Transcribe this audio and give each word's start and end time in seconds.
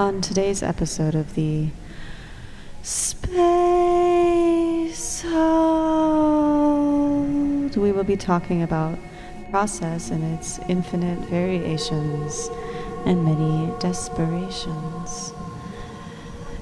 On 0.00 0.20
today's 0.22 0.62
episode 0.62 1.14
of 1.14 1.34
the 1.34 1.68
Space 2.82 3.30
Hold, 5.28 6.16
we 7.76 7.92
will 7.92 8.04
be 8.04 8.16
talking 8.16 8.62
about 8.62 8.98
process 9.50 10.10
and 10.10 10.24
its 10.38 10.58
infinite 10.70 11.18
variations 11.28 12.48
and 13.04 13.26
many 13.26 13.70
desperations. 13.78 15.34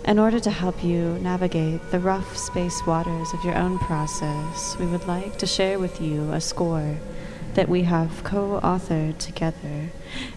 In 0.05 0.19
order 0.19 0.41
to 0.41 0.51
help 0.51 0.83
you 0.83 1.17
navigate 1.21 1.93
the 1.93 2.01
rough 2.01 2.37
space 2.37 2.85
waters 2.89 3.33
of 3.33 3.45
your 3.45 3.55
own 3.55 3.79
process, 3.79 4.77
we 4.81 4.87
would 4.87 5.07
like 5.07 5.39
to 5.39 5.47
share 5.47 5.79
with 5.79 6.01
you 6.01 6.33
a 6.33 6.41
score 6.41 6.97
that 7.55 7.69
we 7.69 7.83
have 7.83 8.25
co 8.25 8.61
authored 8.63 9.19
together, 9.19 9.91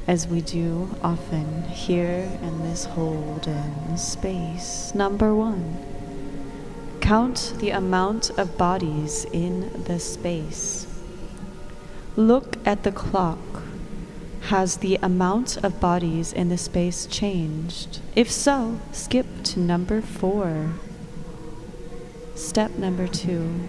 as 0.07 0.27
we 0.27 0.41
do 0.41 0.95
often 1.03 1.63
here 1.63 2.29
in 2.41 2.63
this 2.63 2.85
holden 2.85 3.97
space. 3.97 4.93
Number 4.95 5.33
one 5.33 5.77
count 7.01 7.53
the 7.57 7.71
amount 7.71 8.29
of 8.37 8.57
bodies 8.57 9.25
in 9.33 9.83
the 9.83 9.99
space. 9.99 10.87
Look 12.15 12.55
at 12.65 12.83
the 12.83 12.91
clock. 12.91 13.63
Has 14.43 14.77
the 14.77 14.97
amount 15.01 15.57
of 15.57 15.79
bodies 15.79 16.31
in 16.31 16.49
the 16.49 16.57
space 16.57 17.05
changed? 17.05 17.99
If 18.15 18.31
so, 18.31 18.79
skip 18.91 19.25
to 19.43 19.59
number 19.59 20.01
four. 20.01 20.73
Step 22.35 22.71
number 22.77 23.07
two. 23.07 23.67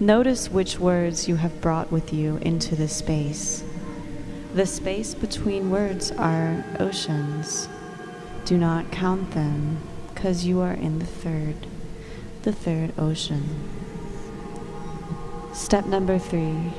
Notice 0.00 0.48
which 0.48 0.78
words 0.78 1.26
you 1.26 1.34
have 1.36 1.60
brought 1.60 1.90
with 1.90 2.12
you 2.12 2.36
into 2.36 2.76
the 2.76 2.86
space. 2.86 3.64
The 4.54 4.64
space 4.64 5.12
between 5.12 5.70
words 5.70 6.12
are 6.12 6.64
oceans. 6.78 7.68
Do 8.44 8.56
not 8.56 8.92
count 8.92 9.32
them, 9.32 9.78
because 10.14 10.44
you 10.44 10.60
are 10.60 10.72
in 10.72 11.00
the 11.00 11.04
third, 11.04 11.66
the 12.42 12.52
third 12.52 12.92
ocean. 12.96 13.68
Step 15.52 15.86
number 15.86 16.18
three 16.18 16.72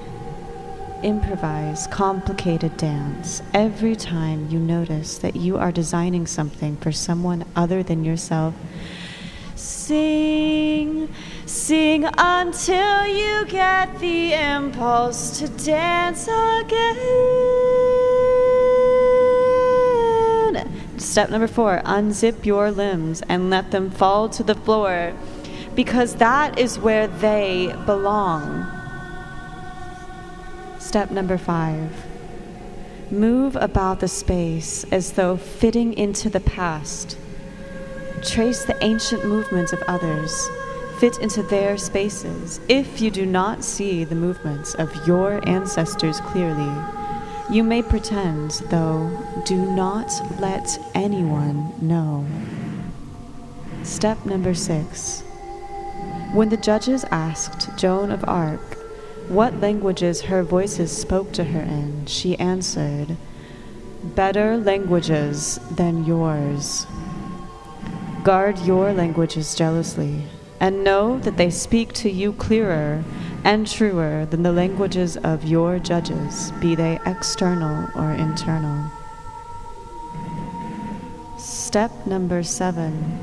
improvise 1.03 1.87
complicated 1.87 2.75
dance 2.75 3.41
every 3.53 3.95
time 3.95 4.49
you 4.49 4.59
notice 4.59 5.17
that 5.17 5.35
you 5.35 5.57
are 5.57 5.71
designing 5.71 6.27
something 6.27 6.75
for 6.77 6.91
someone 6.91 7.43
other 7.55 7.83
than 7.83 8.03
yourself. 8.03 8.53
Sing, 9.59 11.09
sing 11.45 12.05
until 12.17 13.05
you 13.05 13.45
get 13.45 13.99
the 13.99 14.33
impulse 14.33 15.37
to 15.37 15.49
dance 15.49 16.29
again. 16.29 16.95
Step 20.97 21.29
number 21.29 21.47
four 21.47 21.81
unzip 21.83 22.45
your 22.45 22.71
limbs 22.71 23.21
and 23.27 23.49
let 23.49 23.71
them 23.71 23.91
fall 23.91 24.29
to 24.29 24.43
the 24.43 24.55
floor 24.55 25.13
because 25.75 26.15
that 26.15 26.57
is 26.57 26.79
where 26.79 27.07
they 27.07 27.75
belong. 27.85 28.65
Step 30.79 31.11
number 31.11 31.37
five 31.37 31.91
move 33.11 33.57
about 33.57 33.99
the 33.99 34.07
space 34.07 34.85
as 34.85 35.11
though 35.13 35.35
fitting 35.35 35.93
into 35.95 36.29
the 36.29 36.39
past. 36.39 37.17
Trace 38.23 38.65
the 38.65 38.81
ancient 38.83 39.25
movements 39.25 39.71
of 39.71 39.81
others, 39.87 40.49
fit 40.99 41.17
into 41.19 41.41
their 41.41 41.77
spaces. 41.77 42.59
If 42.67 42.99
you 42.99 43.09
do 43.09 43.25
not 43.25 43.63
see 43.63 44.03
the 44.03 44.15
movements 44.15 44.75
of 44.75 45.07
your 45.07 45.39
ancestors 45.47 46.19
clearly, 46.19 46.71
you 47.49 47.63
may 47.63 47.81
pretend, 47.81 48.51
though 48.69 49.09
do 49.45 49.55
not 49.55 50.11
let 50.39 50.77
anyone 50.93 51.73
know. 51.81 52.25
Step 53.83 54.25
number 54.25 54.53
six. 54.53 55.21
When 56.33 56.49
the 56.49 56.57
judges 56.57 57.05
asked 57.05 57.75
Joan 57.77 58.11
of 58.11 58.23
Arc 58.27 58.77
what 59.29 59.59
languages 59.61 60.21
her 60.21 60.43
voices 60.43 60.95
spoke 60.95 61.31
to 61.33 61.45
her 61.45 61.61
in, 61.61 62.05
she 62.05 62.37
answered, 62.37 63.15
Better 64.03 64.57
languages 64.57 65.59
than 65.71 66.05
yours. 66.05 66.85
Guard 68.23 68.59
your 68.59 68.91
languages 68.91 69.55
jealously, 69.55 70.23
and 70.59 70.83
know 70.83 71.19
that 71.19 71.37
they 71.37 71.49
speak 71.49 71.93
to 71.93 72.09
you 72.09 72.33
clearer 72.33 73.01
and 73.45 73.65
truer 73.65 74.25
than 74.25 74.43
the 74.43 74.51
languages 74.51 75.15
of 75.17 75.45
your 75.45 75.79
judges, 75.79 76.51
be 76.59 76.75
they 76.75 76.99
external 77.05 77.87
or 77.95 78.11
internal. 78.11 78.91
Step 81.37 81.91
number 82.05 82.43
seven. 82.43 83.19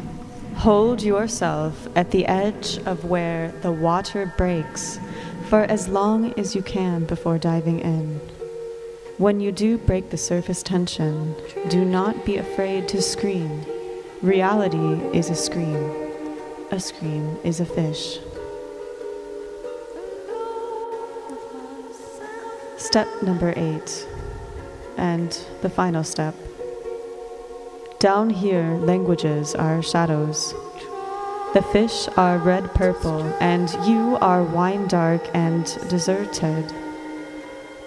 Hold 0.57 1.03
yourself 1.03 1.87
at 1.95 2.11
the 2.11 2.25
edge 2.25 2.79
of 2.87 3.05
where 3.05 3.53
the 3.61 3.73
water 3.73 4.33
breaks 4.39 4.99
for 5.51 5.65
as 5.65 5.89
long 5.89 6.33
as 6.39 6.55
you 6.55 6.63
can 6.63 7.05
before 7.05 7.37
diving 7.37 7.81
in. 7.81 8.19
When 9.19 9.41
you 9.41 9.53
do 9.53 9.77
break 9.77 10.09
the 10.09 10.17
surface 10.17 10.63
tension, 10.63 11.35
do 11.69 11.85
not 11.85 12.25
be 12.25 12.39
afraid 12.39 12.89
to 12.89 13.03
scream. 13.03 13.67
Reality 14.23 14.95
is 15.13 15.29
a 15.29 15.35
scream. 15.35 15.77
A 16.71 16.81
scream 16.81 17.37
is 17.45 17.61
a 17.61 17.67
fish. 17.67 18.19
Step 22.79 23.09
number 23.23 23.53
eight, 23.57 24.09
and 24.97 25.39
the 25.61 25.69
final 25.69 26.03
step. 26.03 26.35
Down 27.99 28.31
here, 28.31 28.79
languages 28.79 29.55
are 29.55 29.83
shadows. 29.83 30.55
The 31.53 31.63
fish 31.73 32.09
are 32.17 32.39
red 32.39 32.73
purple, 32.75 33.23
and 33.41 33.69
you 33.87 34.17
are 34.23 34.43
wine 34.43 34.89
dark 34.89 35.23
and 35.35 35.67
deserted. 35.91 36.73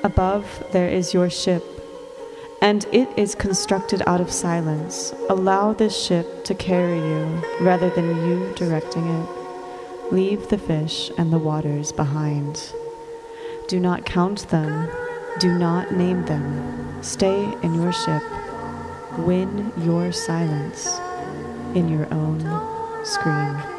Above 0.04 0.64
there 0.72 0.90
is 0.90 1.14
your 1.14 1.30
ship, 1.30 1.64
and 2.62 2.86
it 2.92 3.10
is 3.18 3.36
constructed 3.36 4.02
out 4.06 4.22
of 4.22 4.32
silence. 4.32 5.14
Allow 5.30 5.74
this 5.74 5.98
ship 5.98 6.44
to 6.46 6.54
carry 6.54 6.98
you 6.98 7.42
rather 7.62 7.90
than 7.90 8.08
you 8.28 8.54
directing 8.56 9.08
it. 9.08 10.12
Leave 10.12 10.50
the 10.50 10.58
fish 10.58 11.12
and 11.18 11.32
the 11.32 11.38
waters 11.38 11.92
behind. 11.92 12.74
Do 13.68 13.80
not 13.80 14.06
count 14.06 14.50
them, 14.50 14.90
do 15.40 15.58
not 15.58 15.94
name 15.94 16.26
them. 16.26 17.02
Stay 17.04 17.44
in 17.62 17.76
your 17.76 17.94
ship. 17.94 18.24
Win 19.20 19.72
your 19.78 20.12
silence 20.12 21.00
in 21.76 21.88
your 21.88 22.12
own 22.14 22.40
scream. 23.06 23.79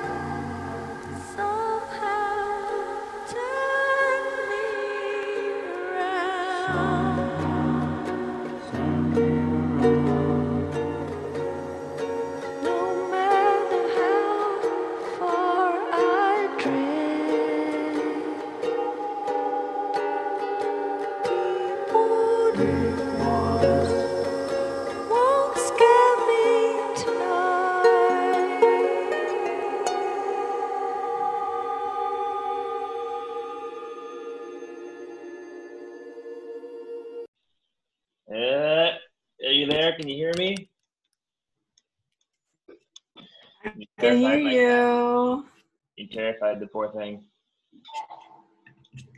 Terrified 46.40 46.60
the 46.60 46.66
poor 46.66 46.90
thing. 46.92 47.25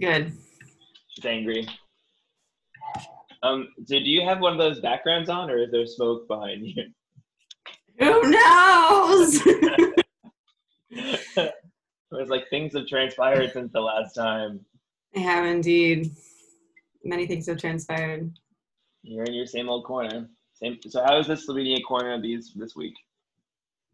Good. 0.00 0.32
She's 1.08 1.24
angry. 1.24 1.68
Um, 3.42 3.68
so 3.84 3.98
do 3.98 4.08
you 4.08 4.26
have 4.26 4.40
one 4.40 4.52
of 4.52 4.58
those 4.58 4.80
backgrounds 4.80 5.28
on, 5.28 5.50
or 5.50 5.58
is 5.58 5.70
there 5.70 5.86
smoke 5.86 6.28
behind 6.28 6.66
you? 6.66 6.84
Who 7.98 8.30
knows? 8.30 9.42
it 10.90 11.54
was 12.10 12.28
like 12.28 12.48
things 12.50 12.74
have 12.74 12.86
transpired 12.86 13.52
since 13.52 13.72
the 13.72 13.80
last 13.80 14.14
time. 14.14 14.60
I 15.16 15.20
have 15.20 15.44
indeed. 15.44 16.10
Many 17.04 17.26
things 17.26 17.46
have 17.46 17.58
transpired. 17.58 18.32
You're 19.02 19.24
in 19.24 19.34
your 19.34 19.46
same 19.46 19.68
old 19.68 19.84
corner. 19.84 20.28
Same. 20.54 20.78
So 20.88 21.02
how 21.02 21.18
is 21.18 21.26
this 21.26 21.48
Slovenia 21.48 21.82
corner 21.86 22.20
these 22.20 22.52
this 22.54 22.76
week? 22.76 22.94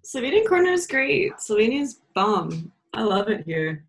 Slovenian 0.06 0.46
corner 0.46 0.70
is 0.70 0.86
great. 0.86 1.32
Slovenia's 1.38 2.00
bomb. 2.14 2.70
I 2.98 3.02
love 3.02 3.28
it 3.28 3.44
here. 3.46 3.84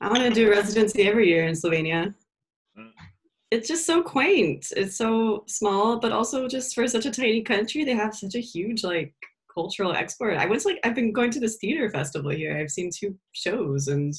I 0.00 0.08
want 0.08 0.22
to 0.22 0.30
do 0.30 0.48
residency 0.48 1.08
every 1.08 1.28
year 1.28 1.44
in 1.48 1.54
Slovenia. 1.56 2.14
it's 3.50 3.66
just 3.66 3.84
so 3.84 4.00
quaint. 4.00 4.68
It's 4.76 4.96
so 4.96 5.42
small, 5.48 5.98
but 5.98 6.12
also 6.12 6.46
just 6.46 6.72
for 6.72 6.86
such 6.86 7.04
a 7.04 7.10
tiny 7.10 7.42
country, 7.42 7.82
they 7.82 7.94
have 7.96 8.14
such 8.14 8.36
a 8.36 8.40
huge 8.40 8.84
like 8.84 9.12
cultural 9.52 9.92
export. 9.92 10.36
I 10.38 10.46
was 10.46 10.64
like, 10.66 10.78
I've 10.84 10.94
been 10.94 11.12
going 11.12 11.32
to 11.32 11.40
this 11.40 11.56
theater 11.56 11.90
festival 11.90 12.30
here. 12.30 12.56
I've 12.56 12.70
seen 12.70 12.90
two 12.96 13.18
shows, 13.32 13.88
and 13.88 14.14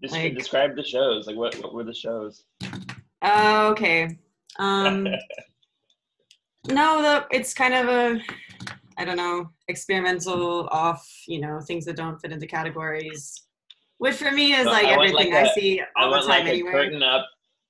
Just 0.00 0.14
Like- 0.14 0.36
describe 0.36 0.76
the 0.76 0.84
shows. 0.84 1.26
Like 1.26 1.34
what, 1.36 1.56
what 1.56 1.74
were 1.74 1.82
the 1.82 1.92
shows? 1.92 2.44
oh, 3.22 3.70
okay. 3.72 4.16
Um, 4.60 5.02
no, 6.68 7.02
the 7.02 7.26
it's 7.32 7.52
kind 7.54 7.74
of 7.74 7.88
a, 7.88 8.20
I 9.00 9.04
don't 9.06 9.16
know, 9.16 9.48
experimental 9.68 10.68
off. 10.70 11.06
You 11.26 11.40
know, 11.40 11.58
things 11.66 11.86
that 11.86 11.96
don't 11.96 12.20
fit 12.20 12.32
into 12.32 12.46
categories. 12.46 13.46
Which 13.96 14.16
for 14.16 14.30
me 14.30 14.52
is 14.52 14.64
So 14.64 14.70
like 14.70 14.86
I 14.86 14.92
everything 14.92 15.32
like, 15.32 15.46
I 15.46 15.52
see 15.54 15.80
I 15.80 16.04
all 16.04 16.10
the 16.10 16.18
time 16.18 16.28
like 16.28 16.46
anywhere. 16.46 16.72
a 16.72 16.84
curtain 16.84 17.02
up, 17.02 17.26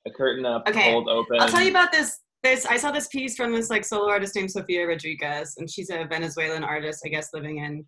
a 0.07 0.11
curtain 0.11 0.45
up, 0.45 0.69
Okay, 0.69 0.91
cold 0.93 1.09
open. 1.09 1.41
I'll 1.41 1.49
tell 1.49 1.63
you 1.63 1.71
about 1.71 1.93
this. 1.93 2.19
This 2.43 2.67
I 2.67 2.77
saw 2.79 2.91
this 2.91 3.07
piece 3.09 3.37
from 3.37 3.53
this 3.53 3.71
like 3.71 3.85
solo 3.85 4.09
artist 4.09 4.35
named 4.35 4.51
Sofia 4.51 4.87
Rodriguez, 4.87 5.55
and 5.59 5.71
she's 5.71 5.91
a 5.91 6.05
Venezuelan 6.05 6.65
artist, 6.65 7.03
I 7.05 7.09
guess, 7.11 7.29
living 7.33 7.59
in 7.59 7.85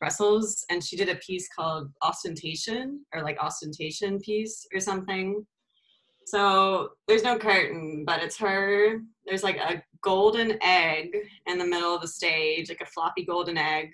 Brussels. 0.00 0.64
And 0.70 0.82
she 0.82 0.96
did 0.96 1.08
a 1.08 1.16
piece 1.16 1.48
called 1.54 1.90
Ostentation, 2.02 3.04
or 3.12 3.22
like 3.22 3.36
Ostentation 3.42 4.20
piece 4.20 4.66
or 4.72 4.80
something. 4.80 5.44
So 6.26 6.90
there's 7.06 7.22
no 7.22 7.38
curtain, 7.38 8.04
but 8.04 8.20
it's 8.20 8.36
her. 8.38 9.00
There's 9.26 9.44
like 9.44 9.58
a 9.58 9.80
golden 10.02 10.58
egg 10.60 11.16
in 11.46 11.56
the 11.56 11.64
middle 11.64 11.94
of 11.94 12.00
the 12.02 12.08
stage, 12.08 12.68
like 12.68 12.80
a 12.80 12.86
floppy 12.86 13.24
golden 13.24 13.56
egg. 13.56 13.92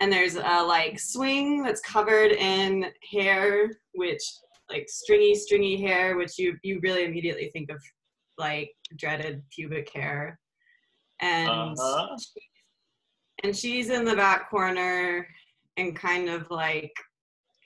And 0.00 0.12
there's 0.12 0.36
a 0.36 0.62
like 0.62 1.00
swing 1.00 1.62
that's 1.62 1.80
covered 1.80 2.32
in 2.32 2.86
hair, 3.10 3.70
which 3.94 4.22
like 4.68 4.86
stringy, 4.88 5.34
stringy 5.34 5.80
hair, 5.80 6.16
which 6.16 6.38
you 6.38 6.58
you 6.62 6.78
really 6.82 7.04
immediately 7.04 7.48
think 7.54 7.70
of 7.70 7.82
like 8.36 8.70
dreaded 8.96 9.42
pubic 9.50 9.90
hair. 9.94 10.38
And 11.22 11.48
Uh-huh. 11.78 12.16
and 13.42 13.56
she's 13.56 13.88
in 13.88 14.04
the 14.04 14.16
back 14.16 14.50
corner 14.50 15.26
and 15.78 15.96
kind 15.96 16.28
of 16.28 16.50
like 16.50 16.92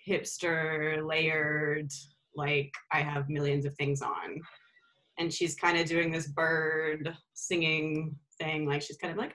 hipster 0.08 1.04
layered 1.04 1.90
like 2.36 2.72
i 2.92 3.00
have 3.00 3.28
millions 3.28 3.64
of 3.64 3.74
things 3.76 4.02
on 4.02 4.40
and 5.18 5.32
she's 5.32 5.54
kind 5.54 5.78
of 5.78 5.86
doing 5.86 6.10
this 6.10 6.28
bird 6.28 7.14
singing 7.34 8.14
thing 8.38 8.66
like 8.66 8.82
she's 8.82 8.96
kind 8.96 9.12
of 9.12 9.18
like 9.18 9.34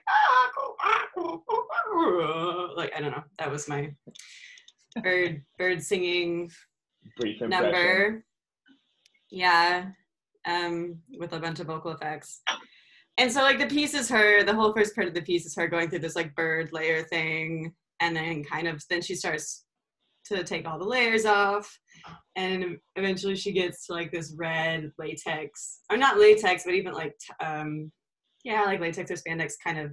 like 2.76 2.92
i 2.94 3.00
don't 3.00 3.12
know 3.12 3.24
that 3.38 3.50
was 3.50 3.68
my 3.68 3.90
bird 5.02 5.42
bird 5.58 5.82
singing 5.82 6.50
Brief 7.16 7.40
impression. 7.40 7.64
number. 7.64 8.24
Yeah, 9.30 9.86
um, 10.46 10.98
with 11.18 11.32
a 11.32 11.40
bunch 11.40 11.60
of 11.60 11.66
vocal 11.66 11.92
effects. 11.92 12.42
And 13.18 13.30
so, 13.30 13.42
like, 13.42 13.58
the 13.58 13.66
piece 13.66 13.94
is 13.94 14.08
her. 14.08 14.42
The 14.42 14.54
whole 14.54 14.72
first 14.72 14.94
part 14.94 15.06
of 15.06 15.14
the 15.14 15.22
piece 15.22 15.46
is 15.46 15.54
her 15.56 15.68
going 15.68 15.90
through 15.90 16.00
this 16.00 16.16
like 16.16 16.34
bird 16.34 16.70
layer 16.72 17.02
thing, 17.02 17.72
and 18.00 18.16
then 18.16 18.44
kind 18.44 18.66
of 18.66 18.82
then 18.88 19.02
she 19.02 19.14
starts 19.14 19.64
to 20.26 20.44
take 20.44 20.66
all 20.68 20.78
the 20.78 20.84
layers 20.84 21.24
off, 21.24 21.78
and 22.36 22.78
eventually 22.96 23.36
she 23.36 23.52
gets 23.52 23.86
to 23.86 23.92
like 23.92 24.12
this 24.12 24.34
red 24.36 24.92
latex, 24.98 25.80
or 25.90 25.96
not 25.96 26.18
latex, 26.18 26.64
but 26.64 26.74
even 26.74 26.92
like 26.92 27.14
t- 27.18 27.44
um, 27.44 27.90
yeah, 28.44 28.62
like 28.62 28.80
latex 28.80 29.10
or 29.10 29.14
spandex 29.14 29.54
kind 29.62 29.78
of 29.78 29.92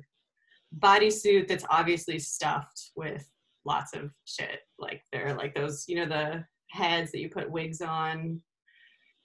bodysuit 0.80 1.48
that's 1.48 1.66
obviously 1.70 2.20
stuffed 2.20 2.92
with 2.96 3.30
lots 3.66 3.94
of 3.94 4.12
shit. 4.26 4.60
Like 4.80 5.02
there 5.12 5.28
are 5.28 5.34
like 5.34 5.56
those, 5.56 5.86
you 5.88 5.98
know, 5.98 6.06
the 6.06 6.46
heads 6.72 7.12
that 7.12 7.20
you 7.20 7.30
put 7.30 7.52
wigs 7.52 7.82
on 7.82 8.42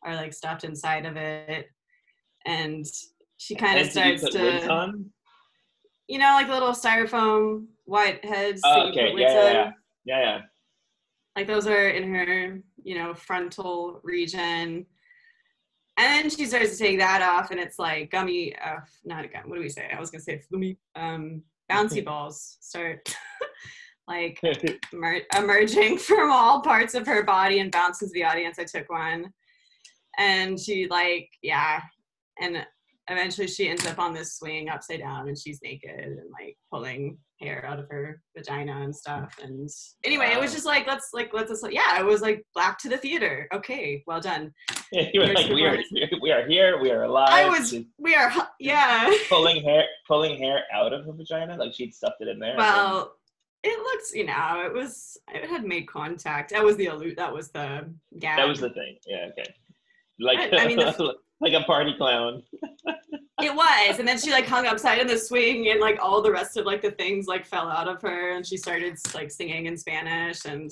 are 0.05 0.15
like 0.15 0.33
stuffed 0.33 0.65
inside 0.65 1.07
of 1.07 1.17
it. 1.17 1.67
And 2.45 2.85
she 3.39 3.55
kind 3.55 3.79
of 3.79 3.85
Heads 3.87 3.95
that 3.95 4.07
you 4.07 4.19
starts 4.19 4.35
to, 4.67 4.95
you 6.09 6.19
know, 6.19 6.33
like 6.35 6.49
little 6.49 6.73
styrofoam 6.73 7.67
white 7.85 8.25
heads. 8.25 8.61
Oh, 8.65 8.89
okay. 8.89 9.13
Yeah, 9.17 9.33
yeah, 9.33 9.53
yeah. 9.53 9.71
Yeah, 10.05 10.21
yeah. 10.21 10.41
Like 11.37 11.47
those 11.47 11.67
are 11.67 11.89
in 11.89 12.13
her, 12.15 12.63
you 12.83 12.95
know, 12.95 13.15
frontal 13.15 14.01
region. 14.03 14.87
And 15.99 16.25
then 16.25 16.31
she 16.31 16.47
starts 16.47 16.73
to 16.73 16.79
take 16.79 16.99
that 16.99 17.23
off, 17.23 17.51
and 17.51 17.61
it's 17.61 17.79
like 17.79 18.11
gummy, 18.11 18.57
uh, 18.57 18.81
not 19.05 19.25
a 19.25 19.29
gum. 19.29 19.43
What 19.47 19.57
do 19.57 19.63
we 19.63 19.69
say? 19.69 19.91
I 19.95 20.01
was 20.01 20.11
gonna 20.11 20.23
say 20.23 20.43
gummy, 20.51 20.79
um, 20.97 21.43
bouncy 21.71 22.05
balls 22.05 22.57
start 22.61 23.15
like 24.09 24.41
emer- 24.93 25.21
emerging 25.37 25.99
from 25.99 26.31
all 26.31 26.63
parts 26.63 26.95
of 26.95 27.07
her 27.07 27.23
body 27.23 27.61
and 27.61 27.71
bounces 27.71 28.11
the 28.13 28.25
audience. 28.25 28.59
I 28.59 28.65
took 28.65 28.91
one, 28.91 29.33
and 30.19 30.59
she 30.59 30.87
like 30.89 31.29
yeah, 31.43 31.81
and 32.41 32.67
eventually 33.09 33.47
she 33.49 33.69
ends 33.69 33.87
up 33.87 33.99
on 33.99 34.15
this 34.15 34.37
swing 34.37 34.69
upside 34.69 35.01
down, 35.01 35.29
and 35.29 35.39
she's 35.39 35.61
naked 35.63 35.91
and 35.99 36.19
like 36.41 36.57
pulling 36.73 37.19
hair 37.41 37.65
out 37.67 37.79
of 37.81 37.89
her 37.91 38.21
vagina 38.37 38.83
and 38.83 38.95
stuff. 38.95 39.37
And 39.43 39.69
anyway, 40.05 40.33
it 40.33 40.41
was 40.41 40.53
just 40.53 40.65
like 40.67 40.87
let's 40.87 41.09
like 41.13 41.33
let's 41.35 41.51
us 41.51 41.63
yeah, 41.71 41.99
it 41.99 42.05
was 42.07 42.21
like 42.23 42.45
back 42.55 42.79
to 42.81 42.89
the 42.89 42.97
theater. 42.97 43.49
Okay, 43.53 44.03
well 44.07 44.21
done. 44.21 44.53
you 44.93 45.21
were 45.21 45.27
Here's 45.27 45.35
like, 45.39 45.51
we 45.53 45.65
are, 45.67 45.79
we 46.21 46.31
are 46.31 46.47
here, 46.47 46.81
we 46.81 46.91
are 46.91 47.03
alive. 47.05 47.31
I 47.33 47.49
was 47.49 47.71
She's 47.71 47.85
we 47.99 48.15
are 48.15 48.33
yeah. 48.61 49.13
pulling 49.29 49.63
hair, 49.63 49.85
pulling 50.07 50.39
hair 50.39 50.63
out 50.73 50.93
of 50.93 51.05
her 51.05 51.13
vagina, 51.13 51.57
like 51.57 51.75
she'd 51.75 51.95
stuffed 51.95 52.21
it 52.21 52.29
in 52.29 52.39
there. 52.39 52.51
and 52.51 52.59
Well, 52.59 53.15
it 53.65 53.79
looks, 53.79 54.13
you 54.15 54.27
know, 54.27 54.63
it 54.67 54.73
was, 54.73 55.17
it 55.33 55.49
had 55.49 55.65
made 55.65 55.87
contact. 55.87 56.51
That 56.51 56.65
was 56.65 56.77
the 56.77 56.87
allude. 56.87 57.17
That 57.17 57.33
was 57.33 57.51
the 57.51 57.89
gag. 58.19 58.37
that 58.39 58.49
was 58.49 58.59
the 58.61 58.71
thing. 58.71 58.97
Yeah, 59.07 59.29
okay. 59.31 59.55
Like, 60.19 60.53
I- 60.53 60.65
I 60.65 60.67
mean, 60.67 60.79
the- 60.79 61.15
like 61.43 61.53
a 61.53 61.65
party 61.65 61.95
clown. 61.99 62.43
It 63.43 63.55
was, 63.55 63.99
and 63.99 64.07
then 64.07 64.19
she 64.19 64.31
like 64.31 64.47
hung 64.47 64.67
upside 64.67 65.01
in 65.01 65.09
the 65.09 65.19
swing, 65.19 65.69
and 65.69 65.81
like 65.81 65.99
all 66.01 66.23
the 66.23 66.31
rest 66.31 66.57
of 66.57 66.65
like 66.65 66.81
the 66.81 66.93
things 66.93 67.27
like 67.27 67.45
fell 67.45 67.69
out 67.69 67.89
of 67.89 68.01
her, 68.03 68.31
and 68.31 68.47
she 68.47 68.57
started 68.57 68.97
like 69.15 69.31
singing 69.31 69.67
in 69.67 69.77
Spanish. 69.77 70.45
And 70.45 70.71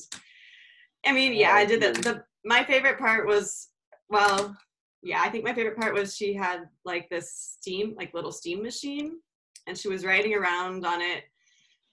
I 1.05 1.13
mean, 1.13 1.35
yeah, 1.35 1.53
I 1.53 1.65
did 1.65 1.83
the, 1.83 2.01
the. 2.01 2.25
My 2.45 2.65
favorite 2.65 2.99
part 2.99 3.27
was, 3.27 3.69
well, 4.09 4.57
yeah, 5.03 5.21
I 5.21 5.29
think 5.29 5.45
my 5.45 5.53
favorite 5.53 5.77
part 5.77 5.95
was 5.95 6.17
she 6.17 6.33
had 6.33 6.69
like 6.85 7.11
this 7.11 7.57
steam, 7.59 7.95
like 7.97 8.15
little 8.15 8.33
steam 8.33 8.63
machine, 8.63 9.19
and 9.67 9.77
she 9.77 9.89
was 9.89 10.05
riding 10.05 10.35
around 10.35 10.87
on 10.87 11.01
it, 11.01 11.25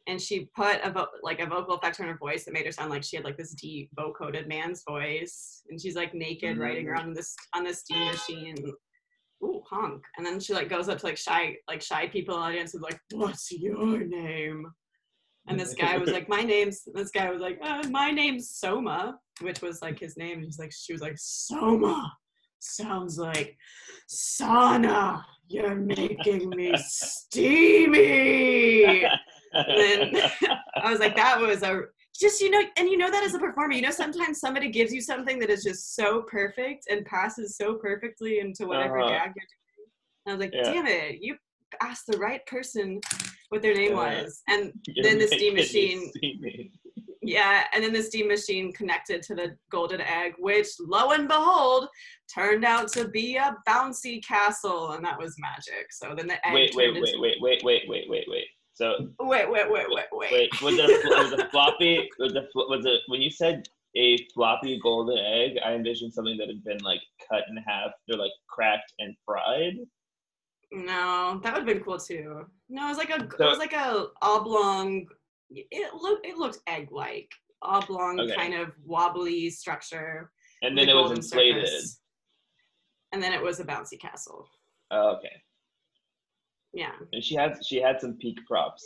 and 0.08 0.22
she 0.22 0.50
put 0.56 0.80
a 0.84 0.90
vo- 0.92 1.08
like 1.22 1.40
a 1.42 1.46
vocal 1.46 1.76
effect 1.76 2.00
on 2.00 2.08
her 2.08 2.18
voice 2.18 2.46
that 2.46 2.54
made 2.54 2.66
her 2.66 2.72
sound 2.72 2.90
like 2.90 3.04
she 3.04 3.16
had 3.18 3.26
like 3.26 3.38
this 3.38 3.54
deep 3.54 3.90
vocoded 3.98 4.48
man's 4.48 4.84
voice, 4.88 5.62
and 5.70 5.80
she's 5.80 5.96
like 5.96 6.14
naked 6.14 6.58
riding 6.58 6.86
Mhm. 6.86 6.90
around 6.92 7.14
this 7.14 7.36
on 7.54 7.64
this 7.66 7.80
steam 7.80 8.06
machine. 8.06 8.56
Ooh 9.44 9.62
honk. 9.70 10.04
And 10.18 10.26
then 10.26 10.40
she 10.40 10.54
like 10.54 10.70
goes 10.70 10.90
up 10.90 10.98
to 11.00 11.06
like 11.06 11.18
shy 11.18 11.58
like 11.68 11.82
shy 11.82 12.08
people 12.08 12.34
in 12.36 12.42
the 12.42 12.48
audience 12.48 12.74
and 12.74 12.82
like 12.82 13.00
what's 13.12 13.52
your 13.52 14.00
name? 14.06 14.66
And 15.50 15.60
this 15.60 15.74
guy 15.76 15.98
was 15.98 16.10
like 16.10 16.28
my 16.28 16.42
name's 16.42 16.84
this 16.94 17.12
guy 17.12 17.30
was 17.30 17.40
like 17.42 17.60
uh, 17.62 17.84
my 17.90 18.10
name's 18.12 18.50
soma 18.50 19.20
which 19.42 19.62
was 19.62 19.82
like 19.82 20.00
his 20.00 20.18
name. 20.18 20.38
And 20.38 20.46
he's 20.46 20.58
like 20.60 20.72
she 20.74 20.92
was 20.94 21.02
like 21.02 21.18
soma 21.18 22.12
sounds 22.60 23.20
like 23.20 23.56
sauna 24.10 25.22
you're 25.48 25.76
making 25.76 26.50
me 26.50 26.74
steamy 26.78 27.96
then 29.54 30.12
I 30.84 30.92
was 30.92 31.00
like, 31.00 31.16
that 31.16 31.40
was 31.40 31.64
a 31.64 31.82
just 32.20 32.42
you 32.42 32.50
know, 32.50 32.62
and 32.78 32.90
you 32.90 32.98
know 32.98 33.12
that 33.12 33.24
as 33.24 33.36
a 33.36 33.40
performer, 33.40 33.74
you 33.74 33.82
know, 33.84 33.92
sometimes 33.92 34.40
somebody 34.40 34.70
gives 34.70 34.92
you 34.92 35.02
something 35.02 35.38
that 35.40 35.50
is 35.52 35.64
just 35.64 35.96
so 35.96 36.24
perfect 36.24 36.86
and 36.90 37.06
passes 37.06 37.56
so 37.58 37.76
perfectly 37.76 38.40
into 38.40 38.66
whatever 38.66 39.00
Uh-huh. 39.00 39.10
gag 39.10 39.34
you're 39.36 39.46
doing. 39.76 39.90
And 40.26 40.34
I 40.34 40.36
was 40.36 40.40
like, 40.40 40.54
Yeah. 40.54 40.64
damn 40.74 40.88
it, 40.88 41.22
you 41.22 41.38
asked 41.82 42.08
the 42.08 42.18
right 42.18 42.44
person 42.48 43.00
what 43.50 43.62
their 43.62 43.76
name 43.76 43.92
Yeah. 43.92 44.22
was, 44.24 44.42
and 44.48 44.74
You're 44.88 45.04
then 45.04 45.20
the 45.20 45.28
steam 45.28 45.54
machine, 45.54 46.12
yeah, 47.22 47.66
and 47.74 47.84
then 47.84 47.94
the 47.94 48.02
steam 48.02 48.28
machine 48.30 48.72
connected 48.74 49.22
to 49.24 49.36
the 49.36 49.56
golden 49.70 50.02
egg, 50.02 50.34
which 50.40 50.68
lo 50.80 51.12
and 51.12 51.28
behold 51.28 51.88
turned 52.34 52.64
out 52.66 52.88
to 52.94 53.10
be 53.10 53.36
a 53.36 53.56
bouncy 53.68 54.24
castle, 54.26 54.92
and 54.94 55.04
that 55.06 55.20
was 55.20 55.36
magic. 55.38 55.92
So 55.92 56.16
then 56.16 56.28
the 56.28 56.46
egg 56.48 56.54
Wait, 56.54 56.76
wait, 56.76 56.94
wait, 56.94 57.20
wait, 57.20 57.38
wait, 57.42 57.64
wait, 57.64 57.84
wait, 57.88 58.10
wait, 58.10 58.26
wait. 58.28 58.48
So 58.78 59.10
wait, 59.20 59.50
wait, 59.50 59.72
wait, 59.72 59.88
wait, 59.90 60.06
wait. 60.12 60.32
wait, 60.32 60.62
was 60.62 60.76
it 60.78 60.88
a, 60.88 61.10
was 61.10 61.50
floppy? 61.50 62.08
Was 62.20 62.36
it 62.36 62.48
was 62.54 62.86
it 62.86 63.02
when 63.08 63.24
you 63.24 63.32
said 63.32 63.68
a 63.96 64.18
floppy 64.36 64.80
golden 64.84 65.18
egg? 65.18 65.58
I 65.66 65.74
envisioned 65.74 66.14
something 66.14 66.38
that 66.38 66.48
had 66.48 66.64
been 66.64 66.78
like 66.84 67.02
cut 67.28 67.42
in 67.50 67.58
half, 67.58 67.90
They're 68.08 68.20
like 68.20 68.34
cracked 68.48 68.94
and 69.00 69.16
fried. 69.26 69.78
No, 70.72 71.40
that 71.42 71.54
would 71.54 71.66
have 71.68 71.76
been 71.76 71.84
cool 71.84 71.98
too. 71.98 72.46
No, 72.70 72.86
it 72.86 72.90
was 72.90 72.98
like 73.00 73.10
a 73.10 73.24
it 73.24 73.40
was 73.40 73.58
like 73.58 73.74
a 73.74 74.10
oblong. 74.22 75.08
It 75.50 75.96
looked 75.96 76.28
it 76.28 76.38
looked 76.38 76.60
egg 76.68 76.90
like 76.92 77.32
oblong 77.64 78.20
Okay. 78.20 78.36
kind 78.36 78.54
of 78.54 78.74
wobbly 78.86 79.50
structure. 79.50 80.32
And 80.62 80.78
then 80.78 80.88
a 80.88 80.92
it 80.92 81.02
was 81.02 81.18
inflated. 81.18 81.68
surface. 81.68 82.00
And 83.12 83.24
then 83.24 83.34
it 83.34 83.42
was 83.42 83.60
a 83.60 83.66
bouncy 83.66 84.00
castle. 84.00 84.48
Oh, 84.92 85.16
okay. 85.18 85.42
Yeah, 86.78 86.92
And 87.12 87.24
she 87.24 87.34
had 87.34 87.58
she 87.66 87.78
had 87.82 88.00
some 88.00 88.14
peak 88.22 88.38
props. 88.48 88.84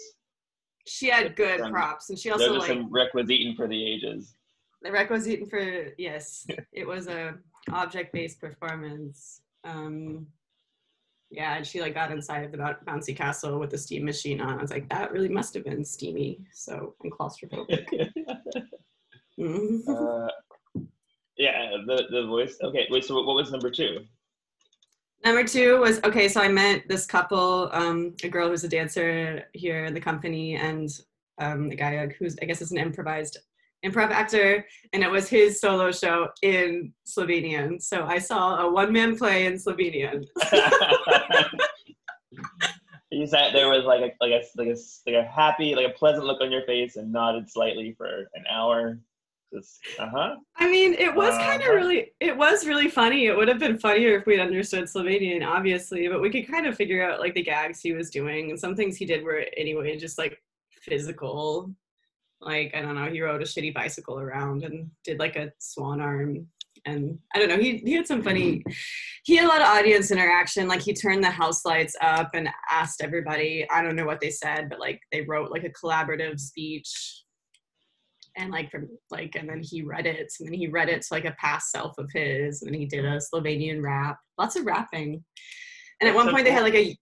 she 0.87 1.09
had 1.09 1.35
good 1.35 1.59
Some- 1.59 1.73
props, 1.73 2.09
and 2.09 2.17
she 2.17 2.31
also 2.31 2.53
like 2.53 2.67
some 2.69 2.89
requisiting 2.89 3.53
for 3.57 3.67
the 3.67 3.79
ages. 3.93 4.33
the 4.81 4.91
requisite 4.91 5.49
for 5.49 5.61
yes, 5.97 6.47
it 6.71 6.87
was 6.87 7.07
a 7.07 7.35
object 7.69 8.13
based 8.13 8.39
performance. 8.39 9.41
Um, 9.65 10.25
yeah, 11.29 11.57
and 11.57 11.67
she 11.67 11.81
like 11.81 11.93
got 11.93 12.11
inside 12.11 12.45
of 12.45 12.51
the 12.53 12.57
bouncy 12.87 13.13
castle 13.15 13.59
with 13.59 13.71
the 13.71 13.77
steam 13.77 14.05
machine 14.05 14.39
on. 14.39 14.57
I 14.57 14.61
was 14.61 14.71
like, 14.71 14.87
that 14.89 15.11
really 15.11 15.29
must 15.29 15.53
have 15.55 15.65
been 15.65 15.83
steamy. 15.83 16.39
So 16.53 16.95
and 17.03 17.11
claustrophobic. 17.11 17.85
Mhm. 19.39 19.79
uh, 19.87 20.29
yeah, 21.37 21.71
the 21.87 22.03
the 22.11 22.25
voice. 22.27 22.55
Okay, 22.63 22.87
wait. 22.91 23.03
So 23.03 23.15
what 23.15 23.35
was 23.35 23.51
number 23.51 23.69
two? 23.71 24.05
Number 25.23 25.43
two 25.43 25.79
was 25.79 25.99
okay. 26.03 26.27
So 26.27 26.41
I 26.41 26.47
met 26.47 26.87
this 26.87 27.05
couple, 27.05 27.69
um, 27.73 28.15
a 28.23 28.29
girl 28.29 28.49
who's 28.49 28.63
a 28.63 28.69
dancer 28.69 29.43
here 29.53 29.85
in 29.85 29.93
the 29.93 29.99
company, 29.99 30.55
and 30.55 30.89
um, 31.39 31.69
a 31.69 31.75
guy 31.75 32.07
who's 32.07 32.37
I 32.41 32.45
guess 32.45 32.61
is 32.61 32.71
an 32.71 32.79
improvised 32.79 33.37
improv 33.85 34.09
actor, 34.09 34.65
and 34.93 35.03
it 35.03 35.11
was 35.11 35.29
his 35.29 35.59
solo 35.59 35.91
show 35.91 36.29
in 36.41 36.93
Slovenian. 37.05 37.81
So 37.81 38.05
I 38.05 38.17
saw 38.17 38.61
a 38.61 38.71
one 38.71 38.91
man 38.91 39.17
play 39.17 39.45
in 39.45 39.53
Slovenian. 39.53 40.25
you 43.11 43.27
sat 43.27 43.53
there 43.53 43.69
with 43.69 43.85
like 43.85 44.01
a 44.01 44.25
like 44.25 44.31
a 44.31 44.41
like 44.57 44.69
a 44.69 44.77
like 45.05 45.15
a 45.15 45.27
happy 45.27 45.75
like 45.75 45.87
a 45.87 45.97
pleasant 45.97 46.25
look 46.25 46.41
on 46.41 46.51
your 46.51 46.65
face 46.65 46.95
and 46.95 47.11
nodded 47.11 47.49
slightly 47.49 47.93
for 47.97 48.29
an 48.33 48.43
hour. 48.49 48.99
Just 49.53 49.79
uh 49.99 50.07
huh. 50.09 50.35
I 50.55 50.69
mean, 50.69 50.93
it 50.93 51.13
was 51.13 51.37
kind 51.37 51.61
of 51.61 51.67
Uh-huh. 51.67 51.75
really, 51.75 52.13
it 52.19 52.35
was 52.37 52.65
really 52.65 52.89
funny. 52.89 53.25
It 53.27 53.35
would 53.35 53.47
have 53.49 53.59
been 53.59 53.77
funnier 53.77 54.17
if 54.17 54.25
we'd 54.25 54.39
understood 54.39 54.85
Slovenian, 54.85 55.45
obviously, 55.45 56.07
but 56.07 56.21
we 56.21 56.29
could 56.29 56.49
kind 56.49 56.65
of 56.65 56.75
figure 56.75 57.03
out 57.03 57.19
like 57.19 57.33
the 57.33 57.43
gags 57.43 57.81
he 57.81 57.91
was 57.91 58.09
doing. 58.09 58.49
And 58.49 58.59
some 58.59 58.75
things 58.75 58.95
he 58.95 59.05
did 59.05 59.23
were, 59.23 59.45
anyway, 59.57 59.97
just 59.97 60.17
like 60.17 60.41
physical. 60.71 61.71
Like, 62.39 62.73
I 62.73 62.81
don't 62.81 62.95
know, 62.95 63.11
he 63.11 63.21
rode 63.21 63.41
a 63.41 63.45
shitty 63.45 63.73
bicycle 63.73 64.19
around 64.19 64.63
and 64.63 64.89
did 65.03 65.19
like 65.19 65.35
a 65.35 65.51
swan 65.59 66.01
arm. 66.01 66.47
And 66.85 67.19
I 67.35 67.39
don't 67.39 67.49
know, 67.49 67.59
he, 67.59 67.77
he 67.77 67.93
had 67.93 68.07
some 68.07 68.23
funny, 68.23 68.63
he 69.23 69.35
had 69.35 69.45
a 69.45 69.47
lot 69.47 69.61
of 69.61 69.67
audience 69.67 70.09
interaction. 70.09 70.67
Like, 70.67 70.81
he 70.81 70.93
turned 70.93 71.23
the 71.23 71.29
house 71.29 71.63
lights 71.65 71.95
up 72.01 72.31
and 72.33 72.49
asked 72.71 73.01
everybody, 73.03 73.67
I 73.69 73.83
don't 73.83 73.95
know 73.95 74.05
what 74.07 74.19
they 74.19 74.31
said, 74.31 74.69
but 74.69 74.79
like 74.79 74.99
they 75.11 75.21
wrote 75.21 75.51
like 75.51 75.63
a 75.63 75.69
collaborative 75.69 76.39
speech 76.39 77.20
and 78.37 78.51
like 78.51 78.71
from 78.71 78.87
like 79.09 79.35
and 79.35 79.49
then 79.49 79.61
he 79.61 79.81
read 79.81 80.05
it 80.05 80.31
and 80.39 80.47
then 80.47 80.53
he 80.53 80.67
read 80.67 80.89
it 80.89 81.01
to 81.01 81.07
like 81.13 81.25
a 81.25 81.35
past 81.39 81.71
self 81.71 81.97
of 81.97 82.09
his 82.13 82.61
and 82.61 82.71
then 82.73 82.79
he 82.79 82.85
did 82.85 83.05
a 83.05 83.19
Slovenian 83.19 83.83
rap 83.83 84.17
lots 84.37 84.55
of 84.55 84.65
rapping. 84.65 85.23
And 85.99 86.09
at 86.09 86.15
one 86.15 86.29
point 86.29 86.45
they 86.45 86.51
had 86.51 86.63
like 86.63 86.75
a 86.75 86.97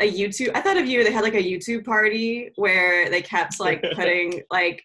a 0.00 0.10
YouTube 0.10 0.50
I 0.54 0.60
thought 0.60 0.76
of 0.76 0.86
you 0.86 1.04
they 1.04 1.12
had 1.12 1.22
like 1.22 1.34
a 1.34 1.42
YouTube 1.42 1.84
party 1.84 2.50
where 2.56 3.08
they 3.10 3.22
kept 3.22 3.60
like 3.60 3.82
putting 3.94 4.42
like 4.50 4.82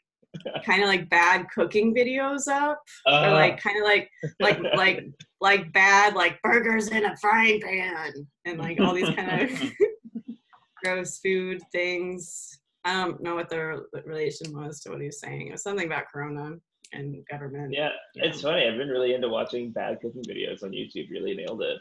kind 0.63 0.83
of 0.83 0.87
like 0.87 1.09
bad 1.09 1.45
cooking 1.53 1.95
videos 1.95 2.47
up 2.47 2.79
or 3.07 3.13
Uh, 3.13 3.31
like 3.33 3.59
kind 3.59 3.77
of 3.77 3.83
like 3.83 4.09
like 4.39 4.59
like 4.75 5.03
like 5.41 5.73
bad 5.73 6.15
like 6.15 6.41
burgers 6.43 6.89
in 6.89 7.05
a 7.05 7.17
frying 7.17 7.59
pan 7.61 8.13
and 8.45 8.59
like 8.59 8.79
all 8.79 8.93
these 8.93 9.09
kind 9.15 9.41
of 9.41 9.71
gross 10.83 11.19
food 11.19 11.61
things. 11.71 12.58
I 12.85 12.93
don't 12.93 13.21
know 13.21 13.35
what 13.35 13.49
the 13.49 13.85
relation 14.05 14.53
was 14.53 14.79
to 14.81 14.91
what 14.91 15.01
he 15.01 15.07
was 15.07 15.19
saying. 15.19 15.47
It 15.47 15.51
was 15.51 15.63
something 15.63 15.85
about 15.85 16.05
Corona 16.11 16.55
and 16.93 17.25
government. 17.29 17.73
yeah, 17.73 17.89
you 18.15 18.23
it's 18.23 18.41
funny. 18.41 18.65
I've 18.67 18.77
been 18.77 18.87
really 18.89 19.13
into 19.13 19.29
watching 19.29 19.71
bad 19.71 19.99
cooking 20.01 20.23
videos 20.23 20.63
on 20.63 20.71
YouTube. 20.71 21.09
Really 21.11 21.35
nailed 21.35 21.61
it. 21.61 21.79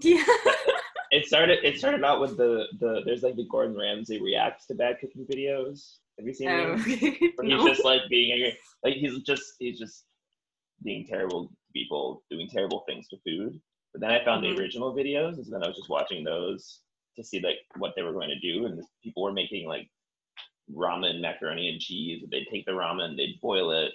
Yeah. 0.00 0.24
It 1.12 1.24
started. 1.24 1.60
It 1.64 1.78
started 1.78 2.02
out 2.04 2.20
with 2.20 2.36
the 2.36 2.64
the. 2.80 3.00
There's 3.04 3.22
like 3.22 3.36
the 3.36 3.46
Gordon 3.48 3.76
Ramsay 3.78 4.20
reacts 4.20 4.66
to 4.66 4.74
bad 4.74 4.98
cooking 5.00 5.24
videos. 5.24 5.98
Have 6.18 6.26
you 6.26 6.34
seen 6.34 6.48
Oh, 6.48 6.72
okay. 6.80 7.16
Where 7.36 7.46
he's 7.46 7.64
just 7.64 7.84
like 7.84 8.00
being 8.10 8.32
angry. 8.32 8.58
Like 8.82 8.94
he's 8.94 9.16
just 9.22 9.54
he's 9.60 9.78
just 9.78 10.04
being 10.82 11.06
terrible 11.06 11.46
to 11.46 11.54
people, 11.72 12.24
doing 12.28 12.48
terrible 12.52 12.82
things 12.88 13.06
to 13.08 13.18
food. 13.24 13.60
But 13.92 14.00
then 14.00 14.10
I 14.10 14.24
found 14.24 14.44
Mhm. 14.44 14.56
the 14.56 14.60
original 14.62 14.92
videos, 14.96 15.36
and 15.36 15.46
so 15.46 15.52
then 15.52 15.62
I 15.62 15.68
was 15.68 15.76
just 15.76 15.88
watching 15.88 16.24
those 16.24 16.80
to 17.16 17.22
see 17.22 17.38
like 17.40 17.58
what 17.78 17.92
they 17.94 18.02
were 18.02 18.12
going 18.12 18.30
to 18.30 18.40
do. 18.40 18.66
And 18.66 18.82
people 19.04 19.22
were 19.22 19.32
making 19.32 19.68
like 19.68 19.88
ramen, 20.74 21.20
macaroni 21.20 21.68
and 21.68 21.80
cheese. 21.80 22.24
They'd 22.30 22.46
take 22.50 22.64
the 22.66 22.72
ramen, 22.72 23.16
they'd 23.16 23.40
boil 23.40 23.70
it, 23.70 23.92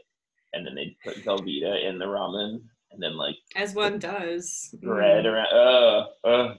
and 0.54 0.66
then 0.66 0.76
they'd 0.76 0.96
put 1.04 1.18
Velveeta 1.24 1.84
in 1.88 1.98
the 2.00 2.06
ramen, 2.06 2.62
and 2.92 3.02
then 3.02 3.16
like 3.18 3.36
As 3.56 3.74
one 3.76 4.00
does. 4.00 4.74
bread 4.82 5.26
Mm. 5.26 5.32
around. 5.34 5.48
Oh, 5.54 6.06
oh, 6.24 6.54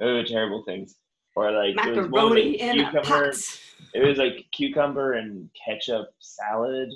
oh, 0.00 0.22
terrible 0.24 0.62
things. 0.64 0.96
Or 1.36 1.50
like 1.50 1.74
there 1.76 1.94
was 1.94 2.08
Macaroni 2.10 2.58
like, 2.62 2.92
cucumber. 2.92 3.32
It 3.92 4.06
was 4.06 4.18
like 4.18 4.46
cucumber 4.52 5.14
and 5.14 5.50
ketchup 5.66 6.10
salad, 6.20 6.90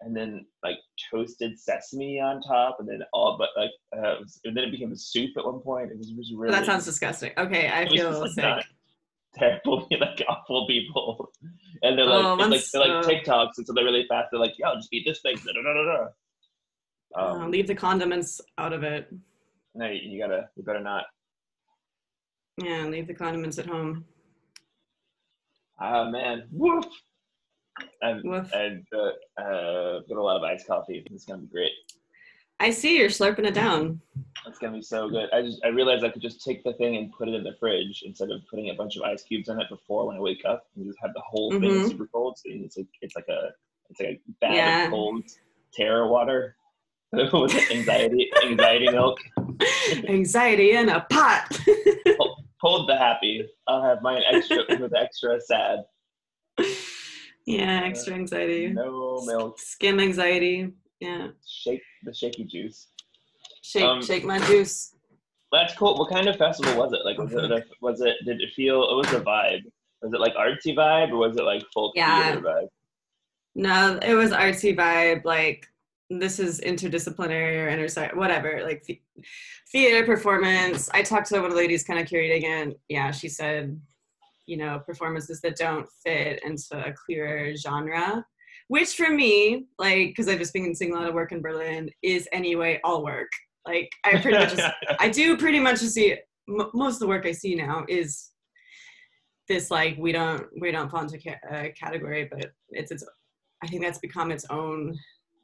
and 0.00 0.14
then 0.14 0.44
like 0.62 0.76
toasted 1.10 1.58
sesame 1.58 2.20
on 2.20 2.42
top, 2.42 2.76
and 2.80 2.86
then 2.88 3.00
all 3.14 3.38
but 3.38 3.48
like 3.56 3.70
uh, 3.96 4.16
it 4.16 4.20
was- 4.20 4.38
and 4.44 4.54
then 4.54 4.64
it 4.64 4.70
became 4.70 4.92
a 4.92 4.96
soup 4.96 5.30
at 5.38 5.46
one 5.46 5.60
point. 5.60 5.90
It 5.92 5.96
was, 5.96 6.10
it 6.10 6.16
was 6.16 6.30
Well, 6.32 6.40
really 6.42 6.54
that 6.56 6.66
sounds 6.66 6.84
disgusting. 6.84 7.32
Okay, 7.38 7.70
I 7.70 7.88
feel 7.88 8.26
sick. 8.28 8.64
terrible, 9.34 9.88
like 9.98 10.22
awful 10.28 10.66
people, 10.66 11.32
and 11.84 11.96
they're 11.98 12.06
like 12.06 12.24
Oh, 12.24 12.34
it's 12.52 12.74
like 12.74 12.84
they're 12.84 12.94
like 12.94 13.06
TikToks, 13.06 13.58
and 13.58 13.66
so 13.66 13.72
they're 13.72 13.84
really 13.84 14.06
fast. 14.08 14.28
They're 14.30 14.40
like, 14.40 14.54
yo, 14.58 14.74
just 14.74 14.92
eat 14.92 15.04
this 15.06 15.20
thing. 15.20 15.36
Da, 15.36 15.52
da. 15.52 16.06
Uh, 17.16 17.34
Um, 17.42 17.50
leave 17.50 17.66
the 17.68 17.74
condiments 17.74 18.40
out 18.58 18.72
of 18.72 18.82
it. 18.82 19.08
no, 19.74 19.86
you, 19.86 20.00
you 20.10 20.18
gotta, 20.20 20.48
you 20.56 20.62
better 20.64 20.80
not. 20.80 21.04
Yeah, 22.62 22.86
leave 22.86 23.06
the 23.06 23.14
condiments 23.14 23.58
at 23.58 23.66
home. 23.66 24.04
Ah 25.80 26.08
man, 26.10 26.44
woof. 26.50 26.84
I've, 28.02 28.22
Woof. 28.22 28.54
I've 28.54 28.84
uh, 28.94 29.42
uh, 29.42 30.00
got 30.08 30.16
a 30.18 30.22
lot 30.22 30.36
of 30.36 30.42
iced 30.44 30.66
coffee. 30.66 31.04
It's 31.10 31.24
gonna 31.24 31.42
be 31.42 31.48
great. 31.48 31.72
I 32.64 32.70
see 32.70 32.96
you're 32.96 33.10
slurping 33.10 33.44
it 33.46 33.52
down. 33.52 34.00
It's 34.46 34.58
gonna 34.58 34.72
be 34.72 34.82
so 34.82 35.06
good. 35.10 35.28
I 35.34 35.42
just 35.42 35.60
I 35.64 35.68
realized 35.68 36.02
I 36.02 36.08
could 36.08 36.22
just 36.22 36.42
take 36.42 36.64
the 36.64 36.72
thing 36.74 36.96
and 36.96 37.12
put 37.12 37.28
it 37.28 37.34
in 37.34 37.44
the 37.44 37.54
fridge 37.60 38.02
instead 38.06 38.30
of 38.30 38.40
putting 38.48 38.70
a 38.70 38.74
bunch 38.74 38.96
of 38.96 39.02
ice 39.02 39.22
cubes 39.22 39.50
in 39.50 39.60
it 39.60 39.68
before 39.68 40.06
when 40.06 40.16
I 40.16 40.20
wake 40.20 40.42
up 40.46 40.66
and 40.74 40.86
just 40.86 40.98
have 41.02 41.12
the 41.12 41.20
whole 41.20 41.50
thing 41.50 41.60
Mhm. 41.60 41.88
super 41.90 42.06
cold. 42.06 42.38
So 42.38 42.44
it's 42.48 42.78
like 42.78 42.86
it's 43.02 43.14
like 43.16 43.28
a 43.28 43.50
it's 43.90 44.00
like 44.00 44.08
a 44.08 44.32
bag 44.40 44.54
Yeah. 44.54 44.84
of 44.86 44.90
cold 44.92 45.24
terror 45.74 46.08
water 46.08 46.56
with 47.12 47.54
anxiety 47.70 48.30
anxiety 48.46 48.88
milk. 48.90 49.18
Anxiety 50.08 50.70
in 50.72 50.88
a 50.88 51.00
pot. 51.10 51.60
Hold 52.62 52.88
the 52.88 52.96
happy. 52.96 53.46
I'll 53.68 53.82
have 53.82 54.00
mine 54.00 54.22
extra 54.32 54.64
with 54.80 54.94
extra 54.96 55.38
sad. 55.38 55.80
yeah, 57.46 57.82
extra 57.84 58.14
anxiety. 58.14 58.68
No 58.68 59.22
milk. 59.26 59.58
Skim 59.58 60.00
anxiety. 60.00 60.72
Yeah. 61.04 61.28
Shake 61.46 61.82
the 62.04 62.14
shaky 62.14 62.44
juice. 62.44 62.88
Shake, 63.62 63.84
Um, 63.84 64.02
shake 64.02 64.24
my 64.24 64.38
juice. 64.46 64.94
That's 65.52 65.74
cool. 65.76 65.96
What 65.98 66.10
kind 66.10 66.28
of 66.28 66.36
festival 66.36 66.76
was 66.76 66.92
it? 66.92 67.00
Like, 67.04 67.18
was 67.18 67.32
it, 67.32 67.50
a, 67.50 67.64
was 67.80 68.00
it? 68.00 68.16
Did 68.24 68.40
it 68.40 68.52
feel? 68.54 68.82
It 68.90 68.96
was 68.96 69.12
a 69.12 69.20
vibe. 69.20 69.62
Was 70.02 70.12
it 70.12 70.20
like 70.20 70.34
artsy 70.34 70.74
vibe, 70.74 71.10
or 71.12 71.16
was 71.16 71.36
it 71.36 71.44
like 71.44 71.62
folk 71.72 71.92
Yeah. 71.94 72.32
theater 72.32 72.40
vibe? 72.40 72.68
No, 73.54 73.98
it 74.02 74.14
was 74.14 74.30
artsy 74.30 74.76
vibe. 74.76 75.24
Like 75.24 75.66
this 76.10 76.38
is 76.38 76.60
interdisciplinary 76.60 77.64
or 77.64 77.68
intersect, 77.68 78.16
whatever. 78.16 78.60
Like 78.64 78.82
the, 78.84 79.00
theater 79.70 80.04
performance. 80.06 80.88
I 80.92 81.02
talked 81.02 81.28
to 81.28 81.36
one 81.36 81.46
of 81.46 81.50
the 81.52 81.56
ladies 81.56 81.84
kind 81.84 81.98
of 82.00 82.06
curating 82.06 82.44
it. 82.44 82.80
Yeah, 82.88 83.10
she 83.10 83.28
said, 83.28 83.80
you 84.46 84.56
know, 84.56 84.80
performances 84.86 85.40
that 85.42 85.56
don't 85.56 85.86
fit 86.04 86.42
into 86.44 86.84
a 86.86 86.92
clearer 86.92 87.54
genre. 87.56 88.24
Which 88.68 88.94
for 88.94 89.10
me, 89.10 89.66
like, 89.78 90.08
because 90.08 90.28
I've 90.28 90.38
just 90.38 90.52
been 90.52 90.74
seeing 90.74 90.92
a 90.92 90.96
lot 90.96 91.08
of 91.08 91.14
work 91.14 91.32
in 91.32 91.42
Berlin, 91.42 91.90
is 92.02 92.28
anyway 92.32 92.80
all 92.82 93.04
work. 93.04 93.28
Like 93.66 93.90
I 94.04 94.20
pretty 94.20 94.38
much 94.38 94.54
just 94.54 94.74
I 95.00 95.08
do 95.08 95.36
pretty 95.36 95.60
much 95.60 95.80
just 95.80 95.94
see 95.94 96.16
m- 96.48 96.70
most 96.74 96.94
of 96.94 97.00
the 97.00 97.06
work 97.06 97.26
I 97.26 97.32
see 97.32 97.54
now 97.54 97.84
is 97.88 98.30
this 99.48 99.70
like 99.70 99.96
we 99.98 100.12
don't 100.12 100.46
we 100.60 100.70
don't 100.70 100.90
fall 100.90 101.02
into 101.02 101.18
ca- 101.18 101.40
a 101.50 101.70
category, 101.70 102.28
but 102.30 102.52
it's 102.70 102.90
its. 102.90 103.04
I 103.62 103.66
think 103.66 103.82
that's 103.82 103.98
become 103.98 104.30
its 104.30 104.44
own 104.50 104.94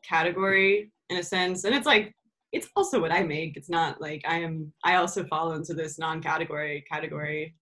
category 0.06 0.92
in 1.08 1.18
a 1.18 1.22
sense, 1.22 1.64
and 1.64 1.74
it's 1.74 1.86
like 1.86 2.12
it's 2.52 2.68
also 2.76 3.00
what 3.00 3.12
I 3.12 3.22
make. 3.22 3.56
It's 3.56 3.70
not 3.70 4.00
like 4.00 4.22
I 4.26 4.40
am. 4.40 4.72
I 4.84 4.96
also 4.96 5.24
fall 5.24 5.52
into 5.52 5.74
this 5.74 5.98
non-category 5.98 6.84
category. 6.90 7.54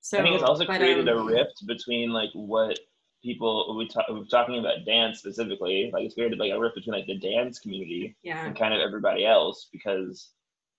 So 0.00 0.18
I 0.18 0.22
think 0.22 0.34
it's 0.34 0.44
also 0.44 0.66
but, 0.66 0.78
created 0.78 1.08
um, 1.08 1.18
a 1.18 1.24
rift 1.24 1.64
between 1.66 2.10
like 2.10 2.30
what 2.34 2.78
people 3.22 3.76
we 3.76 3.88
talk, 3.88 4.06
we're 4.08 4.24
talking 4.24 4.58
about 4.58 4.84
dance 4.84 5.18
specifically. 5.18 5.90
Like 5.92 6.04
it's 6.04 6.14
created 6.14 6.38
like 6.38 6.52
a 6.52 6.58
rift 6.58 6.74
between 6.76 6.94
like 6.94 7.06
the 7.06 7.18
dance 7.18 7.58
community 7.58 8.16
Yeah, 8.22 8.46
and 8.46 8.58
kind 8.58 8.74
of 8.74 8.80
everybody 8.80 9.24
else 9.26 9.68
because 9.72 10.30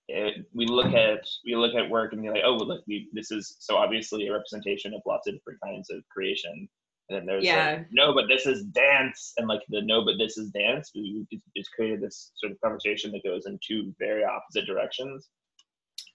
it, 0.08 0.46
we 0.52 0.66
look 0.66 0.92
at 0.92 1.26
we 1.44 1.56
look 1.56 1.74
at 1.74 1.88
work 1.88 2.12
and 2.12 2.22
be 2.22 2.28
like, 2.28 2.42
oh, 2.44 2.56
well, 2.56 2.68
look, 2.68 2.84
we, 2.86 3.08
this 3.12 3.30
is 3.30 3.56
so 3.58 3.76
obviously 3.76 4.26
a 4.28 4.32
representation 4.32 4.92
of 4.92 5.00
lots 5.06 5.26
of 5.26 5.34
different 5.34 5.60
kinds 5.62 5.90
of 5.90 6.02
creation. 6.10 6.68
And 7.08 7.18
then 7.18 7.26
there's 7.26 7.44
Yeah. 7.44 7.76
like, 7.76 7.86
no, 7.90 8.14
but 8.14 8.28
this 8.28 8.46
is 8.46 8.64
dance, 8.64 9.32
and 9.36 9.46
like 9.48 9.60
the 9.68 9.82
no, 9.82 10.04
but 10.04 10.14
this 10.18 10.38
is 10.38 10.50
dance. 10.50 10.90
We, 10.94 11.26
it's, 11.30 11.44
it's 11.54 11.68
created 11.68 12.00
this 12.00 12.32
sort 12.36 12.52
of 12.52 12.60
conversation 12.60 13.12
that 13.12 13.24
goes 13.24 13.46
in 13.46 13.58
two 13.66 13.94
very 13.98 14.24
opposite 14.24 14.66
directions. 14.66 15.28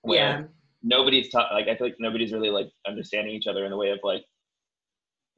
Where 0.02 0.18
yeah, 0.18 0.44
nobody's 0.84 1.30
ta- 1.30 1.50
like 1.54 1.68
I 1.68 1.76
feel 1.76 1.88
like 1.88 1.98
nobody's 2.00 2.32
really 2.34 2.50
like 2.50 2.70
understanding 2.88 3.34
each 3.34 3.48
other 3.48 3.66
in 3.66 3.72
the 3.72 3.78
way 3.78 3.90
of 3.90 4.00
like 4.04 4.24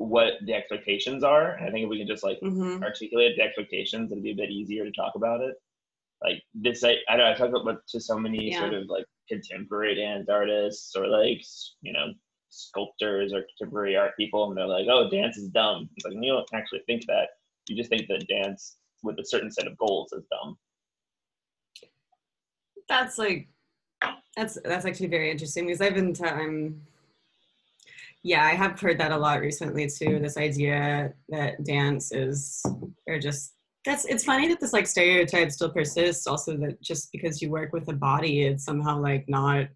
what 0.09 0.33
the 0.45 0.53
expectations 0.53 1.23
are. 1.23 1.53
And 1.55 1.67
I 1.67 1.71
think 1.71 1.83
if 1.85 1.89
we 1.89 1.99
can 1.99 2.07
just 2.07 2.23
like 2.23 2.39
hmm 2.41 2.81
articulate 2.83 3.33
the 3.37 3.43
expectations, 3.43 4.11
it'd 4.11 4.23
be 4.23 4.31
a 4.31 4.35
bit 4.35 4.49
easier 4.51 4.85
to 4.85 4.91
talk 4.91 5.13
about 5.15 5.41
it. 5.41 5.55
like 6.23 6.41
this 6.53 6.83
I, 6.83 6.97
I 7.09 7.17
don't 7.17 7.25
know, 7.25 7.31
I 7.31 7.35
talk 7.35 7.49
about 7.61 7.81
to 7.89 7.99
so 7.99 8.17
many 8.17 8.51
Yeah. 8.51 8.59
sort 8.59 8.73
of 8.73 8.87
like 8.89 9.05
contemporary 9.29 9.95
dance 9.95 10.27
artists 10.29 10.95
or 10.95 11.07
like 11.07 11.41
you 11.81 11.93
know 11.93 12.07
sculptors 12.49 13.33
or 13.33 13.43
contemporary 13.57 13.95
art 13.95 14.11
people 14.17 14.49
and 14.49 14.57
they're 14.57 14.67
like 14.67 14.87
oh 14.89 15.09
dance 15.09 15.37
is 15.37 15.49
dumb 15.49 15.89
it's 15.95 16.05
like 16.05 16.15
you 16.15 16.33
don't 16.33 16.47
actually 16.53 16.81
think 16.85 17.05
that 17.07 17.29
you 17.67 17.75
just 17.77 17.89
think 17.89 18.07
that 18.07 18.27
dance 18.27 18.77
with 19.03 19.17
a 19.19 19.25
certain 19.25 19.51
set 19.51 19.67
of 19.67 19.77
goals 19.77 20.11
is 20.13 20.25
dumb 20.31 20.57
that's 22.89 23.17
like 23.17 23.47
that's 24.35 24.57
that's 24.65 24.85
actually 24.85 25.07
very 25.07 25.31
interesting 25.31 25.65
because 25.65 25.81
I've 25.81 25.95
been 25.95 26.13
yeah 28.23 28.43
I 28.43 28.51
have 28.51 28.79
heard 28.79 28.99
that 28.99 29.11
a 29.11 29.17
lot 29.17 29.41
recently 29.41 29.87
too 29.87 30.19
this 30.19 30.37
idea 30.37 31.13
that 31.29 31.63
dance 31.63 32.11
is 32.11 32.63
or 33.07 33.19
just 33.19 33.53
that's 33.85 34.05
it's 34.05 34.23
funny 34.23 34.47
that 34.47 34.59
this 34.59 34.73
like 34.73 34.87
stereotype 34.87 35.51
still 35.51 35.71
persists 35.71 36.27
also 36.27 36.55
that 36.57 36.81
just 36.81 37.11
because 37.11 37.41
you 37.41 37.49
work 37.49 37.73
with 37.73 37.87
a 37.89 37.93
body 37.93 38.43
it's 38.43 38.63
somehow 38.63 38.99
like 38.99 39.27
not 39.27 39.67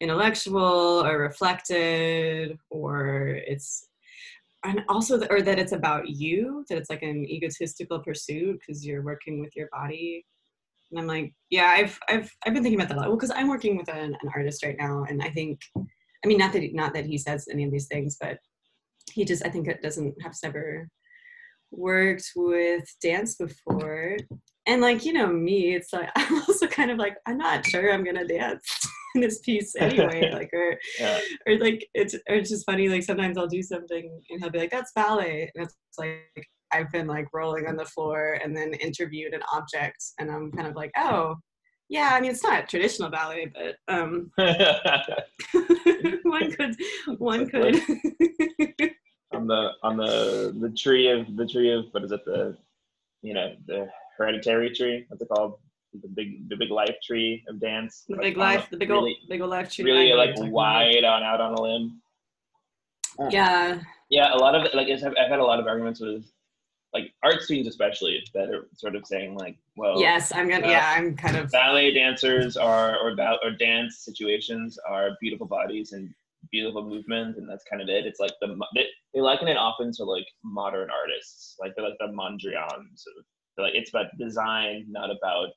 intellectual 0.00 1.04
or 1.04 1.18
reflected 1.18 2.58
or 2.70 3.28
it's 3.46 3.88
and 4.64 4.82
also 4.88 5.16
the, 5.16 5.30
or 5.30 5.42
that 5.42 5.58
it's 5.58 5.72
about 5.72 6.08
you 6.08 6.64
that 6.68 6.78
it's 6.78 6.90
like 6.90 7.02
an 7.02 7.24
egotistical 7.24 7.98
pursuit 8.00 8.60
because 8.60 8.84
you're 8.84 9.02
working 9.02 9.40
with 9.40 9.54
your 9.56 9.68
body 9.72 10.24
and 10.90 11.00
I'm 11.00 11.06
like, 11.06 11.32
yeah, 11.50 11.74
I've 11.76 11.98
I've 12.08 12.30
I've 12.44 12.54
been 12.54 12.62
thinking 12.62 12.80
about 12.80 12.88
that 12.88 12.98
a 12.98 13.00
lot. 13.00 13.08
Well, 13.08 13.16
because 13.16 13.32
I'm 13.32 13.48
working 13.48 13.76
with 13.76 13.88
an, 13.88 14.16
an 14.20 14.30
artist 14.34 14.64
right 14.64 14.76
now, 14.78 15.04
and 15.08 15.22
I 15.22 15.30
think, 15.30 15.60
I 16.24 16.28
mean, 16.28 16.38
not 16.38 16.52
that 16.52 16.62
he, 16.62 16.72
not 16.72 16.94
that 16.94 17.06
he 17.06 17.18
says 17.18 17.48
any 17.50 17.64
of 17.64 17.72
these 17.72 17.86
things, 17.86 18.16
but 18.20 18.38
he 19.12 19.24
just 19.24 19.44
I 19.44 19.48
think 19.48 19.68
it 19.68 19.82
doesn't 19.82 20.14
have 20.22 20.34
never 20.42 20.88
worked 21.70 22.30
with 22.36 22.84
dance 23.02 23.36
before, 23.36 24.16
and 24.66 24.80
like 24.80 25.04
you 25.04 25.12
know 25.12 25.28
me, 25.28 25.74
it's 25.74 25.92
like 25.92 26.10
I'm 26.16 26.38
also 26.42 26.66
kind 26.66 26.90
of 26.90 26.98
like 26.98 27.16
I'm 27.26 27.38
not 27.38 27.66
sure 27.66 27.92
I'm 27.92 28.04
gonna 28.04 28.26
dance 28.26 28.64
in 29.14 29.20
this 29.20 29.40
piece 29.40 29.74
anyway, 29.76 30.30
like 30.32 30.50
or 30.52 30.78
yeah. 30.98 31.20
or 31.46 31.58
like 31.58 31.86
it's 31.94 32.14
or 32.14 32.36
it's 32.36 32.50
just 32.50 32.66
funny 32.66 32.88
like 32.88 33.02
sometimes 33.02 33.38
i'll 33.38 33.46
do 33.46 33.62
something 33.62 34.20
and 34.30 34.40
he'll 34.40 34.50
be 34.50 34.58
like 34.58 34.70
that's 34.70 34.92
ballet. 34.92 35.50
And 35.54 35.64
it's 35.64 35.74
like 35.98 36.48
i've 36.72 36.90
been 36.90 37.06
like 37.06 37.26
rolling 37.32 37.66
on 37.66 37.76
the 37.76 37.84
floor 37.84 38.38
and 38.42 38.56
then 38.56 38.74
interviewed 38.74 39.34
an 39.34 39.42
object 39.52 40.04
and 40.18 40.30
i'm 40.30 40.50
kind 40.52 40.66
of 40.66 40.74
like 40.74 40.90
oh 40.96 41.36
yeah 41.88 42.10
i 42.12 42.20
mean 42.20 42.30
it's 42.30 42.42
not 42.42 42.64
a 42.64 42.66
traditional 42.66 43.10
ballet 43.10 43.46
but 43.54 43.76
um 43.88 44.30
one 46.22 46.50
could 46.52 46.76
one 47.18 47.48
could. 47.48 47.76
on 49.32 49.46
the 49.46 49.70
on 49.82 49.96
the 49.96 50.54
the 50.60 50.70
tree 50.76 51.08
of 51.08 51.36
the 51.36 51.46
tree 51.46 51.72
of 51.72 51.84
what 51.92 52.02
is 52.04 52.12
it 52.12 52.24
the 52.24 52.56
you 53.22 53.34
know 53.34 53.54
the 53.66 53.88
hereditary 54.16 54.70
tree 54.74 55.04
what's 55.08 55.22
it 55.22 55.28
called? 55.28 55.58
The 56.02 56.08
big 56.08 56.48
the 56.48 56.56
big 56.56 56.70
life 56.70 56.96
tree 57.02 57.42
of 57.48 57.58
dance? 57.60 58.04
The 58.08 58.16
Like, 58.16 58.22
big 58.22 58.38
on 58.38 58.42
a 58.42 58.44
life 58.44 58.68
the 58.70 58.76
big 58.76 58.90
old 58.90 59.08
big 59.28 59.40
old 59.40 59.50
life 59.50 59.70
tree 59.70 59.90
I 59.90 59.94
really 59.94 60.12
like 60.12 60.36
you're 60.36 60.44
about. 60.44 60.52
wide 60.52 61.04
on 61.04 61.22
out 61.22 61.40
on 61.40 61.54
a 61.54 61.62
limb. 61.62 62.02
Yeah. 63.30 63.80
Yeah 64.10 64.34
a 64.34 64.36
lot 64.36 64.54
of 64.54 64.64
it 64.64 64.74
like 64.74 64.88
I've, 64.88 65.02
I've 65.04 65.30
had 65.30 65.38
a 65.38 65.44
lot 65.44 65.58
of 65.58 65.66
arguments 65.66 66.00
with 66.00 66.24
like 66.96 67.12
art 67.22 67.42
students 67.42 67.68
especially 67.68 68.22
that 68.34 68.48
are 68.48 68.68
sort 68.74 68.96
of 68.96 69.06
saying 69.06 69.34
like 69.36 69.56
well 69.76 70.00
yes 70.00 70.32
i'm 70.34 70.48
gonna 70.48 70.66
uh, 70.66 70.70
yeah 70.70 70.94
i'm 70.96 71.16
kind 71.16 71.36
of 71.36 71.50
ballet 71.50 71.92
dancers 71.92 72.56
are 72.56 72.98
or 72.98 73.14
bal- 73.14 73.38
or 73.44 73.50
dance 73.50 73.98
situations 73.98 74.78
are 74.88 75.10
beautiful 75.20 75.46
bodies 75.46 75.92
and 75.92 76.12
beautiful 76.50 76.88
movement 76.88 77.36
and 77.36 77.48
that's 77.48 77.64
kind 77.68 77.82
of 77.82 77.88
it. 77.88 78.06
It's 78.06 78.20
like 78.20 78.32
the 78.40 78.58
they, 78.74 78.86
they 79.14 79.20
liken 79.20 79.48
it 79.48 79.56
often 79.56 79.92
to 79.92 80.04
like 80.04 80.26
modern 80.44 80.88
artists. 80.90 81.56
Like 81.60 81.72
they're 81.74 81.84
like 81.84 81.98
the 81.98 82.06
mondrians 82.06 83.02
of, 83.06 83.24
they're 83.56 83.66
like 83.66 83.74
it's 83.74 83.90
about 83.90 84.06
design 84.18 84.86
not 84.88 85.10
about 85.10 85.52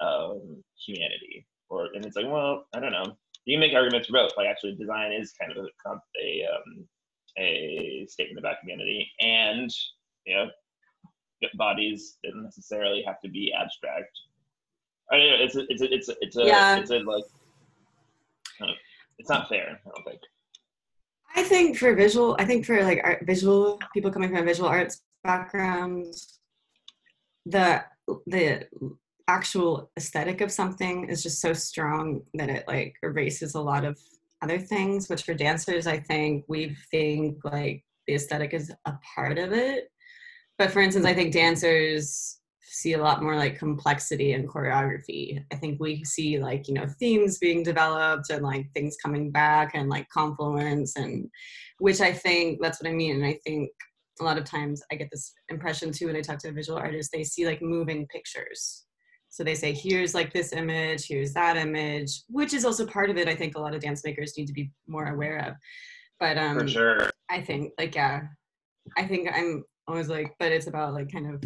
um 0.00 0.62
humanity. 0.86 1.46
Or 1.70 1.88
and 1.94 2.04
it's 2.04 2.16
like 2.16 2.26
well 2.26 2.66
i 2.74 2.80
don't 2.80 2.92
know. 2.92 3.16
You 3.44 3.54
can 3.54 3.60
make 3.60 3.74
arguments 3.74 4.08
for 4.08 4.14
both. 4.14 4.32
Like 4.36 4.46
actually 4.46 4.74
design 4.76 5.12
is 5.12 5.32
kind 5.40 5.52
of 5.52 5.58
a, 5.58 5.90
a 6.24 6.46
um 6.46 6.88
a 7.38 8.06
statement 8.08 8.38
about 8.38 8.56
humanity 8.62 9.10
and 9.20 9.70
you 10.28 10.36
know 10.36 10.48
bodies 11.56 12.18
don't 12.24 12.42
necessarily 12.42 13.02
have 13.06 13.20
to 13.20 13.28
be 13.28 13.52
abstract 13.58 14.14
I 15.10 15.16
know, 15.16 15.36
it's 15.40 15.56
a, 15.56 15.64
it's 15.70 15.82
a, 15.82 15.94
it's 15.94 16.08
a, 16.08 16.14
it's 16.20 16.36
a, 16.36 16.44
Yeah. 16.46 16.76
it's 16.78 16.90
a 16.90 16.98
like, 16.98 17.24
know, 18.60 18.66
it's 19.18 19.30
not 19.30 19.48
fair. 19.48 19.80
I 19.86 19.90
don't 19.94 20.04
think. 20.04 20.20
I 21.34 21.42
think 21.42 21.76
for 21.78 21.94
visual, 21.94 22.36
I 22.38 22.44
think 22.44 22.66
for 22.66 22.82
like 22.82 23.00
art, 23.02 23.24
visual 23.26 23.78
people 23.94 24.10
coming 24.10 24.28
from 24.30 24.38
a 24.38 24.44
visual 24.44 24.68
arts 24.68 25.02
background, 25.24 26.12
the 27.46 27.84
the 28.26 28.66
actual 29.28 29.90
aesthetic 29.98 30.40
of 30.40 30.50
something 30.50 31.08
is 31.08 31.22
just 31.22 31.40
so 31.40 31.52
strong 31.52 32.22
that 32.34 32.48
it 32.48 32.64
like 32.66 32.94
erases 33.02 33.54
a 33.54 33.60
lot 33.60 33.84
of 33.84 33.98
other 34.42 34.58
things. 34.58 35.08
Which 35.08 35.22
for 35.22 35.34
dancers, 35.34 35.86
I 35.86 36.00
think 36.00 36.44
we 36.48 36.76
think 36.90 37.38
like 37.44 37.84
the 38.06 38.14
aesthetic 38.14 38.52
is 38.52 38.72
a 38.86 38.94
part 39.14 39.38
of 39.38 39.52
it. 39.52 39.90
But 40.58 40.72
for 40.72 40.80
instance, 40.80 41.06
I 41.06 41.14
think 41.14 41.32
dancers 41.32 42.38
see 42.78 42.92
a 42.92 43.02
lot 43.02 43.22
more 43.22 43.36
like 43.36 43.58
complexity 43.58 44.32
in 44.32 44.46
choreography. 44.46 45.42
I 45.52 45.56
think 45.56 45.80
we 45.80 46.04
see 46.04 46.38
like, 46.38 46.68
you 46.68 46.74
know, 46.74 46.86
themes 46.98 47.38
being 47.38 47.62
developed 47.62 48.30
and 48.30 48.42
like 48.42 48.66
things 48.74 48.96
coming 49.02 49.30
back 49.30 49.72
and 49.74 49.88
like 49.88 50.08
confluence 50.10 50.96
and 50.96 51.28
which 51.78 52.00
I 52.00 52.12
think 52.12 52.60
that's 52.60 52.80
what 52.80 52.88
I 52.88 52.92
mean. 52.92 53.16
And 53.16 53.26
I 53.26 53.38
think 53.44 53.70
a 54.20 54.24
lot 54.24 54.38
of 54.38 54.44
times 54.44 54.82
I 54.92 54.96
get 54.96 55.08
this 55.10 55.32
impression 55.48 55.92
too 55.92 56.06
when 56.06 56.16
I 56.16 56.20
talk 56.20 56.38
to 56.40 56.48
a 56.48 56.52
visual 56.52 56.78
artists, 56.78 57.10
they 57.12 57.24
see 57.24 57.46
like 57.46 57.62
moving 57.62 58.06
pictures. 58.08 58.84
So 59.30 59.44
they 59.44 59.54
say, 59.54 59.72
here's 59.72 60.14
like 60.14 60.32
this 60.32 60.52
image, 60.52 61.06
here's 61.06 61.32
that 61.34 61.56
image, 61.56 62.22
which 62.28 62.54
is 62.54 62.64
also 62.64 62.86
part 62.86 63.10
of 63.10 63.16
it. 63.16 63.28
I 63.28 63.34
think 63.34 63.56
a 63.56 63.60
lot 63.60 63.74
of 63.74 63.80
dance 63.80 64.04
makers 64.04 64.34
need 64.36 64.46
to 64.46 64.52
be 64.52 64.70
more 64.86 65.06
aware 65.06 65.38
of. 65.38 65.54
But 66.18 66.38
um, 66.38 66.58
For 66.58 66.68
sure. 66.68 67.10
I 67.30 67.40
think 67.42 67.72
like 67.78 67.94
yeah, 67.94 68.22
I 68.96 69.06
think 69.06 69.28
I'm 69.32 69.64
always 69.88 70.08
like, 70.08 70.34
but 70.38 70.52
it's 70.52 70.66
about 70.66 70.94
like 70.94 71.10
kind 71.10 71.34
of 71.34 71.42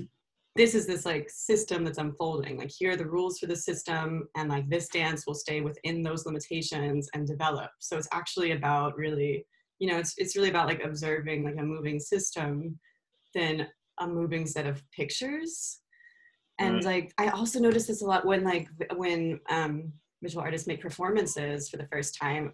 this 0.54 0.74
is 0.74 0.86
this 0.86 1.06
like 1.06 1.30
system 1.30 1.82
that's 1.84 1.98
unfolding. 1.98 2.58
Like 2.58 2.70
here 2.70 2.92
are 2.92 2.96
the 2.96 3.08
rules 3.08 3.38
for 3.38 3.46
the 3.46 3.56
system, 3.56 4.28
and 4.36 4.50
like 4.50 4.68
this 4.68 4.88
dance 4.88 5.26
will 5.26 5.34
stay 5.34 5.62
within 5.62 6.02
those 6.02 6.26
limitations 6.26 7.08
and 7.14 7.26
develop. 7.26 7.70
So 7.78 7.96
it's 7.96 8.08
actually 8.12 8.52
about 8.52 8.96
really, 8.96 9.46
you 9.78 9.88
know, 9.88 9.98
it's 9.98 10.14
it's 10.18 10.36
really 10.36 10.50
about 10.50 10.66
like 10.66 10.84
observing 10.84 11.44
like 11.44 11.56
a 11.58 11.62
moving 11.62 11.98
system, 11.98 12.78
than 13.34 13.66
a 14.00 14.06
moving 14.06 14.46
set 14.46 14.66
of 14.66 14.82
pictures. 14.90 15.80
And 16.58 16.82
Mm. 16.82 16.84
like 16.84 17.14
I 17.18 17.28
also 17.28 17.58
notice 17.58 17.86
this 17.86 18.02
a 18.02 18.06
lot 18.06 18.26
when 18.26 18.44
like 18.44 18.68
when 18.96 19.40
um, 19.48 19.92
visual 20.22 20.44
artists 20.44 20.66
make 20.66 20.80
performances 20.80 21.68
for 21.68 21.76
the 21.76 21.88
first 21.88 22.16
time 22.20 22.52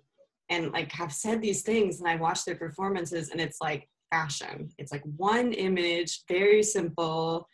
and 0.51 0.72
like 0.72 0.90
have 0.92 1.12
said 1.12 1.42
these 1.42 1.62
things 1.62 2.01
and 2.01 2.09
I 2.09 2.16
watch 2.16 2.44
their 2.44 2.55
performances 2.55 3.31
and 3.31 3.40
it's 3.40 3.61
like 3.61 3.88
fashion. 4.11 4.71
It's 4.79 4.92
like 4.92 5.03
one 5.16 5.53
image, 5.53 6.23
very 6.29 6.62
simple, 6.62 7.49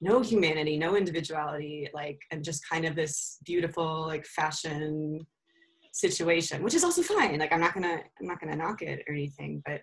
no 0.00 0.20
humanity, 0.20 0.78
no 0.78 0.96
individuality, 0.96 1.88
like 1.92 2.20
and 2.30 2.44
just 2.44 2.68
kind 2.68 2.84
of 2.84 2.96
this 2.96 3.38
beautiful 3.44 4.06
like 4.06 4.24
fashion 4.26 5.26
situation, 5.92 6.62
which 6.62 6.74
is 6.74 6.84
also 6.84 7.02
fine. 7.02 7.38
Like 7.38 7.52
I'm 7.52 7.60
not 7.60 7.74
gonna 7.74 8.00
I'm 8.20 8.26
not 8.26 8.40
gonna 8.40 8.56
knock 8.56 8.82
it 8.82 9.04
or 9.06 9.14
anything, 9.14 9.62
but 9.66 9.80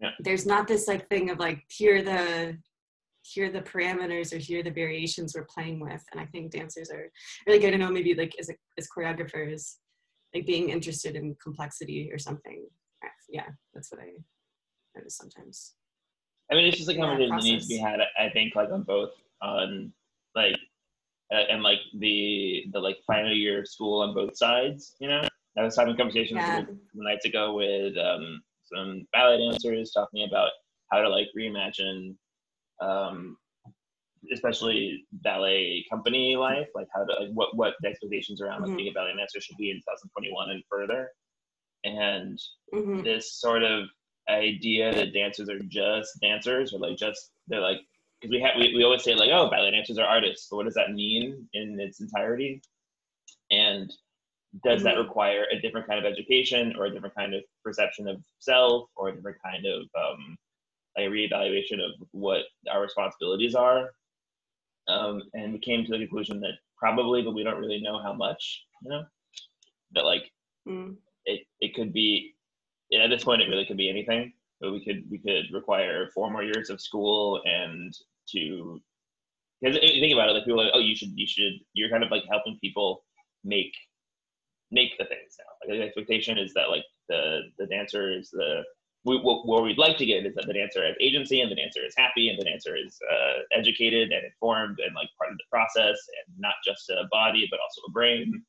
Yeah. 0.00 0.10
there's 0.20 0.46
not 0.46 0.66
this 0.66 0.88
like 0.88 1.08
thing 1.08 1.30
of 1.30 1.38
like 1.38 1.62
here 1.68 2.02
the 2.02 2.58
here 3.22 3.52
the 3.52 3.62
parameters 3.62 4.32
or 4.32 4.38
here 4.38 4.64
the 4.64 4.70
variations 4.70 5.34
we're 5.34 5.44
playing 5.54 5.78
with. 5.78 6.02
And 6.10 6.20
I 6.20 6.26
think 6.26 6.50
dancers 6.50 6.90
are 6.90 7.08
really 7.46 7.60
good 7.60 7.70
to 7.70 7.78
know 7.78 7.90
maybe 7.90 8.14
like 8.14 8.34
as 8.40 8.48
a, 8.48 8.54
as 8.78 8.88
choreographers, 8.88 9.76
like 10.34 10.44
being 10.44 10.70
interested 10.70 11.14
in 11.14 11.36
complexity 11.40 12.10
or 12.12 12.18
something. 12.18 12.66
Yeah, 13.28 13.48
that's 13.72 13.90
what 13.92 14.00
I 14.00 14.10
notice 14.96 15.16
sometimes. 15.16 15.74
I 16.50 16.54
mean, 16.54 16.66
it's 16.66 16.76
just 16.76 16.90
a 16.90 16.94
conversation 16.94 17.36
that 17.36 17.44
needs 17.44 17.66
to 17.66 17.74
be 17.74 17.78
had. 17.78 18.00
I 18.18 18.28
think 18.30 18.54
like 18.54 18.70
on 18.70 18.82
both 18.82 19.10
on 19.40 19.92
like 20.34 20.56
uh, 21.32 21.44
and 21.50 21.62
like 21.62 21.78
the 21.98 22.64
the 22.72 22.80
like 22.80 22.98
final 23.06 23.32
year 23.32 23.60
of 23.60 23.68
school 23.68 24.02
on 24.02 24.14
both 24.14 24.36
sides. 24.36 24.94
You 25.00 25.08
know, 25.08 25.22
I 25.56 25.62
was 25.62 25.76
having 25.76 25.96
conversations 25.96 26.46
Yeah. 26.46 26.58
a 26.58 26.60
couple 26.62 26.76
nights 26.94 27.24
ago 27.24 27.54
with 27.54 27.96
um, 27.96 28.42
some 28.64 29.06
ballet 29.12 29.38
dancers 29.38 29.92
talking 29.92 30.26
about 30.28 30.50
how 30.90 31.00
to 31.00 31.08
like 31.08 31.28
reimagine, 31.38 32.14
um, 32.82 33.36
especially 34.32 35.06
ballet 35.12 35.84
company 35.90 36.36
life, 36.36 36.68
like 36.74 36.88
how 36.94 37.04
to 37.04 37.12
like 37.24 37.30
what 37.32 37.56
what 37.56 37.74
the 37.80 37.88
expectations 37.88 38.42
around 38.42 38.62
like 38.62 38.72
Mhm. 38.72 38.76
being 38.76 38.88
a 38.90 38.92
ballet 38.92 39.14
dancer 39.16 39.40
should 39.40 39.56
be 39.56 39.70
in 39.70 39.76
2021 39.78 40.50
and 40.50 40.62
further. 40.70 41.10
And 41.84 42.38
hmm 42.72 43.02
this 43.02 43.40
sort 43.40 43.62
of 43.62 43.88
idea 44.32 44.94
that 44.94 45.14
dancers 45.14 45.48
are 45.48 45.60
just 45.60 46.20
dancers 46.20 46.72
or 46.72 46.78
like 46.78 46.96
just 46.96 47.30
they're 47.48 47.60
like 47.60 47.80
because 48.20 48.32
we 48.32 48.40
have 48.40 48.54
we, 48.58 48.74
we 48.74 48.84
always 48.84 49.02
say 49.04 49.14
like 49.14 49.30
oh 49.32 49.50
ballet 49.50 49.70
dancers 49.70 49.98
are 49.98 50.06
artists 50.06 50.48
but 50.50 50.56
what 50.56 50.64
does 50.66 50.74
that 50.74 50.92
mean 50.92 51.48
in 51.54 51.78
its 51.80 52.00
entirety 52.00 52.62
and 53.50 53.92
does 54.64 54.82
that 54.82 54.96
Mhm. 54.96 55.04
require 55.04 55.46
a 55.50 55.60
different 55.60 55.86
kind 55.86 55.98
of 56.04 56.10
education 56.10 56.74
or 56.76 56.86
a 56.86 56.90
different 56.90 57.14
kind 57.14 57.34
of 57.34 57.42
perception 57.64 58.08
of 58.08 58.22
self 58.38 58.88
or 58.96 59.08
a 59.08 59.14
different 59.14 59.38
kind 59.42 59.64
of 59.66 59.82
um, 59.98 60.36
like 60.96 61.08
reevaluation 61.08 61.80
of 61.84 61.92
what 62.12 62.42
our 62.70 62.82
responsibilities 62.82 63.54
are 63.54 63.90
um, 64.88 65.22
and 65.34 65.52
we 65.52 65.58
came 65.58 65.84
to 65.84 65.92
the 65.92 65.98
conclusion 65.98 66.40
that 66.40 66.54
probably, 66.76 67.22
but 67.22 67.34
we 67.34 67.44
don't 67.44 67.60
really 67.60 67.80
know 67.80 68.02
how 68.02 68.12
much. 68.12 68.64
You 68.82 68.90
know, 68.90 69.04
that 69.92 70.04
like 70.04 70.30
Mm. 70.68 70.96
it 71.24 71.46
it 71.60 71.74
could 71.74 71.92
be 71.92 72.31
at 73.00 73.10
this 73.10 73.24
point 73.24 73.42
it 73.42 73.48
really 73.48 73.66
could 73.66 73.76
be 73.76 73.90
anything. 73.90 74.32
But 74.60 74.72
we 74.72 74.84
could 74.84 75.04
we 75.10 75.18
could 75.18 75.52
require 75.52 76.08
four 76.14 76.30
more 76.30 76.44
years 76.44 76.70
of 76.70 76.80
school 76.80 77.40
and 77.44 77.92
to 78.30 78.80
because 79.60 79.78
think 79.78 80.12
about 80.12 80.28
it, 80.28 80.32
like 80.32 80.44
people 80.44 80.60
are 80.60 80.64
like, 80.64 80.74
oh, 80.74 80.80
you 80.80 80.96
should 80.96 81.12
you 81.14 81.26
should 81.26 81.54
you're 81.74 81.90
kind 81.90 82.04
of 82.04 82.10
like 82.10 82.24
helping 82.30 82.58
people 82.60 83.04
make 83.44 83.72
make 84.70 84.96
the 84.98 85.04
things 85.04 85.36
now. 85.38 85.68
Like 85.68 85.78
the 85.78 85.84
expectation 85.84 86.38
is 86.38 86.52
that 86.54 86.70
like 86.70 86.84
the 87.08 87.42
the 87.58 87.66
dancer 87.66 88.10
is 88.10 88.30
the 88.30 88.62
we, 89.04 89.18
what, 89.18 89.46
what 89.46 89.64
we'd 89.64 89.78
like 89.78 89.96
to 89.98 90.06
get 90.06 90.24
is 90.24 90.34
that 90.36 90.46
the 90.46 90.52
dancer 90.52 90.86
has 90.86 90.94
agency 91.00 91.40
and 91.40 91.50
the 91.50 91.56
dancer 91.56 91.84
is 91.84 91.94
happy 91.96 92.28
and 92.28 92.38
the 92.38 92.44
dancer 92.44 92.76
is 92.76 92.98
uh, 93.12 93.42
educated 93.52 94.12
and 94.12 94.24
informed 94.24 94.78
and 94.78 94.94
like 94.94 95.08
part 95.18 95.32
of 95.32 95.38
the 95.38 95.44
process 95.50 95.98
and 96.28 96.38
not 96.38 96.54
just 96.64 96.88
a 96.90 97.08
body 97.10 97.48
but 97.50 97.58
also 97.58 97.80
a 97.88 97.90
brain. 97.90 98.42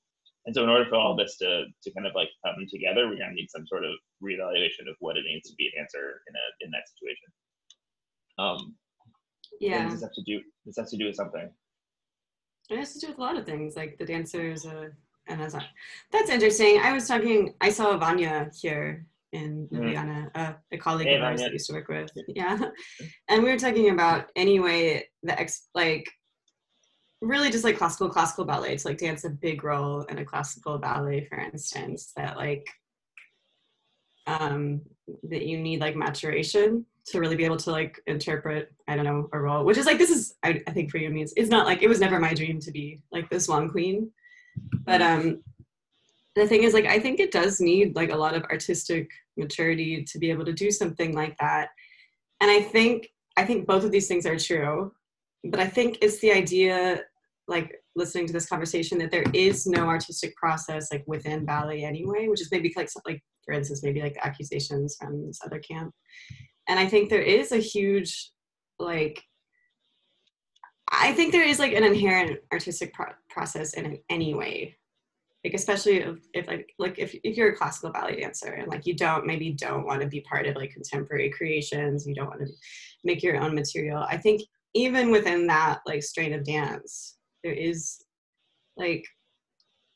And 0.46 0.54
so 0.54 0.64
in 0.64 0.70
order 0.70 0.86
for 0.90 0.96
all 0.96 1.16
this 1.16 1.38
to 1.38 1.66
to 1.84 1.92
kind 1.94 2.06
of 2.08 2.14
like 2.16 2.30
come 2.46 2.56
together, 2.70 3.08
we're 3.08 3.18
gonna 3.18 3.34
need 3.34 3.50
some 3.50 3.66
sort 3.68 3.86
of 3.86 3.92
reevaluation 4.22 4.90
of 4.90 4.96
what 5.00 5.18
it 5.18 5.24
means 5.26 5.44
to 5.50 5.56
be 5.58 5.68
a 5.68 5.78
dancer 5.78 6.22
in 6.28 6.34
a 6.36 6.46
in 6.66 6.72
that 6.72 6.88
situation. 6.90 7.30
Um, 8.38 8.76
Yeah. 9.60 9.90
this 9.90 10.02
has 10.02 10.12
to 10.16 10.24
do 10.24 10.42
this 10.66 10.78
has 10.78 10.90
to 10.92 10.98
do 10.98 11.06
with 11.06 11.16
something. 11.16 11.50
It 12.70 12.78
has 12.78 12.94
to 12.94 13.00
do 13.00 13.08
with 13.08 13.18
a 13.18 13.22
lot 13.22 13.38
of 13.38 13.46
things, 13.46 13.76
like 13.76 13.98
the 13.98 14.06
dancers. 14.06 14.66
Uh, 14.66 14.90
and 15.28 15.40
that's 15.40 15.56
that's 16.12 16.30
interesting. 16.30 16.80
I 16.82 16.92
was 16.94 17.08
talking. 17.08 17.54
I 17.62 17.70
saw 17.70 17.96
Vanya 17.98 18.50
here 18.62 19.06
in 19.32 19.68
Mhm. 19.70 20.32
Uh, 20.36 20.54
a 20.72 20.78
colleague 20.78 21.08
Hey, 21.08 21.16
of 21.16 21.24
ours 21.24 21.40
Vanya. 21.40 21.46
that 21.50 21.54
used 21.54 21.68
to 21.68 21.74
work 21.74 21.88
with. 21.88 22.12
Yeah, 22.28 22.60
and 23.30 23.44
we 23.44 23.50
were 23.50 23.58
talking 23.58 23.90
about 23.92 24.30
anyway 24.36 25.08
the 25.24 25.40
ex 25.40 25.70
like 25.74 26.10
really 27.24 27.50
just 27.50 27.64
like 27.64 27.78
classical 27.78 28.10
classical 28.10 28.46
ballet 28.46 28.78
to 28.78 28.88
like 28.88 28.98
dance 28.98 29.24
a 29.24 29.30
big 29.30 29.64
role 29.64 30.02
in 30.04 30.20
a 30.20 30.26
classical 30.26 30.78
ballet, 30.78 31.26
for 31.26 31.40
instance. 31.40 32.12
That 32.16 32.38
like 32.38 32.68
um 34.28 34.82
that 35.24 35.46
you 35.46 35.58
need 35.58 35.82
like 35.82 35.96
maturation 35.96 36.86
to 37.06 37.20
really 37.20 37.36
be 37.36 37.44
able 37.44 37.58
to 37.58 37.72
like 37.72 38.00
interpret 38.08 38.72
i 38.88 38.96
don't 38.96 39.06
know 39.06 39.28
a 39.34 39.40
role 39.40 39.66
which 39.66 39.78
is 39.78 39.86
like 39.86 39.98
this 39.98 40.10
is 40.10 40.36
i, 40.44 40.62
I 40.66 40.72
think 40.72 40.90
for 40.90 40.98
you 40.98 41.10
means 41.10 41.34
it's 41.36 41.50
not 41.50 41.66
like 41.66 41.82
it 41.82 41.90
was 41.90 42.00
never 42.00 42.20
my 42.20 42.34
dream 42.34 42.60
to 42.62 42.72
be 42.72 43.02
like 43.12 43.30
the 43.30 43.40
swan 43.40 43.70
queen 43.70 44.12
but 44.86 45.02
um 45.02 45.44
the 46.36 46.48
thing 46.48 46.64
is 46.64 46.74
like 46.74 46.86
i 46.86 47.00
think 47.00 47.20
it 47.20 47.32
does 47.32 47.60
need 47.60 47.96
like 47.96 48.12
a 48.12 48.18
lot 48.18 48.34
of 48.34 48.44
artistic 48.44 49.10
maturity 49.36 50.04
to 50.06 50.20
be 50.20 50.32
able 50.32 50.46
to 50.46 50.54
do 50.54 50.72
something 50.72 51.14
like 51.14 51.38
that 51.40 51.70
and 52.40 52.50
i 52.50 52.62
think 52.62 53.10
i 53.36 53.44
think 53.44 53.68
both 53.68 53.84
of 53.84 53.92
these 53.92 54.08
things 54.08 54.26
are 54.26 54.40
true 54.40 54.92
but 55.44 55.60
i 55.60 55.68
think 55.68 55.98
it's 56.02 56.20
the 56.20 56.32
idea 56.32 57.02
like 57.48 57.76
listening 57.96 58.26
to 58.28 58.34
this 58.34 58.48
conversation 58.48 58.98
that 58.98 59.12
there 59.12 59.26
is 59.34 59.68
no 59.68 59.88
artistic 59.88 60.36
process 60.36 60.92
like 60.92 61.04
within 61.08 61.46
ballet 61.46 61.84
anyway 61.84 62.28
which 62.28 62.42
is 62.42 62.52
maybe 62.52 62.74
like 62.76 62.90
like 63.06 63.22
for 63.44 63.54
instance 63.54 63.84
maybe 63.84 64.02
like 64.02 64.18
accusations 64.22 64.96
from 65.00 65.26
this 65.26 65.40
other 65.46 65.60
camp. 65.60 65.94
And 66.68 66.80
i 66.80 66.88
think 66.88 67.10
there 67.10 67.22
is 67.22 67.52
a 67.52 67.58
huge 67.58 68.32
like 68.80 69.22
i 70.92 71.14
think 71.14 71.32
there 71.32 71.48
is 71.48 71.60
like 71.60 71.74
an 71.74 71.84
inherent 71.84 72.40
artistic 72.52 72.94
pro- 72.94 73.14
process 73.30 73.74
in 73.74 73.86
it 73.86 74.04
anyway. 74.10 74.76
Like 75.44 75.56
especially 75.56 75.98
if, 75.98 76.20
if 76.34 76.48
like 76.48 76.74
like 76.80 77.00
if, 77.00 77.14
if 77.22 77.36
you're 77.36 77.52
a 77.52 77.56
classical 77.58 77.92
ballet 77.92 78.22
dancer 78.22 78.54
and 78.54 78.70
like 78.70 78.86
you 78.86 78.96
don't 78.96 79.26
maybe 79.26 79.52
don't 79.52 79.86
want 79.86 80.00
to 80.02 80.08
be 80.08 80.22
part 80.22 80.48
of 80.48 80.56
like 80.56 80.72
contemporary 80.72 81.30
creations 81.30 82.08
you 82.08 82.16
don't 82.16 82.30
want 82.30 82.40
to 82.40 82.48
make 83.04 83.22
your 83.22 83.36
own 83.36 83.54
material 83.54 84.06
i 84.10 84.16
think 84.16 84.42
even 84.74 85.12
within 85.12 85.46
that 85.48 85.82
like 85.86 86.02
strain 86.02 86.32
of 86.32 86.46
dance 86.46 87.18
there 87.44 87.54
is 87.54 88.04
like 88.78 89.06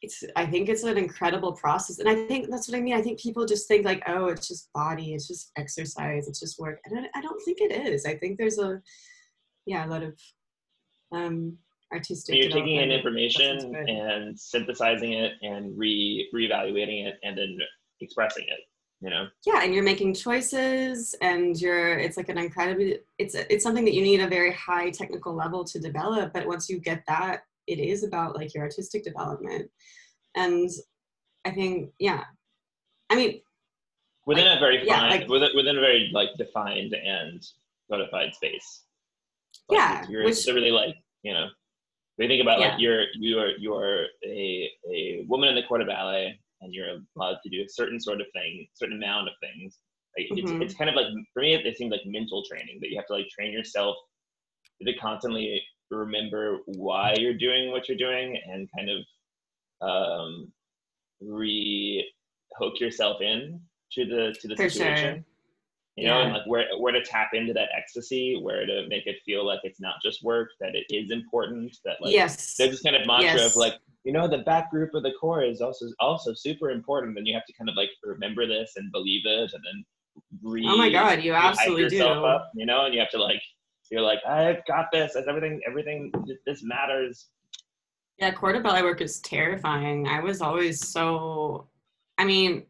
it's 0.02 0.24
i 0.36 0.46
think 0.46 0.70
it's 0.70 0.84
an 0.84 0.98
incredible 0.98 1.54
process 1.54 2.00
and 2.00 2.08
i 2.08 2.28
think 2.28 2.50
that's 2.50 2.68
what 2.70 2.78
i 2.78 2.82
mean 2.82 2.94
i 2.94 3.02
think 3.02 3.20
people 3.20 3.46
just 3.46 3.68
think 3.68 3.84
like 3.84 4.04
oh 4.08 4.28
it's 4.28 4.48
just 4.48 4.72
body 4.74 5.14
it's 5.14 5.28
just 5.28 5.52
exercise 5.58 6.28
it's 6.28 6.40
just 6.40 6.60
work 6.60 6.80
and 6.86 7.00
i, 7.00 7.20
I 7.20 7.22
don't 7.22 7.42
think 7.44 7.60
it 7.62 7.72
is 7.72 8.06
i 8.06 8.16
think 8.16 8.38
there's 8.38 8.60
a 8.60 8.80
yeah 9.66 9.86
a 9.86 9.90
lot 9.90 10.04
of 10.04 10.20
um 11.14 11.58
artistic 11.92 12.36
you're 12.36 12.52
taking 12.52 12.76
in 12.76 12.92
information 12.92 13.76
and 13.76 14.40
synthesizing 14.40 15.14
it 15.14 15.34
and 15.42 15.78
re 15.78 16.30
reevaluating 16.36 17.08
it 17.08 17.16
and 17.24 17.38
then 17.38 17.58
expressing 18.02 18.44
it 18.44 18.60
you 19.02 19.10
know? 19.10 19.28
Yeah 19.46 19.62
and 19.64 19.74
you're 19.74 19.84
making 19.84 20.14
choices 20.14 21.16
and 21.22 21.60
you're 21.60 21.98
it's 22.00 22.18
like 22.18 22.30
an 22.30 22.38
incredibly 22.38 23.00
it's 23.18 23.36
it's 23.36 23.64
something 23.64 23.86
that 23.86 23.94
you 23.94 24.02
need 24.02 24.22
a 24.22 24.28
very 24.28 24.52
high 24.54 24.90
technical 24.90 25.34
level 25.36 25.64
to 25.66 25.80
develop 25.80 26.34
but 26.34 26.48
once 26.48 26.68
you 26.70 26.80
get 26.80 27.04
that 27.08 27.42
it 27.68 27.80
is 27.80 28.04
about 28.04 28.36
like 28.36 28.54
your 28.54 28.64
artistic 28.64 29.04
development. 29.04 29.70
And 30.36 30.70
i 31.46 31.52
think 31.52 31.92
yeah. 32.00 32.24
I 33.10 33.16
mean 33.16 33.42
within 34.26 34.48
a 34.48 34.60
very 34.60 34.86
yeah, 34.86 35.00
fine 35.00 35.10
like- 35.12 35.30
within, 35.30 35.50
within 35.56 35.78
a 35.78 35.82
very 35.82 36.10
like 36.14 36.30
defined 36.38 36.94
and 36.94 37.46
codified 37.90 38.34
space. 38.36 38.84
Like, 39.70 39.78
Yeah, 39.80 40.06
you're 40.10 40.26
which- 40.26 40.46
really 40.48 40.72
like 40.72 40.96
you 41.24 41.34
know 41.34 41.48
you 42.18 42.28
think 42.28 42.42
about 42.42 42.60
Yeah. 42.60 42.70
like 42.70 42.80
you're 42.80 43.04
you're 43.14 43.50
you're 43.58 44.06
a 44.26 44.72
a 44.92 45.26
woman 45.28 45.50
in 45.50 45.56
the 45.56 45.64
corps 45.64 45.78
de 45.78 45.86
ballet 45.86 46.40
and 46.62 46.74
you're 46.74 46.98
allowed 47.16 47.38
to 47.44 47.50
do 47.50 47.62
a 47.62 47.70
certain 47.70 48.00
sort 48.00 48.22
of 48.22 48.28
thing 48.34 48.68
certain 48.74 48.98
amount 48.98 49.28
of 49.28 49.34
things 49.42 49.80
like 50.18 50.28
Mhm. 50.32 50.38
it's, 50.40 50.52
it's 50.62 50.76
kind 50.76 50.90
of 50.90 50.96
like 50.96 51.08
for 51.34 51.42
me 51.42 51.54
it, 51.54 51.66
it 51.66 51.78
seems 51.78 51.92
like 51.92 52.02
mental 52.06 52.44
training 52.50 52.80
that 52.82 52.90
you 52.90 52.98
have 52.98 53.06
to 53.08 53.14
like 53.14 53.28
train 53.30 53.52
yourself 53.52 53.96
to 54.82 54.94
constantly 54.98 55.62
remember 55.90 56.60
why 56.66 57.14
you're 57.18 57.38
doing 57.38 57.72
what 57.72 57.88
you're 57.88 57.98
doing 57.98 58.40
and 58.48 58.70
kind 58.78 58.90
of 58.90 59.00
um 59.88 60.52
re 61.22 62.06
hook 62.58 62.80
yourself 62.80 63.22
in 63.22 63.62
to 63.92 64.06
the 64.06 64.36
to 64.42 64.48
the 64.48 64.56
For 64.56 64.64
situation 64.70 65.16
sure. 65.16 65.24
You 65.98 66.08
know 66.08 66.22
and 66.22 66.34
like 66.34 66.46
where 66.46 66.66
where 66.80 66.94
to 66.94 67.04
tap 67.04 67.30
into 67.34 67.54
that 67.54 67.70
ecstasy 67.76 68.40
where 68.42 68.66
to 68.68 68.86
make 68.88 69.08
it 69.08 69.16
feel 69.26 69.44
like 69.46 69.62
it's 69.64 69.80
not 69.80 69.96
just 70.04 70.24
work 70.24 70.50
that 70.60 70.76
it 70.76 70.86
is 70.94 71.10
important 71.12 71.76
that 71.86 71.98
like 72.02 72.14
yes 72.14 72.56
there's 72.56 72.72
this 72.72 72.82
kind 72.84 72.96
of 72.96 73.08
mantra 73.08 73.42
Yes. 73.42 73.52
of 73.52 73.56
like 73.56 73.74
you 74.04 74.14
know 74.14 74.28
the 74.28 74.40
back 74.40 74.70
group 74.70 74.94
of 74.94 75.02
the 75.02 75.12
corps 75.20 75.44
is 75.44 75.60
also 75.60 75.88
also 76.00 76.34
super 76.36 76.70
important 76.70 77.18
and 77.18 77.26
you 77.28 77.34
have 77.34 77.46
to 77.48 77.54
kind 77.54 77.68
of 77.68 77.76
like 77.76 77.90
remember 78.04 78.46
this 78.46 78.74
and 78.78 78.92
believe 78.92 79.24
it 79.26 79.52
and 79.54 79.64
then 79.66 79.86
re 80.44 80.64
oh 80.68 80.78
my 80.78 80.90
god 80.90 81.22
you 81.24 81.34
absolutely 81.34 81.90
do 81.90 82.06
up 82.06 82.52
you 82.54 82.66
know 82.66 82.86
and 82.86 82.94
you 82.94 83.00
have 83.00 83.10
to 83.10 83.22
like 83.22 83.42
you're 83.90 84.02
like 84.02 84.20
i've 84.28 84.64
got 84.68 84.86
this 84.92 85.16
as 85.16 85.28
everything 85.28 85.60
everything 85.68 86.12
this 86.46 86.62
matters 86.64 87.30
Yeah, 88.20 88.32
corps 88.32 88.54
de 88.54 88.60
ballet 88.60 88.82
work 88.84 89.02
is 89.02 89.20
terrifying. 89.20 90.08
I 90.08 90.20
was 90.20 90.42
always 90.42 90.88
so, 90.88 91.68
I 92.18 92.26
mean, 92.26 92.66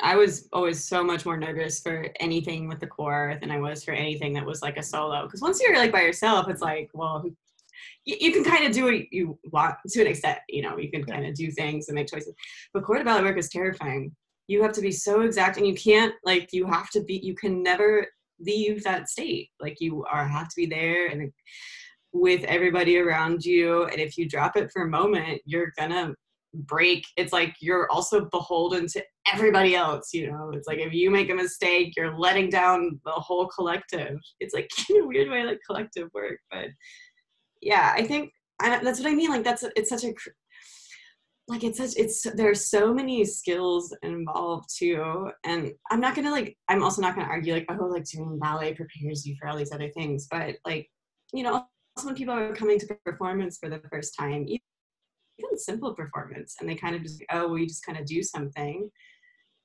I 0.00 0.16
was 0.16 0.48
always 0.52 0.84
so 0.84 1.02
much 1.02 1.24
more 1.24 1.36
nervous 1.36 1.80
for 1.80 2.08
anything 2.20 2.68
with 2.68 2.80
the 2.80 2.86
corps 2.86 3.38
than 3.40 3.50
I 3.50 3.58
was 3.58 3.84
for 3.84 3.92
anything 3.92 4.32
that 4.34 4.44
was 4.44 4.62
like 4.62 4.76
a 4.76 4.82
solo. 4.82 5.24
Because 5.24 5.40
once 5.40 5.60
you're 5.60 5.76
like 5.76 5.92
by 5.92 6.02
yourself, 6.02 6.48
it's 6.48 6.62
like, 6.62 6.90
well, 6.94 7.24
you, 8.04 8.16
you 8.20 8.32
can 8.32 8.44
kind 8.44 8.66
of 8.66 8.72
do 8.72 8.84
what 8.84 9.12
you 9.12 9.38
want 9.52 9.76
to 9.88 10.00
an 10.00 10.06
extent. 10.06 10.38
You 10.48 10.62
know, 10.62 10.78
you 10.78 10.90
can 10.90 11.04
Yeah. 11.06 11.14
kind 11.14 11.26
of 11.26 11.34
do 11.34 11.50
things 11.50 11.88
and 11.88 11.94
make 11.94 12.08
choices. 12.08 12.34
But 12.72 12.84
corps 12.84 12.98
de 12.98 13.04
ballet 13.04 13.22
work 13.22 13.38
is 13.38 13.48
terrifying. 13.48 14.14
You 14.48 14.62
have 14.62 14.72
to 14.74 14.80
be 14.80 14.92
so 14.92 15.22
exact, 15.22 15.56
and 15.56 15.66
you 15.66 15.74
can't 15.74 16.14
like 16.24 16.50
you 16.52 16.66
have 16.66 16.90
to 16.90 17.02
be. 17.02 17.20
You 17.22 17.34
can 17.34 17.62
never 17.62 18.06
leave 18.38 18.84
that 18.84 19.08
state. 19.08 19.50
Like 19.60 19.80
you 19.80 20.04
are 20.04 20.26
have 20.26 20.48
to 20.48 20.56
be 20.56 20.66
there 20.66 21.08
and 21.08 21.32
with 22.12 22.44
everybody 22.44 22.98
around 22.98 23.44
you 23.44 23.84
and 23.84 24.00
if 24.00 24.16
you 24.16 24.28
drop 24.28 24.56
it 24.56 24.70
for 24.72 24.82
a 24.82 24.88
moment 24.88 25.40
you're 25.44 25.72
gonna 25.78 26.14
break 26.62 27.06
it's 27.16 27.32
like 27.32 27.54
you're 27.60 27.90
also 27.90 28.28
beholden 28.30 28.86
to 28.86 29.02
everybody 29.32 29.74
else 29.74 30.12
you 30.12 30.30
know? 30.30 30.50
It's 30.54 30.68
like 30.68 30.78
if 30.78 30.92
you 30.92 31.10
make 31.10 31.30
a 31.30 31.34
mistake 31.34 31.94
you're 31.96 32.16
letting 32.18 32.50
down 32.50 33.00
the 33.04 33.12
whole 33.12 33.46
collective. 33.48 34.18
It's 34.40 34.54
like 34.54 34.68
in 34.90 35.02
a 35.02 35.06
weird 35.06 35.30
way 35.30 35.44
like 35.44 35.60
collective 35.66 36.08
work 36.14 36.38
but 36.50 36.68
yeah 37.62 37.92
i 37.96 38.02
think 38.02 38.30
I, 38.60 38.82
that's 38.82 39.00
what 39.00 39.08
i 39.08 39.14
mean 39.14 39.30
like 39.30 39.44
that's 39.44 39.64
it's 39.76 39.90
such 39.90 40.04
a 40.04 40.12
like 41.48 41.62
it's 41.62 41.78
such 41.78 41.92
it's 41.96 42.22
there 42.34 42.50
are 42.50 42.54
so 42.54 42.92
many 42.92 43.24
skills 43.24 43.94
involved 44.02 44.68
too 44.76 45.30
and 45.44 45.72
i'm 45.90 46.00
not 46.00 46.14
gonna 46.14 46.30
like 46.30 46.56
i'm 46.68 46.82
also 46.82 47.02
not 47.02 47.14
gonna 47.14 47.28
argue 47.28 47.52
like 47.52 47.66
oh 47.68 47.84
like 47.86 48.04
doing 48.04 48.38
ballet 48.38 48.74
prepares 48.74 49.24
you 49.26 49.36
for 49.40 49.48
all 49.48 49.56
these 49.56 49.72
other 49.72 49.90
things 49.90 50.26
but 50.30 50.56
like 50.64 50.88
you 51.32 51.42
know 51.42 51.66
also 51.96 52.08
when 52.08 52.14
people 52.14 52.34
are 52.34 52.54
coming 52.54 52.78
to 52.78 52.98
performance 53.04 53.58
for 53.58 53.68
the 53.68 53.80
first 53.90 54.14
time 54.18 54.46
even 55.38 55.58
simple 55.58 55.94
performance 55.94 56.56
and 56.60 56.68
they 56.68 56.74
kind 56.74 56.94
of 56.96 57.02
just 57.02 57.22
oh 57.30 57.48
we 57.48 57.66
just 57.66 57.84
kind 57.84 57.98
of 57.98 58.06
do 58.06 58.22
something. 58.22 58.90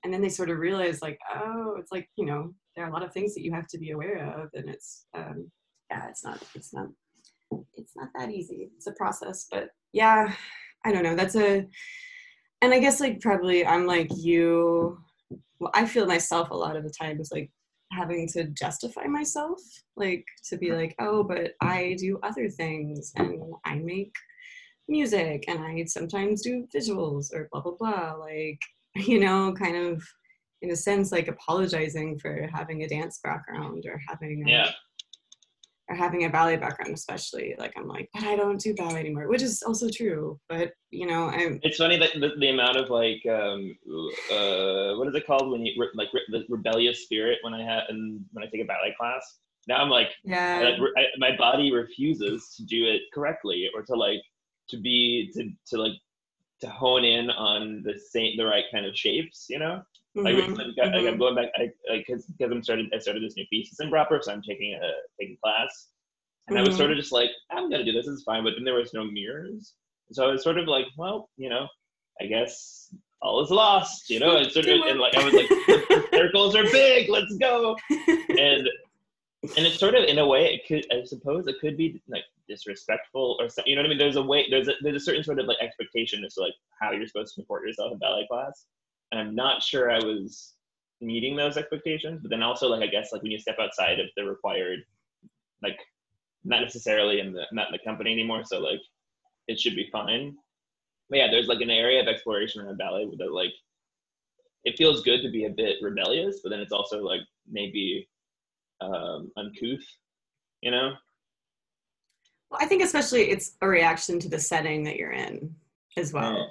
And 0.03 0.12
then 0.12 0.21
they 0.21 0.29
sort 0.29 0.49
of 0.49 0.57
realize 0.57 1.01
like 1.01 1.19
oh 1.36 1.75
it's 1.77 1.91
like 1.91 2.10
you 2.15 2.25
know 2.25 2.53
there 2.75 2.86
are 2.86 2.89
a 2.89 2.93
lot 2.93 3.03
of 3.03 3.13
things 3.13 3.34
that 3.36 3.43
you 3.43 3.53
have 3.53 3.67
to 3.67 3.77
be 3.77 3.91
aware 3.91 4.41
of 4.41 4.49
and 4.53 4.69
it's 4.69 5.05
um 5.15 5.51
yeah 5.89 6.07
it's 6.10 6.23
not 6.23 6.41
it's 6.55 6.73
not 6.73 6.88
it's 7.75 7.93
not 7.95 8.10
that 8.17 8.31
easy. 8.31 8.69
It's 8.77 8.88
a 8.88 8.93
process. 8.93 9.47
But 9.51 9.69
yeah 9.93 10.34
i 10.86 10.91
don't 10.91 11.03
know. 11.03 11.15
That's 11.15 11.36
a 11.36 11.67
and 12.63 12.73
i 12.73 12.79
guess 12.79 12.99
like 12.99 13.19
probably 13.21 13.65
i'm 13.65 13.88
like 13.88 14.07
you 14.15 14.99
well 15.60 15.71
i 15.73 15.86
feel 15.86 16.05
myself 16.05 16.51
a 16.51 16.55
lot 16.55 16.75
of 16.75 16.84
the 16.84 16.93
times 16.99 17.29
like 17.31 17.49
having 17.91 18.27
to 18.29 18.45
justify 18.45 19.05
myself, 19.05 19.60
like 19.95 20.25
to 20.49 20.57
be 20.57 20.71
like, 20.71 20.95
oh, 20.99 21.23
but 21.23 21.53
I 21.62 21.95
do 21.99 22.19
other 22.23 22.49
things 22.49 23.12
and 23.17 23.41
I 23.65 23.75
make 23.75 24.13
music 24.88 25.46
and 25.48 25.60
I 25.60 25.84
sometimes 25.86 26.41
do 26.41 26.67
visuals 26.76 27.34
or 27.34 27.48
blah 27.52 27.62
blah 27.62 27.76
blah. 27.80 28.13
Like, 28.13 28.60
you 28.96 29.20
know, 29.20 29.54
kind 29.54 29.76
of 29.78 30.04
in 30.62 30.72
a 30.72 30.76
sense 30.76 31.12
like 31.12 31.28
apologizing 31.28 32.20
for 32.20 32.48
having 32.54 32.84
a 32.84 32.88
dance 32.88 33.20
background 33.24 33.84
or 33.88 34.00
having 34.08 34.44
a, 34.48 34.52
Yeah. 34.52 34.72
or 35.89 35.96
having 35.96 36.26
a 36.26 36.30
ballet 36.30 36.56
background 36.56 36.94
especially 36.94 37.56
like 37.58 37.74
i'm 37.76 37.88
like 37.88 38.08
but 38.13 38.24
i 38.26 38.36
don't 38.36 38.60
do 38.62 38.74
ballet 38.76 39.00
anymore 39.00 39.28
which 39.28 39.41
is 39.41 39.63
also 39.63 39.89
true 39.89 40.39
but 40.50 40.72
you 40.91 41.08
know 41.08 41.30
i'm 41.30 41.60
It's 41.63 41.78
funny 41.78 41.98
that 41.98 42.12
the, 42.13 42.30
the 42.39 42.50
amount 42.50 42.78
of 42.78 42.91
like 42.91 43.22
um 43.28 43.76
uh 44.32 44.96
what 44.98 45.08
is 45.08 45.15
it 45.15 45.26
called 45.26 45.50
when 45.52 45.65
you 45.65 45.74
re- 45.82 45.89
like 45.96 46.10
re- 46.13 46.22
the 46.30 46.44
rebellious 46.48 47.04
spirit 47.06 47.39
when 47.41 47.56
I 47.56 47.63
had 47.63 47.84
and 47.89 48.24
when 48.34 48.44
I 48.46 48.48
take 48.52 48.62
a 48.62 48.65
ballet 48.65 48.94
class. 49.00 49.39
Now 49.67 49.78
I'm 49.78 49.89
like 49.89 50.10
yeah 50.24 50.60
re- 50.60 50.94
I, 50.96 51.04
my 51.17 51.36
body 51.38 51.74
refuses 51.74 52.54
to 52.58 52.63
do 52.65 52.86
it 52.86 53.02
correctly 53.15 53.67
or 53.76 53.82
to 53.82 53.96
like 53.96 54.22
to 54.71 54.77
be 54.77 55.31
to 55.36 55.49
to 55.67 55.81
like 55.81 55.93
to 56.62 56.69
hone 56.69 57.03
in 57.05 57.29
on 57.29 57.81
the 57.84 57.97
same 58.12 58.36
the 58.38 58.45
right 58.45 58.65
kind 58.73 58.86
of 58.86 58.95
shapes. 58.95 59.45
You 59.49 59.60
know. 59.60 59.81
Like, 60.13 60.34
Mhm, 60.36 60.39
recently, 60.39 60.65
like, 60.65 60.88
I- 60.89 60.97
like, 60.97 61.07
I'm 61.07 61.15
mhm. 61.15 61.19
going 61.19 61.36
back, 61.36 61.51
I 61.55 61.69
like 61.89 62.03
because 62.05 62.25
because 62.25 62.51
I'm 62.51 62.62
started 62.62 62.88
I 62.93 62.97
started 62.99 63.23
this 63.23 63.38
new 63.38 63.45
thesis 63.49 63.79
in 63.79 63.89
proper, 63.89 64.19
so 64.21 64.34
I'm 64.34 64.41
taking 64.41 64.73
a 64.73 64.91
taking 65.17 65.38
class, 65.41 65.88
and 66.49 66.57
I 66.60 66.62
was 66.63 66.73
Mhm. 66.73 66.79
sort 66.79 66.91
of 66.91 66.97
just 66.97 67.13
like 67.13 67.29
I'm 67.49 67.69
gonna 67.71 67.86
do 67.86 67.93
this, 67.93 68.07
it's 68.10 68.23
fine, 68.23 68.43
but 68.43 68.55
then 68.55 68.65
there 68.65 68.73
was 68.75 68.93
no 68.93 69.05
mirrors, 69.05 69.73
so 70.12 70.27
I 70.27 70.31
was 70.34 70.43
sort 70.43 70.57
of 70.57 70.67
like, 70.67 70.88
well, 70.97 71.29
you 71.38 71.47
know, 71.47 71.65
I 72.19 72.25
guess 72.25 72.93
all 73.21 73.39
is 73.41 73.51
lost, 73.51 74.10
you 74.10 74.19
know, 74.19 74.36
and 74.39 74.51
sort 74.51 74.67
of 74.67 74.81
and 74.81 74.99
like 74.99 75.15
I 75.15 75.23
was 75.23 75.34
like, 75.34 76.10
circles 76.13 76.57
are 76.57 76.69
big, 76.69 77.07
let's 77.07 77.34
go, 77.38 77.77
and 78.38 78.67
and 79.43 79.65
it's 79.65 79.80
sort 79.80 79.95
of 79.95 80.04
in 80.04 80.19
a 80.19 80.27
way 80.27 80.54
it 80.54 80.67
could 80.67 80.86
I 80.91 81.04
suppose 81.04 81.47
it 81.47 81.60
could 81.60 81.77
be 81.77 82.01
like 82.08 82.23
disrespectful 82.47 83.38
or 83.39 83.49
something, 83.49 83.69
you 83.69 83.75
know 83.75 83.82
what 83.82 83.88
I 83.88 83.89
mean? 83.89 83.97
There's 83.97 84.15
a 84.15 84.21
way 84.21 84.47
there's 84.49 84.67
a 84.67 84.73
there's 84.82 85.01
a 85.01 85.06
certain 85.06 85.23
sort 85.23 85.39
of 85.39 85.45
like 85.47 85.58
expectation 85.62 86.23
as 86.23 86.36
to 86.36 86.41
like 86.41 86.54
how 86.80 86.91
you're 86.91 87.08
supposed 87.08 87.34
to 87.34 87.41
comport 87.41 87.65
yourself 87.65 87.91
in 87.91 87.99
ballet 87.99 88.27
class 88.30 88.65
and 89.12 89.19
I'm 89.19 89.36
not 89.36 89.62
sure 89.62 89.91
I 89.91 89.99
was 89.99 90.54
meeting 91.01 91.36
those 91.36 91.58
expectations. 91.58 92.19
But 92.21 92.30
then 92.30 92.43
also, 92.43 92.67
like 92.69 92.82
I 92.82 92.88
guess, 92.88 93.12
like 93.12 93.21
when 93.21 93.32
you 93.32 93.39
step 93.39 93.58
outside 93.60 93.99
of 93.99 94.08
the 94.15 94.23
required, 94.23 94.80
like 95.62 95.77
not 96.43 96.62
necessarily 96.62 97.19
in 97.19 97.34
the 97.34 97.43
not 97.51 97.67
in 97.67 97.73
the 97.73 97.80
company 97.80 98.12
anymore, 98.12 98.43
so 98.45 98.60
like 98.60 98.82
it 99.47 99.60
should 99.60 99.75
be 99.75 99.89
fine. 99.91 100.36
But 101.10 101.19
yeah, 101.19 101.27
there's 101.30 101.47
like 101.47 101.62
an 101.62 101.69
area 101.69 102.01
of 102.01 102.08
exploration 102.08 102.62
around 102.62 102.77
ballet 102.77 103.08
that 103.17 103.34
like 103.34 103.51
it 104.63 104.77
feels 104.77 105.01
good 105.01 105.21
to 105.23 105.30
be 105.30 105.45
a 105.45 105.49
bit 105.49 105.77
rebellious, 105.82 106.39
but 106.43 106.49
then 106.49 106.60
it's 106.60 106.71
also 106.71 107.04
like 107.04 107.21
maybe 107.49 108.08
um, 108.82 109.32
uncouth, 109.38 109.86
you 110.62 110.72
know? 110.72 110.94
well, 112.50 112.60
i 112.62 112.65
think 112.65 112.84
especially 112.84 113.30
it's 113.30 113.54
a 113.62 113.67
reaction 113.67 114.20
to 114.20 114.30
the 114.30 114.39
setting 114.39 114.84
that 114.84 114.98
you're 114.98 115.12
in 115.13 115.54
as 115.98 116.13
well 116.13 116.34
Yeah. 116.38 116.46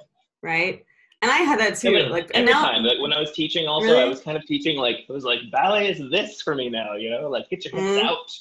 right 0.49 0.85
and 1.21 1.31
i 1.31 1.37
had 1.37 1.59
that 1.59 1.77
too 1.77 1.91
Yeah, 1.91 2.07
like 2.07 2.31
every 2.33 2.51
now 2.51 2.61
time, 2.71 2.83
like 2.83 2.99
when 2.99 3.13
I 3.13 3.19
was 3.19 3.31
teaching, 3.31 3.67
also 3.67 3.97
I 3.97 4.05
was 4.05 4.21
kind 4.21 4.37
of 4.37 4.45
teaching 4.45 4.77
like 4.77 4.97
it 5.07 5.11
was 5.11 5.23
like 5.23 5.39
ballet 5.51 5.89
is 5.91 6.01
this 6.09 6.41
for 6.41 6.55
me 6.55 6.69
now, 6.69 6.95
you 6.95 7.09
know, 7.11 7.29
like 7.29 7.49
get 7.49 7.63
your 7.65 7.73
hips 7.75 7.97
Mhm. 7.97 8.05
out. 8.05 8.31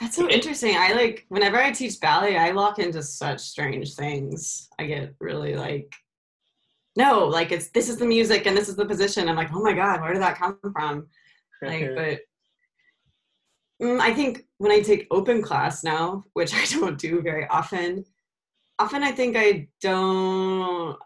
That's 0.00 0.16
so 0.16 0.28
interesting. 0.36 0.74
I 0.76 0.92
like 0.92 1.26
whenever 1.28 1.58
I 1.58 1.70
teach 1.70 2.00
ballet, 2.00 2.36
I 2.36 2.50
lock 2.50 2.78
into 2.78 3.02
such 3.02 3.40
strange 3.40 3.94
things. 3.94 4.68
I 4.78 4.86
get 4.86 5.14
really 5.20 5.54
like, 5.54 5.94
no, 6.96 7.26
like 7.26 7.52
it's 7.52 7.68
this 7.70 7.88
is 7.88 7.96
the 7.98 8.06
music 8.06 8.46
and 8.46 8.56
this 8.56 8.68
is 8.68 8.76
the 8.76 8.86
position. 8.86 9.28
I'm 9.28 9.36
like, 9.36 9.52
oh 9.52 9.62
my 9.62 9.72
god, 9.74 10.00
where 10.00 10.12
did 10.12 10.22
that 10.22 10.38
come 10.38 10.58
from? 10.72 11.08
Like, 11.62 11.90
but 11.94 12.18
mm, 12.18 12.18
Mm, 13.82 14.00
I 14.00 14.12
think 14.12 14.44
when 14.58 14.72
I 14.72 14.80
take 14.80 15.06
open 15.10 15.42
class 15.42 15.82
now, 15.84 16.24
which 16.34 16.54
I 16.54 16.64
don't 16.66 16.98
do 16.98 17.20
very 17.22 17.46
often, 17.48 18.04
often 18.78 19.02
I 19.02 19.12
think 19.12 19.36
I 19.36 19.68
don't. 19.80 20.96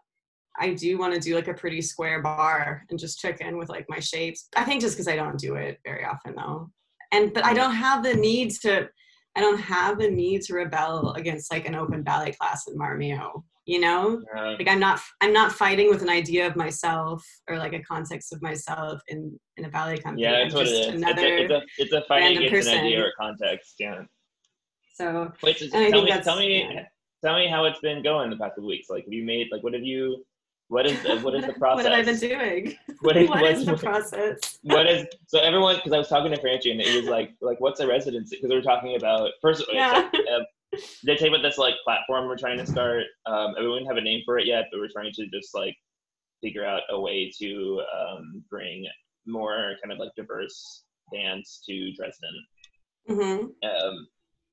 I 0.60 0.74
do 0.74 0.98
want 0.98 1.14
to 1.14 1.20
do 1.20 1.36
like 1.36 1.46
a 1.46 1.54
pretty 1.54 1.80
square 1.80 2.20
bar 2.20 2.84
and 2.90 2.98
just 2.98 3.20
check 3.20 3.40
in 3.40 3.56
with 3.56 3.68
like 3.68 3.86
my 3.88 4.00
shapes. 4.00 4.48
I 4.56 4.64
think 4.64 4.80
just 4.80 4.96
because 4.96 5.06
I 5.06 5.14
don't 5.14 5.38
do 5.38 5.54
it 5.54 5.78
very 5.84 6.04
often 6.04 6.34
though. 6.34 6.70
And 7.12 7.32
but 7.32 7.44
I 7.44 7.54
don't 7.54 7.74
have 7.74 8.02
the 8.02 8.14
need 8.14 8.50
to 8.62 8.88
I 9.36 9.40
don't 9.40 9.60
have 9.60 9.98
the 9.98 10.10
need 10.10 10.42
to 10.42 10.54
rebel 10.54 11.12
against 11.12 11.52
like 11.52 11.68
an 11.68 11.76
open 11.76 12.02
ballet 12.02 12.32
class 12.32 12.66
in 12.66 12.76
Malmö. 12.76 13.40
You 13.68 13.80
know? 13.80 14.22
Uh, 14.34 14.52
Like 14.58 14.66
I'm 14.66 14.80
not 14.80 14.98
I'm 15.20 15.34
not 15.34 15.52
fighting 15.52 15.90
with 15.90 16.00
an 16.00 16.08
idea 16.08 16.46
of 16.46 16.56
myself 16.56 17.22
or 17.48 17.58
like 17.58 17.74
a 17.74 17.82
context 17.82 18.32
of 18.32 18.40
myself 18.40 19.02
in 19.08 19.38
in 19.58 19.66
a 19.66 19.68
ballet 19.68 19.98
company. 19.98 20.22
yeah, 20.22 20.36
I'm 20.36 20.44
that's 20.44 20.54
what 20.54 20.66
it 20.66 20.70
just 20.70 20.88
is. 20.88 20.94
Another 20.94 21.26
it's, 21.26 21.52
a, 21.52 21.56
it's 21.56 21.68
a 21.68 21.82
it's 21.82 21.92
a 21.92 22.08
fighting 22.08 22.38
against 22.46 22.68
an 22.70 22.78
idea 22.78 22.96
person. 22.98 23.06
or 23.06 23.12
context. 23.24 23.74
Yeah. 23.78 24.00
so 24.94 25.30
Wait, 25.42 25.58
so 25.58 25.68
tell 25.68 26.02
me, 26.02 26.10
tell 26.22 26.38
me, 26.38 26.48
yeah. 26.74 26.84
tell 27.22 27.36
me 27.36 27.46
how 27.46 27.66
it's 27.66 27.80
been 27.80 28.02
going 28.02 28.30
the 28.30 28.36
past 28.36 28.54
couple 28.54 28.68
weeks. 28.68 28.88
Like, 28.88 29.04
have 29.04 29.12
you 29.12 29.22
made 29.24 29.48
like 29.52 29.62
what 29.62 29.74
have 29.74 29.84
you? 29.84 30.24
What 30.68 30.86
is 30.86 31.00
the, 31.02 31.18
what 31.20 31.34
is 31.34 31.44
the 31.46 31.52
process? 31.54 31.84
what 31.84 31.92
have 31.92 32.00
I 32.00 32.10
been 32.10 32.18
doing? 32.18 32.74
What 33.06 33.16
is, 33.18 33.28
what 33.28 33.44
is 33.44 33.66
the 33.66 33.76
process? 33.76 34.58
what 34.62 34.86
is 34.86 35.06
so 35.26 35.40
everyone 35.40 35.76
because 35.76 35.92
I 35.92 35.98
was 35.98 36.08
talking 36.08 36.32
to 36.34 36.40
Franchi 36.40 36.70
and 36.72 36.80
he 36.80 36.96
was 37.00 37.06
like 37.06 37.30
like 37.42 37.58
what's 37.60 37.80
a 37.80 37.86
residency 37.86 38.36
because 38.36 38.48
we 38.48 38.56
were 38.56 38.62
talking 38.72 38.96
about 38.96 39.30
first 39.42 39.62
Yeah. 39.72 40.08
uh, 40.32 40.44
they 41.04 41.16
tell 41.16 41.28
you 41.28 41.34
about 41.34 41.42
this 41.42 41.58
like 41.58 41.74
platform 41.84 42.26
we're 42.26 42.36
trying 42.36 42.58
to 42.58 42.66
start. 42.66 43.04
Um 43.26 43.54
we 43.58 43.68
wouldn't 43.68 43.88
have 43.88 43.96
a 43.96 44.02
name 44.02 44.22
for 44.24 44.38
it 44.38 44.46
yet 44.46 44.66
but 44.70 44.80
we're 44.80 44.92
trying 44.92 45.12
to 45.12 45.26
just 45.28 45.54
like 45.54 45.76
figure 46.42 46.64
out 46.64 46.82
a 46.90 47.00
way 47.00 47.30
to 47.40 47.82
um 47.96 48.44
bring 48.50 48.86
more 49.26 49.74
kind 49.82 49.92
of 49.92 49.98
like 49.98 50.10
diverse 50.16 50.84
dance 51.12 51.62
to 51.68 51.92
Dresden. 51.94 52.44
Hmm 53.08 53.46
um 53.68 54.06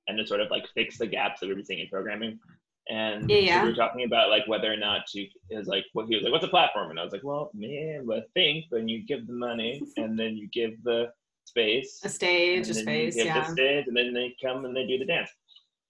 and 0.08 0.18
to 0.18 0.26
sort 0.28 0.40
of 0.40 0.52
like 0.52 0.66
fix 0.74 0.98
the 0.98 1.08
gaps 1.08 1.40
that 1.40 1.48
we 1.50 1.56
were 1.56 1.64
seeing 1.64 1.80
in 1.80 1.88
programming. 1.88 2.40
And 2.88 3.28
Yeah, 3.30 3.58
so 3.60 3.64
we 3.64 3.70
were 3.72 3.76
talking 3.76 4.06
about 4.06 4.30
like 4.30 4.48
whether 4.48 4.72
or 4.72 4.78
not 4.78 5.08
to 5.08 5.26
is 5.50 5.68
like 5.68 5.84
what 5.94 6.06
he 6.08 6.16
was 6.16 6.24
like 6.24 6.32
what's 6.32 6.46
a 6.46 6.50
platform? 6.50 6.92
And 6.92 7.00
I 7.00 7.04
was 7.04 7.12
like 7.12 7.24
well 7.24 7.52
man 7.54 8.08
I 8.12 8.22
think 8.34 8.66
when 8.70 8.88
you 8.88 9.04
give 9.06 9.28
the 9.28 9.34
money 9.34 9.82
and 9.98 10.18
then 10.18 10.38
you 10.38 10.48
give 10.54 10.82
the 10.84 11.12
space 11.46 12.00
A 12.04 12.10
stage, 12.10 12.68
a 12.70 12.80
and 12.80 12.88
then 12.88 12.96
you 12.96 13.12
space, 13.12 13.16
give 13.16 13.26
yeah. 13.26 13.46
the 13.46 13.52
stage 13.52 13.88
and 13.88 13.96
then 13.98 14.14
they 14.14 14.36
come 14.44 14.66
and 14.66 14.76
they 14.76 14.86
do 14.88 14.98
the 14.98 15.06
dance 15.06 15.30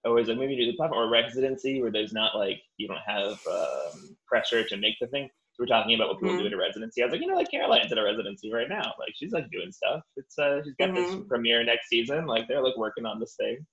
or 0.06 0.20
is 0.20 0.30
it 0.30 0.38
maybe 0.38 0.56
do 0.56 0.65
the 0.65 0.78
platform 0.78 1.08
or 1.08 1.10
residency 1.12 1.82
where 1.82 1.91
there's 1.91 2.13
not 2.13 2.36
like 2.36 2.62
you 2.78 2.88
don't 2.88 2.98
have 3.06 3.39
um, 3.52 4.15
pressure 4.28 4.63
to 4.63 4.78
make 4.78 4.96
the 5.02 5.08
thing 5.08 5.30
so 5.54 5.63
we're 5.63 5.65
talking 5.68 5.96
about 5.96 6.10
what 6.10 6.20
people 6.20 6.34
Mhm. 6.36 6.39
do 6.39 6.46
in 6.48 6.54
a 6.54 6.58
residency 6.58 7.02
I 7.02 7.06
was 7.06 7.12
like 7.13 7.22
you 7.22 7.28
know 7.28 7.36
like 7.36 7.50
Caroline's 7.52 7.91
in 7.91 7.98
a 7.98 8.04
residency 8.04 8.52
right 8.52 8.70
now 8.70 8.94
like 9.00 9.13
she's 9.15 9.32
like 9.32 9.50
doing 9.52 9.72
stuff 9.72 10.02
it's 10.15 10.38
uh 10.38 10.62
she's 10.63 10.76
got 10.76 10.94
this 10.96 11.10
Mhm. 11.10 11.28
premiere 11.28 11.63
next 11.63 11.89
season 11.89 12.26
like 12.26 12.48
they're 12.48 12.62
like 12.63 12.78
working 12.78 13.06
on 13.06 13.20
this 13.20 13.36
thing 13.36 13.65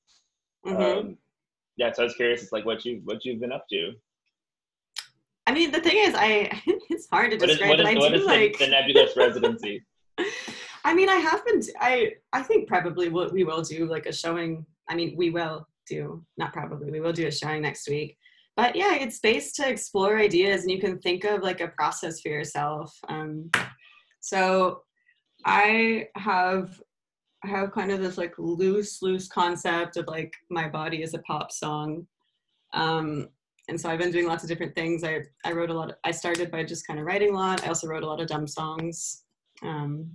hmm 0.64 0.76
um, 0.80 1.18
yeah, 1.76 1.90
so 1.92 2.02
I 2.02 2.04
was 2.04 2.14
curious. 2.14 2.42
It's 2.42 2.52
like 2.52 2.66
what 2.66 2.84
you 2.84 3.00
what 3.04 3.24
you've 3.24 3.40
been 3.40 3.50
up 3.50 3.64
to. 3.70 3.92
I 5.46 5.52
mean, 5.52 5.72
the 5.72 5.80
thing 5.80 5.96
is, 5.96 6.14
I 6.14 6.62
it's 6.90 7.08
hard 7.10 7.30
to 7.32 7.36
What 7.38 7.50
is 7.50 7.58
describe, 7.58 7.70
what 7.70 7.80
is, 7.80 7.86
but 7.86 7.96
I 7.96 7.98
what 8.00 8.12
do 8.12 8.18
is 8.20 8.26
like. 8.26 8.58
the, 8.58 8.66
the 8.66 8.70
nebulous 8.70 9.16
residency? 9.16 9.82
I 10.84 10.94
mean, 10.94 11.08
I 11.08 11.16
have 11.16 11.44
been. 11.46 11.62
I 11.80 12.12
I 12.32 12.42
think 12.42 12.68
probably 12.68 13.08
what 13.08 13.32
we 13.32 13.42
will 13.44 13.62
do 13.62 13.86
like 13.86 14.06
a 14.06 14.12
showing. 14.12 14.66
I 14.88 14.94
mean, 14.94 15.14
we 15.16 15.30
will 15.30 15.66
do 15.88 16.24
not 16.36 16.52
probably. 16.52 16.90
We 16.90 17.00
will 17.00 17.12
do 17.12 17.26
a 17.26 17.30
showing 17.30 17.62
next 17.62 17.88
week. 17.88 18.16
But 18.56 18.76
yeah, 18.76 18.94
it's 18.96 19.16
space 19.16 19.52
to 19.54 19.68
explore 19.68 20.18
ideas, 20.18 20.62
and 20.62 20.70
you 20.70 20.78
can 20.78 20.98
think 20.98 21.24
of 21.24 21.42
like 21.42 21.60
a 21.60 21.68
process 21.68 22.20
for 22.20 22.28
yourself. 22.28 22.94
Um, 23.08 23.50
so 24.20 24.82
I 25.44 26.08
have 26.16 26.80
I 27.44 27.48
have 27.48 27.72
kind 27.72 27.90
of 27.90 28.00
this 28.00 28.18
like 28.18 28.34
loose, 28.38 29.02
loose 29.02 29.26
concept 29.26 29.96
of 29.96 30.06
like 30.06 30.32
my 30.48 30.68
body 30.68 31.02
is 31.02 31.14
a 31.14 31.18
pop 31.20 31.50
song. 31.50 32.06
Um, 32.72 33.28
and 33.68 33.80
so 33.80 33.88
I've 33.88 33.98
been 33.98 34.12
doing 34.12 34.26
lots 34.26 34.44
of 34.44 34.48
different 34.48 34.74
things. 34.74 35.02
I, 35.02 35.22
I 35.44 35.52
wrote 35.52 35.70
a 35.70 35.74
lot. 35.74 35.90
Of, 35.90 35.96
I 36.04 36.10
started 36.10 36.50
by 36.50 36.64
just 36.64 36.86
kind 36.86 37.00
of 37.00 37.06
writing 37.06 37.30
a 37.30 37.36
lot. 37.36 37.64
I 37.64 37.68
also 37.68 37.88
wrote 37.88 38.02
a 38.02 38.06
lot 38.06 38.20
of 38.20 38.28
dumb 38.28 38.46
songs. 38.46 39.24
Um, 39.62 40.10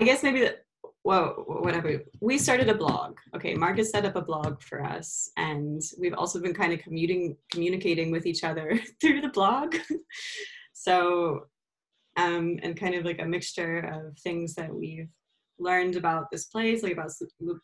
I 0.00 0.04
guess 0.04 0.22
maybe 0.22 0.40
that. 0.40 0.64
Well, 1.08 1.42
whatever. 1.46 2.02
We 2.20 2.36
started 2.36 2.68
a 2.68 2.74
blog. 2.74 3.16
Okay, 3.34 3.54
Mark 3.54 3.78
has 3.78 3.88
set 3.88 4.04
up 4.04 4.14
a 4.14 4.20
blog 4.20 4.60
for 4.60 4.84
us, 4.84 5.30
and 5.38 5.80
we've 5.98 6.12
also 6.12 6.38
been 6.38 6.52
kind 6.52 6.70
of 6.74 6.80
commuting, 6.80 7.34
communicating 7.50 8.10
with 8.10 8.26
each 8.26 8.44
other 8.44 8.78
through 9.00 9.22
the 9.22 9.30
blog. 9.30 9.74
so, 10.74 11.46
um, 12.18 12.58
and 12.62 12.78
kind 12.78 12.94
of 12.94 13.06
like 13.06 13.22
a 13.22 13.24
mixture 13.24 13.78
of 13.78 14.18
things 14.18 14.54
that 14.56 14.70
we've 14.70 15.08
learned 15.58 15.96
about 15.96 16.30
this 16.30 16.44
place, 16.44 16.82
like 16.82 16.92
about 16.92 17.10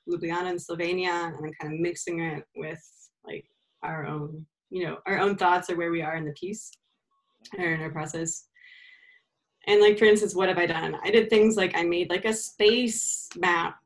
Ljubljana 0.09 0.49
and 0.49 0.59
Slovenia, 0.59 1.27
and 1.27 1.45
then 1.45 1.53
kind 1.61 1.75
of 1.75 1.81
mixing 1.81 2.21
it 2.21 2.45
with 2.57 2.83
like 3.27 3.45
our 3.83 4.07
own, 4.07 4.47
you 4.71 4.87
know, 4.87 4.97
our 5.07 5.19
own 5.19 5.37
thoughts 5.37 5.69
or 5.69 5.77
where 5.77 5.91
we 5.91 6.01
are 6.01 6.17
in 6.17 6.25
the 6.25 6.33
piece 6.33 6.71
or 7.59 7.75
in 7.75 7.83
our 7.83 7.91
process. 7.91 8.47
And 9.67 9.81
like 9.81 9.99
for 9.99 10.05
instance, 10.05 10.35
what 10.35 10.49
have 10.49 10.59
I 10.59 10.67
done? 10.67 10.97
I 11.03 11.11
did 11.11 11.31
things 11.31 11.57
like 11.57 11.77
I 11.77 11.83
made 11.83 12.11
like 12.11 12.25
a 12.25 12.33
space 12.33 13.29
map. 13.37 13.77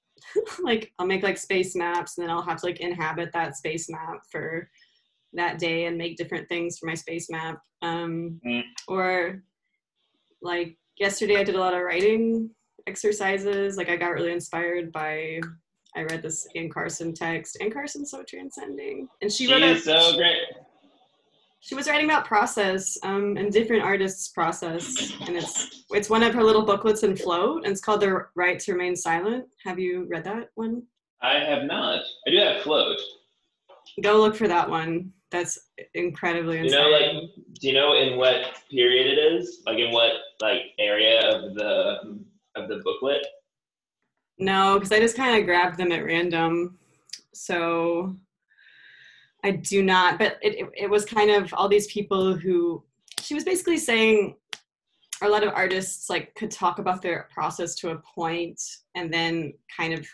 like 0.62 0.92
I'll 0.98 1.06
make 1.06 1.22
like 1.22 1.38
space 1.38 1.74
maps 1.74 2.18
and 2.18 2.24
then 2.26 2.34
I'll 2.34 2.42
have 2.42 2.60
to 2.60 2.66
like 2.66 2.80
inhabit 2.80 3.30
that 3.32 3.56
space 3.56 3.88
map 3.88 4.20
for 4.30 4.68
that 5.32 5.58
day 5.58 5.86
and 5.86 5.98
make 5.98 6.16
different 6.16 6.48
things 6.48 6.78
for 6.78 6.86
my 6.86 6.94
space 6.94 7.28
map. 7.30 7.58
Um, 7.82 8.40
Mm. 8.44 8.62
Or 8.86 9.42
like 10.42 10.76
yesterday 10.98 11.36
I 11.36 11.44
did 11.44 11.54
a 11.54 11.60
lot 11.60 11.74
of 11.74 11.82
writing 11.82 12.50
exercises. 12.86 13.76
Like 13.76 13.88
I 13.88 13.96
got 13.96 14.10
really 14.14 14.32
inspired 14.32 14.92
by. 14.92 15.40
I 15.96 16.02
read 16.02 16.22
this 16.22 16.46
Anne 16.54 16.68
Carson 16.68 17.14
text. 17.14 17.56
Anne 17.60 17.70
Carson's 17.70 18.10
so 18.10 18.22
transcending, 18.22 19.08
and 19.22 19.32
she, 19.32 19.46
She 19.46 19.52
wrote 19.52 19.62
a, 19.62 19.78
so 19.78 20.16
great. 20.16 20.36
She 21.60 21.74
was 21.74 21.88
writing 21.88 22.06
about 22.06 22.24
process 22.24 22.96
um, 23.02 23.36
and 23.36 23.52
different 23.52 23.82
artists' 23.82 24.28
process, 24.28 25.12
and 25.26 25.36
it's 25.36 25.84
it's 25.90 26.08
one 26.08 26.22
of 26.22 26.34
her 26.34 26.42
little 26.42 26.64
booklets 26.64 27.02
in 27.02 27.16
Float, 27.16 27.64
and 27.64 27.72
it's 27.72 27.80
called 27.80 28.00
"The 28.00 28.26
Right 28.34 28.58
to 28.60 28.72
Remain 28.72 28.94
Silent." 28.94 29.46
Have 29.64 29.78
you 29.78 30.06
read 30.08 30.24
that 30.24 30.50
one? 30.54 30.82
I 31.20 31.38
have 31.40 31.64
not. 31.64 32.02
I 32.26 32.30
do 32.30 32.38
have 32.38 32.62
float. 32.62 32.98
Go 34.02 34.18
look 34.18 34.36
for 34.36 34.46
that 34.46 34.70
one. 34.70 35.12
That's 35.30 35.58
incredibly 35.94 36.58
inspiring. 36.58 36.86
You 36.86 36.90
know, 36.90 37.20
like, 37.20 37.30
do 37.60 37.66
you 37.66 37.74
know 37.74 37.94
in 37.94 38.16
what 38.16 38.60
period 38.70 39.18
it 39.18 39.18
is? 39.18 39.62
Like, 39.66 39.78
in 39.78 39.90
what 39.90 40.12
like 40.40 40.62
area 40.78 41.20
of 41.28 41.54
the 41.54 42.18
of 42.54 42.68
the 42.68 42.80
booklet? 42.84 43.26
No, 44.38 44.74
because 44.74 44.92
I 44.92 45.00
just 45.00 45.16
kind 45.16 45.38
of 45.38 45.44
grabbed 45.44 45.76
them 45.76 45.90
at 45.90 46.04
random. 46.04 46.78
So 47.34 48.16
I 49.44 49.52
do 49.52 49.82
not, 49.82 50.18
but 50.18 50.38
it, 50.42 50.58
it, 50.58 50.70
it 50.76 50.90
was 50.90 51.04
kind 51.04 51.30
of 51.30 51.52
all 51.54 51.68
these 51.68 51.86
people 51.86 52.34
who 52.34 52.82
she 53.20 53.34
was 53.34 53.44
basically 53.44 53.78
saying 53.78 54.36
a 55.22 55.28
lot 55.28 55.44
of 55.44 55.52
artists 55.54 56.08
like 56.08 56.34
could 56.34 56.50
talk 56.50 56.78
about 56.78 57.02
their 57.02 57.28
process 57.32 57.74
to 57.76 57.90
a 57.90 57.98
point 57.98 58.60
and 58.94 59.12
then 59.12 59.52
kind 59.74 59.94
of 59.94 60.06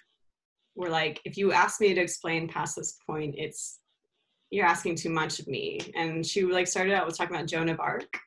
were 0.75 0.89
like, 0.89 1.21
if 1.25 1.37
you 1.37 1.53
ask 1.53 1.81
me 1.81 1.95
to 1.95 2.01
explain 2.01 2.49
past 2.49 2.77
this 2.77 2.99
point, 3.07 3.35
it's 3.39 3.81
you're 4.51 4.67
asking 4.67 4.95
too 4.97 5.11
much 5.11 5.41
of 5.41 5.49
me. 5.49 5.81
And 5.95 6.25
she 6.25 6.43
like 6.43 6.67
started 6.67 6.95
out 6.95 7.07
with 7.07 7.17
talking 7.17 7.35
about 7.35 7.49
Joan 7.49 7.69
of 7.69 7.81
Arc. 7.81 8.19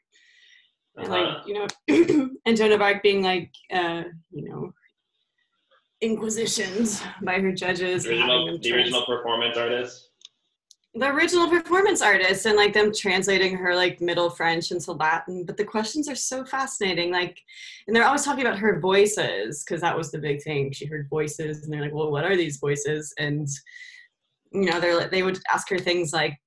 And 0.97 1.07
Uh-huh. 1.07 1.23
like, 1.23 1.47
you 1.47 1.53
know, 1.53 2.29
and 2.45 2.57
Joan 2.57 2.71
of 2.71 2.81
Arc 2.81 3.03
being 3.03 3.23
like, 3.23 3.51
uh, 3.71 4.03
you 4.31 4.49
know, 4.49 4.73
inquisitioned 6.01 7.01
by 7.23 7.39
her 7.39 7.51
judges. 7.51 8.03
The 8.03 8.11
original, 8.11 8.59
the 8.59 8.73
original 8.73 9.05
performance 9.05 9.57
artist. 9.57 10.06
The 10.99 11.09
original 11.09 11.49
performance 11.49 12.01
artist 12.01 12.45
and 12.45 12.55
like 12.55 12.73
them 12.73 12.91
translating 12.93 13.55
her 13.55 13.75
like 13.75 14.01
middle 14.01 14.29
french 14.29 14.71
into 14.71 14.91
latin 14.91 15.45
but 15.45 15.57
the 15.57 15.63
questions 15.63 16.09
are 16.09 16.15
so 16.15 16.43
fascinating 16.45 17.11
like 17.11 17.39
and 17.87 17.95
they're 17.95 18.05
always 18.05 18.23
talking 18.23 18.45
about 18.45 18.59
her 18.59 18.79
voices 18.79 19.63
because 19.63 19.81
that 19.81 19.97
was 19.97 20.11
the 20.11 20.19
big 20.19 20.41
thing. 20.43 20.71
She 20.71 20.85
heard 20.85 21.09
voices 21.09 21.63
and 21.63 21.71
they're 21.71 21.81
like 21.81 21.93
well 21.93 22.11
what 22.11 22.25
are 22.25 22.35
these 22.35 22.57
voices? 22.57 23.13
And 23.17 23.47
you 24.51 24.69
know 24.69 24.79
they're 24.79 25.07
they 25.07 25.23
would 25.23 25.39
ask 25.53 25.69
her 25.69 25.79
things 25.79 26.13
like 26.13 26.37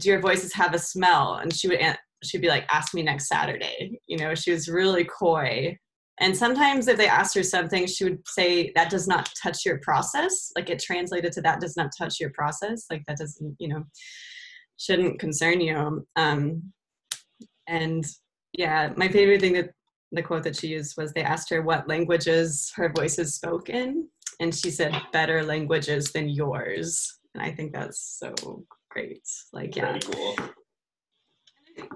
do 0.00 0.08
your 0.08 0.20
voices 0.20 0.52
have 0.52 0.74
a 0.74 0.78
smell? 0.78 1.34
And 1.34 1.54
she 1.54 1.68
would 1.68 1.80
she'd 2.24 2.40
be 2.40 2.48
like 2.48 2.66
ask 2.72 2.94
me 2.94 3.02
next 3.02 3.28
saturday 3.28 4.00
you 4.06 4.16
know 4.16 4.34
she 4.34 4.50
was 4.50 4.66
really 4.68 5.04
coy 5.04 5.76
and 6.20 6.36
sometimes 6.36 6.86
if 6.86 6.96
they 6.96 7.08
asked 7.08 7.34
her 7.34 7.42
something 7.42 7.86
she 7.86 8.04
would 8.04 8.26
say 8.26 8.72
that 8.74 8.90
does 8.90 9.08
not 9.08 9.28
touch 9.42 9.64
your 9.64 9.78
process. 9.78 10.52
Like 10.56 10.70
it 10.70 10.78
translated 10.78 11.32
to 11.32 11.42
that 11.42 11.60
does 11.60 11.76
not 11.76 11.90
touch 11.96 12.20
your 12.20 12.30
process. 12.30 12.86
Like 12.90 13.02
that 13.06 13.18
doesn't 13.18 13.56
you 13.58 13.68
know 13.68 13.84
shouldn't 14.76 15.18
concern 15.18 15.60
you. 15.60 16.06
Um 16.16 16.72
and 17.66 18.04
yeah 18.52 18.92
my 18.96 19.08
favorite 19.08 19.40
thing 19.40 19.54
that 19.54 19.70
the 20.12 20.22
quote 20.22 20.44
that 20.44 20.56
she 20.56 20.68
used 20.68 20.96
was 20.96 21.12
they 21.12 21.22
asked 21.22 21.50
her 21.50 21.62
what 21.62 21.88
languages 21.88 22.72
her 22.76 22.92
voices 22.94 23.34
spoke 23.34 23.68
in 23.68 24.06
and 24.38 24.54
she 24.54 24.70
said 24.70 24.94
better 25.12 25.42
languages 25.42 26.12
than 26.12 26.28
yours. 26.28 27.18
And 27.34 27.42
i 27.42 27.50
think 27.50 27.72
that's 27.72 28.18
so 28.20 28.64
great. 28.90 29.26
Like 29.52 29.74
yeah. 29.74 29.98
Cool. 29.98 30.36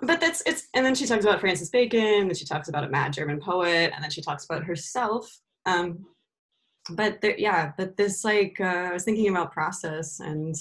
But 0.02 0.20
that's 0.20 0.42
it's 0.46 0.68
and 0.74 0.84
then 0.84 0.94
she 0.94 1.06
talks 1.06 1.24
about 1.24 1.40
francis 1.40 1.70
bacon 1.70 2.28
and 2.28 2.36
she 2.36 2.44
talks 2.44 2.68
about 2.68 2.84
a 2.84 2.88
mad 2.88 3.12
german 3.12 3.40
poet 3.40 3.92
and 3.94 4.02
then 4.02 4.10
she 4.10 4.22
talks 4.22 4.44
about 4.44 4.64
herself. 4.64 5.40
Um 5.66 6.06
but 6.90 7.20
there 7.20 7.38
yeah 7.38 7.72
but 7.76 7.96
this 7.96 8.24
like 8.24 8.56
uh, 8.60 8.88
i 8.88 8.92
was 8.92 9.04
thinking 9.04 9.28
about 9.28 9.52
process 9.52 10.20
and 10.20 10.54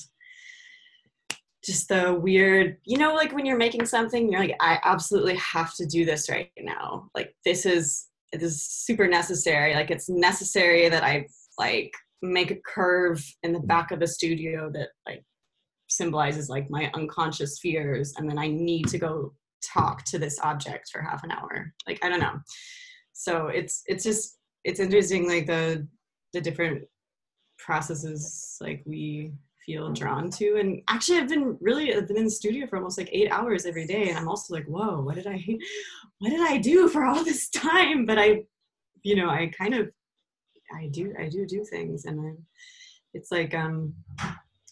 just 1.64 1.90
the 1.90 2.14
weird 2.14 2.78
you 2.86 2.98
know 2.98 3.14
like 3.14 3.34
when 3.34 3.46
you're 3.46 3.58
making 3.58 3.86
something 3.86 4.30
you're 4.32 4.42
like 4.42 4.56
i 4.60 4.80
absolutely 4.84 5.36
have 5.36 5.74
to 5.76 5.86
do 5.86 6.06
this 6.06 6.30
right 6.30 6.52
now. 6.60 7.10
Like 7.16 7.36
this 7.46 7.66
is 7.66 8.08
it 8.34 8.42
is 8.44 8.62
super 8.62 9.08
necessary. 9.08 9.74
Like 9.74 9.92
it's 9.92 10.10
necessary 10.10 10.90
that 10.90 11.04
i 11.04 11.28
like 11.58 11.92
make 12.22 12.52
a 12.52 12.58
curve 12.66 13.24
in 13.44 13.54
the 13.54 13.60
back 13.60 13.92
of 13.92 14.00
the 14.00 14.08
studio 14.08 14.70
that 14.74 14.90
like 15.06 15.24
symbolizes 15.88 16.50
like 16.50 16.70
my 16.70 16.92
unconscious 16.94 17.60
fears 17.60 18.14
and 18.18 18.30
then 18.30 18.38
i 18.38 18.48
need 18.48 18.88
to 18.88 18.98
go 18.98 19.34
talk 19.62 20.04
to 20.06 20.20
this 20.20 20.40
object 20.44 20.90
for 20.92 21.02
half 21.02 21.24
an 21.24 21.32
hour. 21.32 21.74
Like 21.88 22.04
i 22.04 22.10
don't 22.10 22.20
know. 22.20 22.40
So 23.14 23.48
it's 23.48 23.84
it's 23.88 24.04
just 24.04 24.38
it's 24.64 24.80
interesting 24.80 25.28
like 25.28 25.48
the 25.48 25.88
the 26.34 26.42
different 26.42 26.84
processes 27.58 28.58
like 28.62 28.84
we 28.86 29.32
feel 29.66 29.92
drawn 29.92 30.30
to. 30.32 30.58
And 30.58 30.82
actually 30.88 31.20
i've 31.20 31.30
been 31.30 31.58
really 31.60 31.94
i've 31.94 32.08
been 32.08 32.18
in 32.18 32.26
the 32.26 32.32
studio 32.32 32.68
for 32.68 32.78
almost 32.78 32.98
like 32.98 33.10
eight 33.12 33.32
hours 33.32 33.66
every 33.66 33.86
day 33.86 34.10
and 34.10 34.18
i'm 34.18 34.30
also 34.30 34.54
like 34.54 34.66
whoa 34.66 35.02
what 35.02 35.16
did 35.16 35.28
i 35.28 35.44
what 36.20 36.30
did 36.30 36.42
i 36.42 36.58
do 36.58 36.88
for 36.88 37.06
all 37.06 37.24
this 37.24 37.50
time? 37.50 38.06
But 38.06 38.20
i 38.20 38.44
you 39.04 39.16
know 39.16 39.30
i 39.30 39.52
kind 39.58 39.74
of 39.74 39.90
i 40.76 40.88
do 40.88 41.14
i 41.20 41.30
do 41.30 41.46
do 41.46 41.64
things 41.64 42.06
and 42.06 42.20
i 42.20 42.32
it's 43.14 43.32
like 43.32 43.56
um 43.56 43.94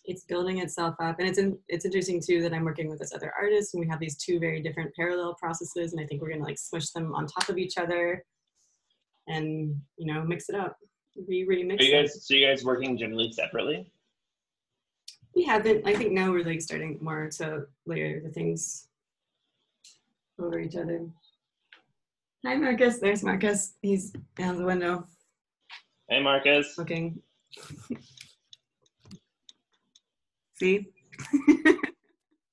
it's 0.08 0.24
building 0.26 0.60
itself 0.60 0.96
up 1.02 1.20
and 1.20 1.28
it's 1.28 1.38
in, 1.40 1.58
it's 1.68 1.86
interesting 1.86 2.22
too 2.22 2.42
that 2.42 2.54
i'm 2.54 2.64
working 2.64 2.90
with 2.90 3.00
this 3.00 3.14
other 3.14 3.34
artist 3.40 3.74
and 3.74 3.82
we 3.82 3.88
have 3.90 4.00
these 4.00 4.18
two 4.18 4.40
very 4.40 4.62
different 4.62 4.94
parallel 4.96 5.36
processes 5.36 5.94
and 5.94 6.02
i 6.02 6.06
think 6.06 6.22
we're 6.22 6.30
going 6.30 6.40
to 6.42 6.46
like 6.46 6.58
smush 6.58 6.90
them 6.92 7.14
on 7.16 7.26
top 7.26 7.50
of 7.50 7.58
each 7.58 7.78
other 7.78 8.24
and 9.28 9.76
you 9.98 10.12
know 10.12 10.24
mix 10.24 10.50
it 10.50 10.56
up 10.56 10.78
re 11.28 11.46
remix 11.50 11.80
Are 11.80 11.84
you 11.84 11.98
it. 11.98 12.02
guys? 12.04 12.28
So 12.28 12.34
you 12.36 12.46
guys 12.46 12.64
working 12.64 12.98
generally 12.98 13.32
separately? 13.32 13.92
we 15.36 15.44
haven't 15.44 15.86
i 15.86 15.94
think 15.94 16.12
now 16.14 16.32
we're 16.32 16.46
like 16.46 16.62
starting 16.62 16.98
more 17.02 17.30
to 17.30 17.64
layer 17.86 18.22
the 18.22 18.30
things 18.30 18.88
over 20.40 20.60
each 20.60 20.76
other 20.76 21.06
hi 22.46 22.56
marcus 22.56 23.00
there's 23.00 23.24
marcus 23.24 23.74
he's 23.82 24.14
down 24.38 24.58
the 24.58 24.66
window 24.66 25.06
Hey, 26.08 26.22
Marcus. 26.22 26.78
looking 26.78 27.20
see 30.58 30.88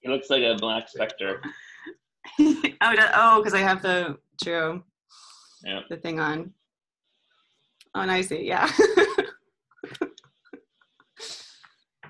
He 0.00 0.08
looks 0.08 0.30
like 0.30 0.42
a 0.42 0.56
black 0.56 0.88
specter. 0.88 1.40
oh 2.40 2.72
oh 3.14 3.38
because 3.38 3.54
i 3.54 3.58
have 3.60 3.82
the 3.82 4.16
true 4.42 4.82
Yeah. 5.64 5.80
the 5.90 5.96
thing 5.96 6.18
on 6.20 6.52
oh 7.94 8.04
now 8.04 8.14
I 8.14 8.20
see 8.22 8.44
yeah 8.46 8.70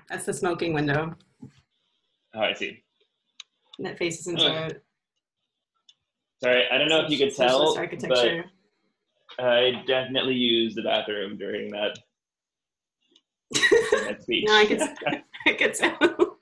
that's 0.09 0.25
the 0.25 0.33
smoking 0.33 0.73
window 0.73 1.15
Oh, 2.35 2.39
I 2.41 2.53
see. 2.53 2.83
and 3.77 3.85
that 3.85 3.97
faces 3.99 4.25
into 4.27 4.43
Oh. 4.49 4.67
Sorry, 6.43 6.63
I 6.71 6.77
don't 6.77 6.89
know 6.89 6.99
if 7.01 7.09
you 7.11 7.17
could 7.17 7.33
tell, 7.35 7.77
architecture 7.77 8.43
but 9.37 9.45
I 9.45 9.83
definitely 9.87 10.33
used 10.35 10.75
the 10.75 10.81
bathroom 10.81 11.37
during 11.37 11.69
that, 11.71 11.97
that 14.07 14.17
speech. 14.23 14.45
no 14.47 14.53
i 14.55 14.65
could 14.65 14.81
i 15.47 15.53
could 15.53 15.73
tell 15.73 16.37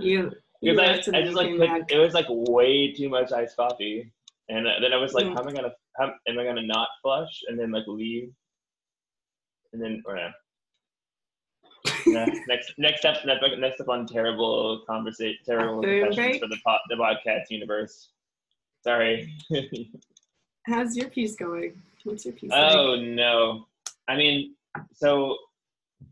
you 0.00 0.30
because 0.62 1.08
I, 1.08 1.18
I 1.18 1.22
just 1.22 1.34
like 1.34 1.48
came 1.48 1.58
put, 1.58 1.68
back. 1.68 1.82
it 1.92 1.98
was 1.98 2.12
like 2.14 2.26
way 2.28 2.92
too 2.92 3.08
much 3.08 3.32
iced 3.32 3.56
coffee, 3.56 4.12
and 4.48 4.66
uh, 4.66 4.72
then 4.80 4.92
I 4.92 4.96
was 4.96 5.14
like, 5.14 5.24
Mm. 5.26 5.34
how 5.34 5.40
am 5.42 5.48
I 5.48 5.52
gonna, 5.52 5.72
how 5.96 6.12
am 6.28 6.38
I 6.38 6.44
gonna 6.44 6.62
not 6.66 6.88
flush 7.02 7.40
and 7.48 7.58
then 7.58 7.70
like 7.70 7.84
leave, 7.86 8.30
and 9.72 9.82
then 9.82 10.02
or. 10.06 10.18
Nah, 12.06 12.26
next 12.48 12.72
next 12.76 13.04
up 13.06 13.24
next, 13.24 13.42
next 13.58 13.80
up 13.80 13.88
on 13.88 14.06
terrible 14.06 14.82
conversation 14.86 15.38
terrible 15.46 15.80
confessions 15.82 16.16
break? 16.16 16.40
for 16.42 16.48
the 16.48 16.58
pot 16.64 16.80
the 16.90 16.96
podcast 16.96 17.44
universe. 17.50 18.10
Sorry. 18.84 19.32
how's 20.66 20.94
your 20.94 21.08
piece 21.08 21.36
going 21.36 21.80
what's 22.04 22.24
your 22.26 22.34
piece 22.34 22.50
like? 22.50 22.74
oh 22.74 22.96
no. 22.96 23.66
I 24.08 24.16
mean, 24.16 24.54
so 24.92 25.36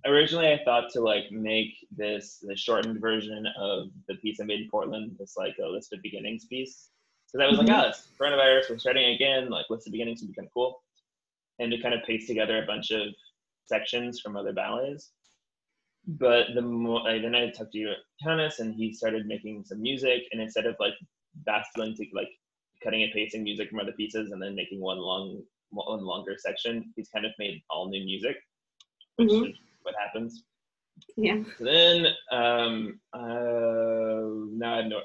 originally 0.07 0.49
I 0.49 0.63
thought 0.65 0.91
to 0.93 1.01
like 1.01 1.31
make 1.31 1.75
this 1.91 2.39
the 2.43 2.57
shortened 2.57 3.01
version 3.01 3.47
of 3.59 3.89
the 4.09 4.15
piece 4.17 4.41
I 4.41 4.45
made 4.45 4.61
in 4.61 4.71
Portland, 4.71 5.17
this 5.19 5.37
like 5.37 5.57
a 5.63 5.67
list 5.67 5.93
of 5.93 6.03
beginnings 6.03 6.47
piece. 6.47 6.91
Because 7.27 7.45
I 7.45 7.51
was 7.51 7.59
Mhm. 7.59 7.69
like, 7.69 7.85
oh, 7.85 7.89
it's 7.89 8.09
coronavirus, 8.19 8.71
we're 8.71 8.79
starting 8.79 9.15
again, 9.15 9.51
like 9.51 9.69
list 9.69 9.87
of 9.87 9.93
beginnings 9.93 10.23
would 10.23 10.29
be 10.29 10.35
kind 10.35 10.47
of 10.47 10.55
cool. 10.55 10.83
And 11.59 11.71
to 11.73 11.79
kind 11.79 11.95
of 11.95 12.03
paste 12.05 12.27
together 12.27 12.63
a 12.63 12.67
bunch 12.67 12.91
of 12.91 13.15
sections 13.67 14.21
from 14.21 14.37
other 14.37 14.53
ballets. 14.53 15.13
But 16.07 16.55
the 16.55 16.63
more, 16.63 17.03
then 17.05 17.35
I 17.35 17.51
talked 17.51 17.73
to 17.73 17.95
Jonas 18.23 18.61
and 18.61 18.75
he 18.75 18.95
started 18.95 19.27
making 19.27 19.65
some 19.65 19.83
music 19.83 20.23
and 20.33 20.41
instead 20.41 20.65
of 20.65 20.77
like 20.81 20.95
battling 21.45 21.95
to 21.97 22.07
like 22.15 22.31
cutting 22.83 23.03
and 23.03 23.13
pasting 23.13 23.43
music 23.43 23.69
from 23.69 23.81
other 23.81 23.93
pieces 23.93 24.31
and 24.31 24.41
then 24.41 24.55
making 24.55 24.81
one 24.81 24.99
long 24.99 25.43
one 25.71 26.03
longer 26.03 26.35
section, 26.39 26.95
he's 26.97 27.11
kind 27.11 27.27
of 27.27 27.33
made 27.39 27.61
all 27.69 27.91
new 27.91 28.03
music, 28.05 28.37
which 29.17 29.29
Mhm. 29.31 29.51
is 29.51 29.57
what 29.89 29.97
happens. 30.05 30.45
yeah 31.17 31.43
then 31.61 32.07
um 32.33 33.01
uh 33.13 34.23
now 34.63 34.75
I 34.75 34.77
have 34.79 34.87
no 34.87 35.01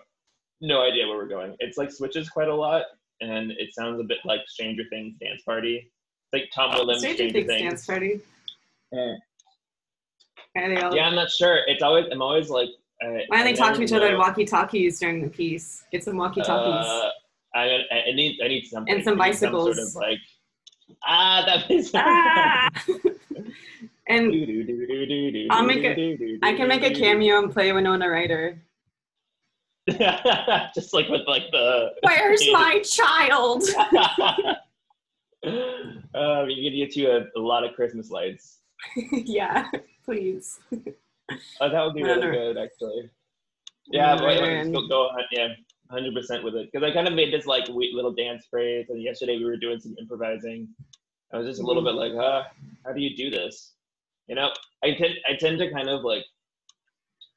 no 0.61 0.81
idea 0.81 1.07
where 1.07 1.17
we're 1.17 1.27
going. 1.27 1.55
It's 1.59 1.77
like 1.77 1.91
switches 1.91 2.29
quite 2.29 2.47
a 2.47 2.55
lot 2.55 2.83
and 3.21 3.51
it 3.51 3.73
sounds 3.73 3.99
a 3.99 4.03
bit 4.03 4.19
like 4.25 4.41
Stranger 4.47 4.83
Things 4.89 5.15
dance 5.19 5.41
party. 5.43 5.91
It's 6.31 6.33
like 6.33 6.49
Tom 6.55 6.75
Williams 6.75 7.01
Stranger 7.01 7.29
Stranger 7.29 7.47
Things 7.47 7.61
dance 7.61 7.85
party. 7.85 8.21
All, 10.83 10.95
Yeah, 10.95 11.07
I'm 11.07 11.15
not 11.15 11.31
sure. 11.31 11.59
It's 11.67 11.83
always 11.83 12.05
I'm 12.11 12.21
always 12.21 12.49
like. 12.49 12.69
I, 13.01 13.23
Why 13.27 13.37
don't 13.37 13.45
they 13.45 13.53
talk 13.53 13.75
to 13.75 13.81
each 13.81 13.91
other 13.91 14.07
in 14.07 14.17
walkie 14.17 14.45
talkies 14.45 14.99
during 14.99 15.21
the 15.21 15.29
piece? 15.29 15.83
Get 15.91 16.03
some 16.03 16.15
walkie 16.15 16.41
talkies. 16.41 16.87
Uh, 16.89 17.09
I, 17.55 17.79
I 17.91 18.11
need 18.13 18.39
I 18.43 18.47
need 18.47 18.65
something. 18.65 18.93
And 18.93 19.03
some 19.03 19.19
I 19.19 19.29
need 19.29 19.35
sort 19.35 19.51
bicycles. 19.51 19.77
of 19.77 19.95
like 19.95 20.19
ah 21.05 21.43
that 21.45 21.71
is. 21.71 21.91
ah! 21.93 22.69
and 24.07 25.47
I'll 25.51 25.63
make 25.65 25.83
a- 25.83 26.39
I 26.43 26.53
can 26.53 26.67
make 26.67 26.83
a 26.83 26.93
cameo 26.93 27.39
and 27.39 27.51
play 27.51 27.71
Winona 27.71 28.09
Ryder. 28.09 28.61
Just 30.75 30.93
like 30.93 31.07
with 31.09 31.27
like 31.27 31.43
the. 31.51 31.91
Where's 32.03 32.41
my 32.51 32.79
child? 32.81 33.63
um, 35.45 36.49
you 36.49 36.69
can 36.71 36.77
get 36.79 36.95
you 36.95 37.09
a, 37.11 37.25
a 37.37 37.41
lot 37.41 37.63
of 37.65 37.73
Christmas 37.75 38.09
lights. 38.09 38.59
yeah, 39.11 39.67
please. 40.05 40.59
Oh, 41.59 41.69
that 41.69 41.83
would 41.83 41.95
be 41.95 42.03
really 42.03 42.21
good, 42.31 42.57
actually. 42.57 43.09
Yeah, 43.87 44.17
Ryder 44.19 44.63
go, 44.71 44.87
go 44.87 45.01
on, 45.07 45.23
yeah, 45.31 45.49
hundred 45.89 46.13
percent 46.13 46.43
with 46.43 46.55
it. 46.55 46.69
Because 46.71 46.89
I 46.89 46.93
kind 46.93 47.07
of 47.07 47.13
made 47.13 47.33
this 47.33 47.45
like 47.45 47.67
little 47.67 48.13
dance 48.13 48.45
phrase, 48.49 48.85
and 48.89 49.01
yesterday 49.01 49.37
we 49.37 49.45
were 49.45 49.57
doing 49.57 49.79
some 49.79 49.95
improvising. 49.99 50.67
I 51.33 51.37
was 51.37 51.47
just 51.47 51.59
a 51.61 51.65
little 51.65 51.81
Mhm. 51.81 51.87
bit 51.87 51.95
like, 51.95 52.13
huh, 52.15 52.43
how 52.85 52.93
do 52.93 53.01
you 53.01 53.15
do 53.17 53.29
this? 53.29 53.73
You 54.27 54.35
know, 54.35 54.51
I 54.83 54.93
tend 54.93 55.15
I 55.29 55.35
tend 55.35 55.59
to 55.59 55.71
kind 55.71 55.89
of 55.89 56.03
like 56.03 56.23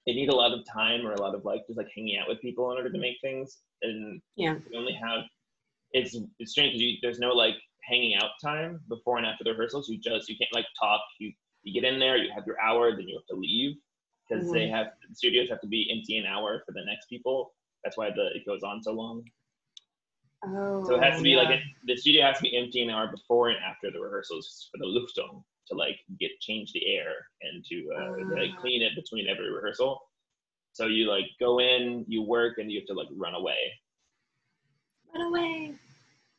I 0.08 0.12
need 0.12 0.28
a 0.28 0.34
lot 0.34 0.52
of 0.52 0.64
time 0.72 1.04
or 1.06 1.14
a 1.14 1.20
lot 1.20 1.34
of 1.34 1.44
like 1.44 1.66
just 1.66 1.78
like 1.78 1.88
hanging 1.94 2.18
out 2.18 2.28
with 2.28 2.40
people 2.40 2.70
in 2.70 2.78
order 2.78 2.90
to 2.90 2.98
make 2.98 3.16
things, 3.20 3.58
and 3.82 4.20
Yeah. 4.36 4.56
we 4.70 4.76
only 4.76 4.92
have 4.92 5.24
it's 5.92 6.16
it's 6.38 6.52
strange 6.52 6.78
because 6.78 6.98
there's 7.02 7.18
no 7.18 7.30
like 7.30 7.56
hanging 7.82 8.16
out 8.16 8.30
time 8.42 8.80
before 8.88 9.18
and 9.18 9.26
after 9.26 9.44
the 9.44 9.50
rehearsals. 9.50 9.88
You 9.88 9.98
just 9.98 10.28
you 10.28 10.36
can't 10.36 10.52
like 10.54 10.66
talk. 10.80 11.00
You 11.18 11.32
you 11.62 11.72
get 11.80 11.92
in 11.92 11.98
there, 11.98 12.16
you 12.16 12.30
have 12.32 12.46
your 12.46 12.60
hour, 12.60 12.92
then 12.92 13.08
you 13.08 13.16
have 13.16 13.26
to 13.26 13.34
leave 13.34 13.76
because 14.28 14.50
they 14.50 14.66
mm-hmm. 14.66 14.74
have 14.74 14.86
the 15.08 15.14
studios 15.14 15.48
have 15.48 15.60
to 15.60 15.66
be 15.66 15.90
empty 15.90 16.18
an 16.18 16.26
hour 16.26 16.62
for 16.64 16.72
the 16.72 16.84
next 16.84 17.08
people. 17.08 17.54
That's 17.82 17.96
why 17.96 18.10
the 18.10 18.26
it 18.34 18.46
goes 18.46 18.62
on 18.62 18.82
so 18.82 18.92
long. 18.92 19.24
Oh. 20.44 20.84
So 20.86 20.94
it 20.94 21.02
has 21.02 21.16
to 21.16 21.22
be 21.22 21.34
like 21.34 21.48
oh, 21.48 21.52
yeah. 21.52 21.56
it, 21.56 21.62
the 21.86 21.96
studio 21.96 22.24
has 22.24 22.36
to 22.36 22.42
be 22.42 22.56
empty 22.56 22.82
an 22.82 22.90
hour 22.90 23.08
before 23.08 23.48
and 23.48 23.58
after 23.64 23.90
the 23.90 23.98
rehearsals 23.98 24.68
for 24.70 24.78
the 24.78 24.84
Lüftung 24.84 25.42
to 25.68 25.74
like 25.76 25.98
get 26.20 26.30
change 26.40 26.72
the 26.72 26.86
air 26.86 27.12
and 27.42 27.64
to 27.64 27.88
uh, 27.96 28.34
like 28.34 28.50
Ah. 28.56 28.60
clean 28.60 28.82
it 28.82 28.92
between 28.94 29.28
every 29.28 29.50
rehearsal. 29.50 30.00
So 30.72 30.86
you 30.86 31.08
like 31.08 31.26
go 31.40 31.58
in, 31.60 32.04
you 32.06 32.22
work, 32.22 32.58
and 32.58 32.70
you 32.70 32.80
have 32.80 32.86
to 32.88 32.94
like 32.94 33.08
run 33.16 33.34
away. 33.34 33.72
Run 35.14 35.26
away. 35.26 35.74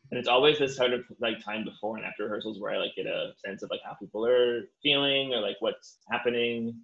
And 0.10 0.18
it's 0.18 0.28
always 0.30 0.58
this 0.60 0.78
sort 0.78 0.94
of 0.94 1.02
like 1.20 1.44
time 1.44 1.66
before 1.66 1.98
and 1.98 2.06
after 2.06 2.24
rehearsals 2.24 2.60
where 2.62 2.74
I 2.74 2.78
like 2.78 2.96
get 2.96 3.08
a 3.08 3.34
sense 3.46 3.62
of 3.64 3.70
like 3.70 3.82
how 3.84 3.94
people 3.96 4.26
are 4.26 4.62
feeling 4.82 5.34
or 5.34 5.42
like 5.42 5.58
what's 5.60 5.98
happening. 6.10 6.80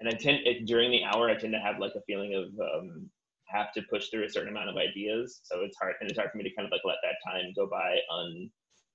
And 0.00 0.08
I 0.08 0.12
tend 0.12 0.46
it, 0.46 0.66
during 0.66 0.90
the 0.90 1.04
hour 1.04 1.30
I 1.30 1.36
tend 1.36 1.52
to 1.54 1.60
have 1.60 1.78
like 1.78 1.94
a 1.94 2.02
feeling 2.02 2.34
of 2.34 2.46
um, 2.60 3.08
have 3.46 3.72
to 3.74 3.82
push 3.88 4.08
through 4.08 4.24
a 4.24 4.28
certain 4.28 4.50
amount 4.50 4.68
of 4.68 4.76
ideas. 4.76 5.40
So 5.44 5.60
it's 5.60 5.76
hard 5.78 5.94
and 6.00 6.10
it's 6.10 6.18
hard 6.18 6.30
for 6.30 6.38
me 6.38 6.44
to 6.44 6.54
kind 6.54 6.66
of 6.66 6.72
like 6.72 6.82
let 6.84 6.96
that 7.02 7.16
time 7.30 7.52
go 7.56 7.66
by 7.66 7.98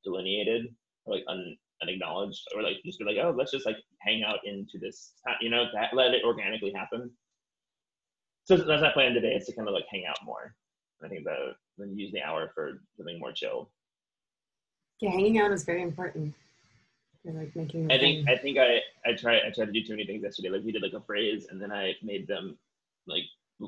undelineated 0.06 0.68
like 1.08 1.24
un, 1.28 1.58
unacknowledged 1.82 2.48
or 2.56 2.62
like 2.62 2.78
just 2.86 3.00
be 3.00 3.06
like 3.06 3.18
oh 3.22 3.34
let's 3.38 3.52
just 3.52 3.66
like 3.66 3.78
hang 4.00 4.24
out 4.24 4.40
into 4.46 4.78
this 4.80 5.14
you 5.42 5.50
know 5.50 5.66
that, 5.74 5.94
let 5.94 6.14
it 6.14 6.24
organically 6.24 6.74
happen. 6.74 7.12
So 8.46 8.56
that's 8.56 8.82
my 8.82 8.92
plan 8.92 9.14
today 9.14 9.34
is 9.34 9.46
to 9.48 9.54
kind 9.54 9.68
of 9.68 9.74
like 9.74 9.86
hang 9.92 10.06
out 10.08 10.18
more. 10.26 10.56
I 11.04 11.08
think 11.10 11.26
that 11.26 11.56
then 11.78 11.98
use 11.98 12.12
the 12.12 12.22
hour 12.22 12.52
for 12.56 12.82
something 12.96 13.20
more 13.20 13.32
chill. 13.32 13.70
Yeah, 15.02 15.12
hanging 15.12 15.40
out 15.40 15.52
is 15.52 15.64
very 15.64 15.84
important. 15.84 16.34
You're 17.24 17.36
like 17.36 17.56
making. 17.56 17.92
I 17.92 17.98
think. 18.00 18.28
I 18.28 18.38
think 18.38 18.58
I 18.58 18.80
I 19.06 19.14
tried 19.14 19.42
I 19.46 19.52
tried 19.52 19.66
to 19.66 19.72
do 19.72 19.84
too 19.84 19.94
many 19.94 20.06
things 20.06 20.24
yesterday. 20.24 20.50
Like 20.50 20.64
we 20.64 20.72
did 20.72 20.82
like 20.82 20.94
a 20.94 21.02
phrase 21.02 21.48
and 21.50 21.62
then 21.62 21.72
I 21.72 21.94
made 22.02 22.28
them 22.28 22.58
like 23.06 23.24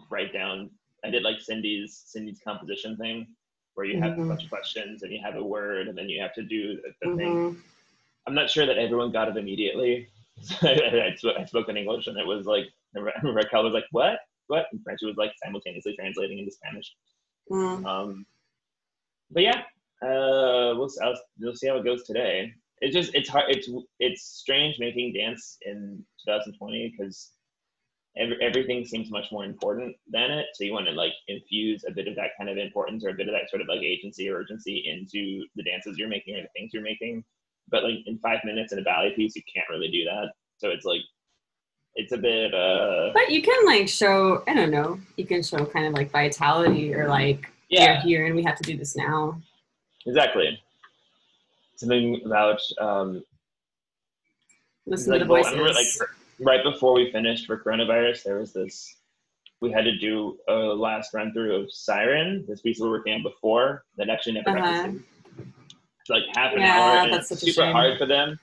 write 0.09 0.33
down. 0.33 0.69
I 1.03 1.09
did 1.09 1.23
like 1.23 1.39
Cindy's 1.39 2.03
Cindy's 2.05 2.39
composition 2.43 2.97
thing 2.97 3.27
where 3.79 3.87
you 3.87 3.97
have 4.01 4.17
Mhm. 4.17 4.25
a 4.25 4.27
bunch 4.27 4.43
of 4.43 4.49
questions 4.49 5.03
and 5.03 5.11
you 5.13 5.21
have 5.21 5.37
a 5.37 5.43
word 5.43 5.87
and 5.87 5.97
then 5.97 6.09
you 6.09 6.19
have 6.21 6.33
to 6.33 6.43
do 6.43 6.75
the, 6.81 6.93
the 7.01 7.15
thing. 7.15 7.33
Mhm. 7.33 7.61
I'm 8.27 8.35
not 8.35 8.49
sure 8.49 8.65
that 8.65 8.77
everyone 8.77 9.09
got 9.13 9.29
it 9.29 9.37
immediately. 9.37 10.09
I, 10.61 11.15
spoke, 11.15 11.37
I 11.37 11.45
spoke 11.45 11.69
in 11.69 11.77
English 11.77 12.07
and 12.07 12.17
it 12.17 12.27
was 12.27 12.45
like 12.45 12.65
Raquel 13.23 13.63
was 13.63 13.71
like 13.73 13.85
what 13.91 14.19
what 14.47 14.65
and 14.73 14.83
French 14.83 14.99
was 15.01 15.15
like 15.15 15.31
simultaneously 15.41 15.95
translating 15.95 16.39
into 16.39 16.51
Spanish. 16.51 16.93
Mm. 17.49 17.85
Um, 17.85 18.25
but 19.31 19.43
yeah, 19.43 19.59
uh, 20.01 20.75
we'll, 20.77 20.89
I'll, 21.01 21.17
we'll 21.39 21.55
see 21.55 21.67
how 21.69 21.77
it 21.77 21.85
goes 21.85 22.03
today. 22.03 22.53
It's 22.81 22.93
just 22.93 23.15
it's 23.15 23.29
hard. 23.29 23.45
It's 23.47 23.69
it's 23.99 24.23
strange 24.23 24.77
making 24.77 25.13
dance 25.13 25.57
in 25.61 26.03
2020 26.25 26.95
because 26.97 27.31
every, 28.17 28.37
everything 28.41 28.85
seems 28.85 29.11
much 29.11 29.25
more 29.31 29.45
important 29.45 29.95
than 30.11 30.31
it. 30.31 30.47
So 30.53 30.63
you 30.63 30.73
want 30.73 30.87
to 30.87 30.91
like 30.93 31.13
infuse 31.27 31.83
a 31.87 31.91
bit 31.91 32.07
of 32.07 32.15
that 32.15 32.31
kind 32.37 32.49
of 32.49 32.57
importance 32.57 33.03
or 33.05 33.09
a 33.09 33.13
bit 33.13 33.27
of 33.27 33.33
that 33.33 33.49
sort 33.49 33.61
of 33.61 33.67
like 33.67 33.81
agency 33.81 34.29
or 34.29 34.37
urgency 34.37 34.83
into 34.87 35.45
the 35.55 35.63
dances 35.63 35.97
you're 35.97 36.09
making 36.09 36.35
or 36.35 36.41
the 36.41 36.47
things 36.55 36.71
you're 36.73 36.83
making. 36.83 37.23
But 37.69 37.83
like 37.83 37.99
in 38.05 38.17
five 38.19 38.39
minutes 38.43 38.73
in 38.73 38.79
a 38.79 38.83
ballet 38.83 39.13
piece, 39.15 39.35
you 39.35 39.43
can't 39.53 39.69
really 39.69 39.89
do 39.91 40.03
that. 40.05 40.31
So 40.57 40.69
it's 40.69 40.85
like 40.85 41.01
it's 41.95 42.11
a 42.11 42.17
bit. 42.17 42.53
uh 42.53 43.11
But 43.13 43.29
you 43.31 43.41
can 43.41 43.65
like 43.65 43.87
show. 43.87 44.43
I 44.47 44.53
don't 44.53 44.71
know. 44.71 44.99
You 45.17 45.25
can 45.25 45.43
show 45.43 45.65
kind 45.65 45.85
of 45.85 45.93
like 45.93 46.11
vitality 46.11 46.93
or 46.93 47.07
like 47.07 47.51
Yeah, 47.69 47.97
we're 47.97 48.01
here 48.01 48.25
and 48.25 48.35
we 48.35 48.43
have 48.43 48.57
to 48.57 48.63
do 48.63 48.77
this 48.77 48.95
now. 48.95 49.39
exactly. 50.05 50.59
Something 51.75 52.21
about 52.25 52.59
um, 52.81 53.23
Listen 54.85 55.11
like, 55.11 55.21
to 55.21 55.25
the 55.25 55.31
well, 55.31 55.43
voices. 55.43 55.57
remember, 55.57 55.73
like 55.73 55.87
right 56.39 56.63
before 56.63 56.93
we 56.93 57.11
finished 57.11 57.45
for 57.45 57.57
coronavirus, 57.57 58.23
there 58.23 58.39
was 58.39 58.53
this. 58.53 58.95
We 59.61 59.71
had 59.71 59.83
to 59.83 59.97
do 59.97 60.37
a 60.47 60.53
last 60.53 61.13
run 61.13 61.33
through 61.33 61.55
of 61.55 61.71
Siren, 61.71 62.45
this 62.47 62.61
piece 62.61 62.79
we 62.79 62.85
were 62.87 62.97
working 62.97 63.13
on 63.13 63.23
before 63.23 63.83
that 63.97 64.09
actually 64.09 64.33
never 64.33 64.51
got 64.51 64.63
Uh-huh. 64.63 64.87
to 64.87 64.93
see. 64.93 64.99
It's 65.99 66.09
like 66.09 66.23
half 66.33 66.53
an 66.53 66.61
Yeah, 66.61 66.79
hour, 66.79 66.97
and 66.97 67.11
that's 67.13 67.31
it's 67.31 67.41
super 67.41 67.63
shame. 67.65 67.73
hard 67.73 67.97
for 67.97 68.05
them. 68.05 68.39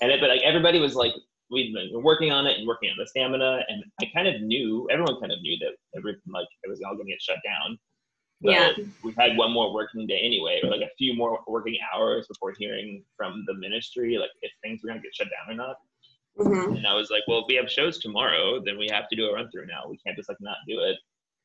And 0.00 0.10
it, 0.10 0.20
but 0.20 0.28
like 0.28 0.42
everybody 0.42 0.80
was 0.80 0.96
like, 0.96 1.12
we've 1.50 1.72
been 1.72 2.02
working 2.02 2.32
on 2.32 2.46
it 2.46 2.58
and 2.58 2.66
working 2.66 2.90
on 2.90 2.96
the 2.98 3.06
stamina, 3.06 3.64
and 3.68 3.84
I 4.00 4.06
kind 4.12 4.26
of 4.26 4.42
knew, 4.42 4.88
everyone 4.90 5.20
kind 5.20 5.30
of 5.32 5.40
knew 5.40 5.56
that 5.60 5.76
every 5.96 6.16
like 6.26 6.48
it 6.64 6.68
was 6.68 6.82
all 6.84 6.94
going 6.94 7.06
to 7.06 7.12
get 7.12 7.22
shut 7.22 7.38
down. 7.44 7.78
But 8.42 8.50
Yeah. 8.50 8.72
we 9.04 9.14
had 9.16 9.36
one 9.36 9.52
more 9.52 9.72
working 9.72 10.04
day 10.06 10.18
anyway, 10.20 10.60
or 10.64 10.70
like 10.70 10.82
a 10.82 10.90
few 10.98 11.14
more 11.14 11.38
working 11.46 11.78
hours 11.94 12.26
before 12.26 12.54
hearing 12.58 13.04
from 13.16 13.44
the 13.46 13.54
ministry, 13.54 14.18
like 14.18 14.30
if 14.42 14.50
things 14.62 14.80
were 14.82 14.88
going 14.88 15.00
to 15.00 15.06
get 15.06 15.14
shut 15.14 15.28
down 15.28 15.54
or 15.54 15.56
not. 15.56 15.76
Mhm. 16.38 16.76
And 16.76 16.86
I 16.86 16.94
was 16.94 17.10
like, 17.10 17.22
well, 17.26 17.40
if 17.40 17.44
we 17.48 17.54
have 17.54 17.70
shows 17.70 17.98
tomorrow, 17.98 18.60
then 18.62 18.78
we 18.78 18.88
have 18.90 19.08
to 19.08 19.16
do 19.16 19.26
a 19.26 19.32
run 19.34 19.50
through 19.50 19.66
now. 19.66 19.88
We 19.88 19.98
can't 19.98 20.16
just 20.16 20.28
like 20.28 20.40
not 20.40 20.58
do 20.68 20.80
it. 20.80 20.96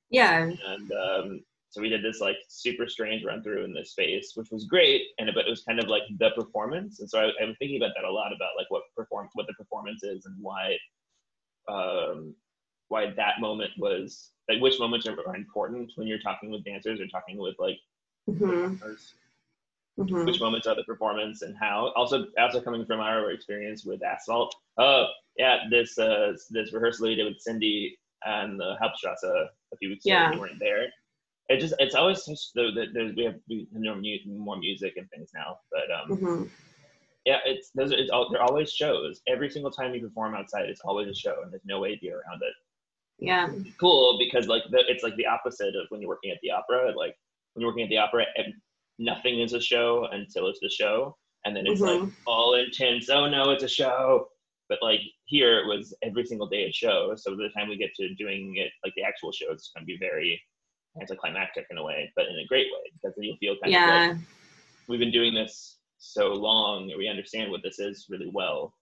Yeah. 0.09 0.51
And 0.65 0.91
um, 0.91 1.43
so 1.69 1.81
we 1.81 1.87
did 1.87 2.03
this 2.03 2.19
like 2.19 2.35
super 2.49 2.87
strange 2.87 3.23
run 3.23 3.41
through 3.41 3.63
in 3.63 3.73
this 3.73 3.91
space, 3.91 4.33
which 4.35 4.49
was 4.51 4.65
great. 4.65 5.03
And 5.19 5.29
but 5.33 5.47
it 5.47 5.49
was 5.49 5.63
kind 5.63 5.79
of 5.79 5.87
like 5.87 6.03
the 6.19 6.31
performance. 6.31 6.99
And 6.99 7.09
so 7.09 7.19
I, 7.19 7.31
I 7.41 7.45
was 7.45 7.55
thinking 7.59 7.77
about 7.77 7.93
that 7.95 8.03
a 8.03 8.11
lot 8.11 8.33
about 8.33 8.51
like 8.57 8.69
what 8.69 8.83
perform 8.95 9.29
what 9.33 9.47
the 9.47 9.53
performance 9.53 10.03
is 10.03 10.25
and 10.25 10.35
why 10.41 10.77
um, 11.69 12.35
why 12.89 13.11
that 13.11 13.39
moment 13.39 13.71
was 13.77 14.31
like 14.49 14.59
which 14.61 14.77
moments 14.79 15.07
are, 15.07 15.15
are 15.25 15.35
important 15.37 15.91
when 15.95 16.07
you're 16.07 16.19
talking 16.19 16.51
with 16.51 16.65
dancers 16.65 16.99
or 16.99 17.07
talking 17.07 17.37
with 17.37 17.55
like 17.59 17.77
Mhm. 18.29 18.79
Mhm. 20.09 20.25
which 20.25 20.39
moments 20.39 20.67
are 20.67 20.75
the 20.75 20.83
performance 20.83 21.41
and 21.41 21.55
how 21.57 21.91
also 21.95 22.25
also 22.39 22.61
coming 22.61 22.85
from 22.85 22.99
our 22.99 23.31
experience 23.31 23.85
with 23.85 24.01
asphalt 24.03 24.53
oh 24.77 25.05
yeah 25.37 25.59
this 25.69 25.97
uh 25.97 26.33
this 26.49 26.73
rehearsal 26.73 27.07
we 27.07 27.15
did 27.15 27.25
with 27.25 27.39
cindy 27.39 27.97
and 28.25 28.59
the 28.59 28.75
Hauptstrasse 28.81 29.23
a 29.23 29.77
few 29.77 29.89
weeks 29.89 30.05
Yeah. 30.05 30.27
ago 30.27 30.35
we 30.35 30.39
weren't 30.41 30.59
there 30.59 30.83
it 31.49 31.59
just 31.59 31.73
it's 31.79 31.95
always 31.95 32.23
such 32.23 32.39
the, 32.55 32.71
the 32.75 32.85
there's 32.93 33.15
we 33.15 33.23
have 33.23 33.35
we 33.49 33.67
know 33.73 33.95
more 34.27 34.57
music 34.57 34.93
and 34.97 35.09
things 35.09 35.31
now 35.33 35.59
but 35.71 35.87
um 35.91 36.17
Mhm. 36.17 36.49
yeah 37.25 37.39
it's 37.45 37.71
those 37.71 37.91
it's 37.91 38.09
all 38.11 38.29
they're 38.31 38.41
always 38.43 38.71
shows 38.71 39.21
every 39.27 39.49
single 39.49 39.71
time 39.71 39.93
you 39.93 40.01
perform 40.01 40.35
outside 40.35 40.69
it's 40.69 40.81
always 40.81 41.07
a 41.09 41.13
show 41.15 41.41
and 41.43 41.51
there's 41.51 41.65
no 41.65 41.79
way 41.79 41.95
to 41.95 42.01
be 42.01 42.11
around 42.11 42.41
it 42.41 42.53
Yeah. 43.19 43.49
cool 43.77 44.17
because 44.17 44.47
like 44.47 44.63
the, 44.71 44.83
it's 44.87 45.03
like 45.03 45.15
the 45.15 45.27
opposite 45.27 45.75
of 45.75 45.85
when 45.89 46.01
you're 46.01 46.09
working 46.09 46.31
at 46.31 46.39
the 46.41 46.51
opera. 46.51 46.91
Like 46.97 47.15
when 47.53 47.61
you're 47.61 47.69
working 47.69 47.83
at 47.83 47.89
the 47.89 47.97
opera, 47.97 48.25
nothing 49.01 49.39
is 49.39 49.53
a 49.53 49.61
show 49.61 50.07
until 50.11 50.47
it's 50.47 50.59
the 50.61 50.69
show, 50.69 51.17
and 51.45 51.55
then 51.55 51.65
it's 51.65 51.81
like 51.81 51.99
mm-hmm. 51.99 52.09
all 52.27 52.53
intense. 52.53 53.09
Oh 53.09 53.27
no, 53.27 53.49
it's 53.51 53.63
a 53.63 53.69
show. 53.69 54.27
But 54.69 54.79
like 54.81 55.01
here, 55.25 55.59
it 55.59 55.65
was 55.65 55.93
every 56.01 56.25
single 56.25 56.47
day 56.47 56.63
a 56.63 56.71
show. 56.71 57.13
So 57.17 57.31
by 57.31 57.43
the 57.43 57.49
time 57.49 57.67
we 57.67 57.75
get 57.75 57.93
to 57.95 58.13
doing 58.15 58.55
it, 58.55 58.71
like 58.85 58.93
the 58.95 59.03
actual 59.03 59.33
show, 59.33 59.47
it's 59.51 59.71
going 59.75 59.83
to 59.83 59.85
be 59.85 59.97
very 59.99 60.41
anticlimactic 61.01 61.65
in 61.69 61.77
a 61.77 61.83
way, 61.83 62.11
but 62.15 62.27
in 62.27 62.35
a 62.35 62.47
great 62.47 62.67
way 62.67 62.91
because 62.93 63.13
then 63.15 63.25
you'll 63.25 63.37
feel 63.37 63.55
kind 63.61 63.75
of 63.75 64.17
like 64.17 64.27
we've 64.87 64.99
been 64.99 65.11
doing 65.11 65.33
this 65.33 65.77
so 65.97 66.33
long, 66.33 66.91
we 66.97 67.07
understand 67.07 67.51
what 67.51 67.61
this 67.63 67.79
is 67.79 68.07
really 68.09 68.29
well. 68.31 68.73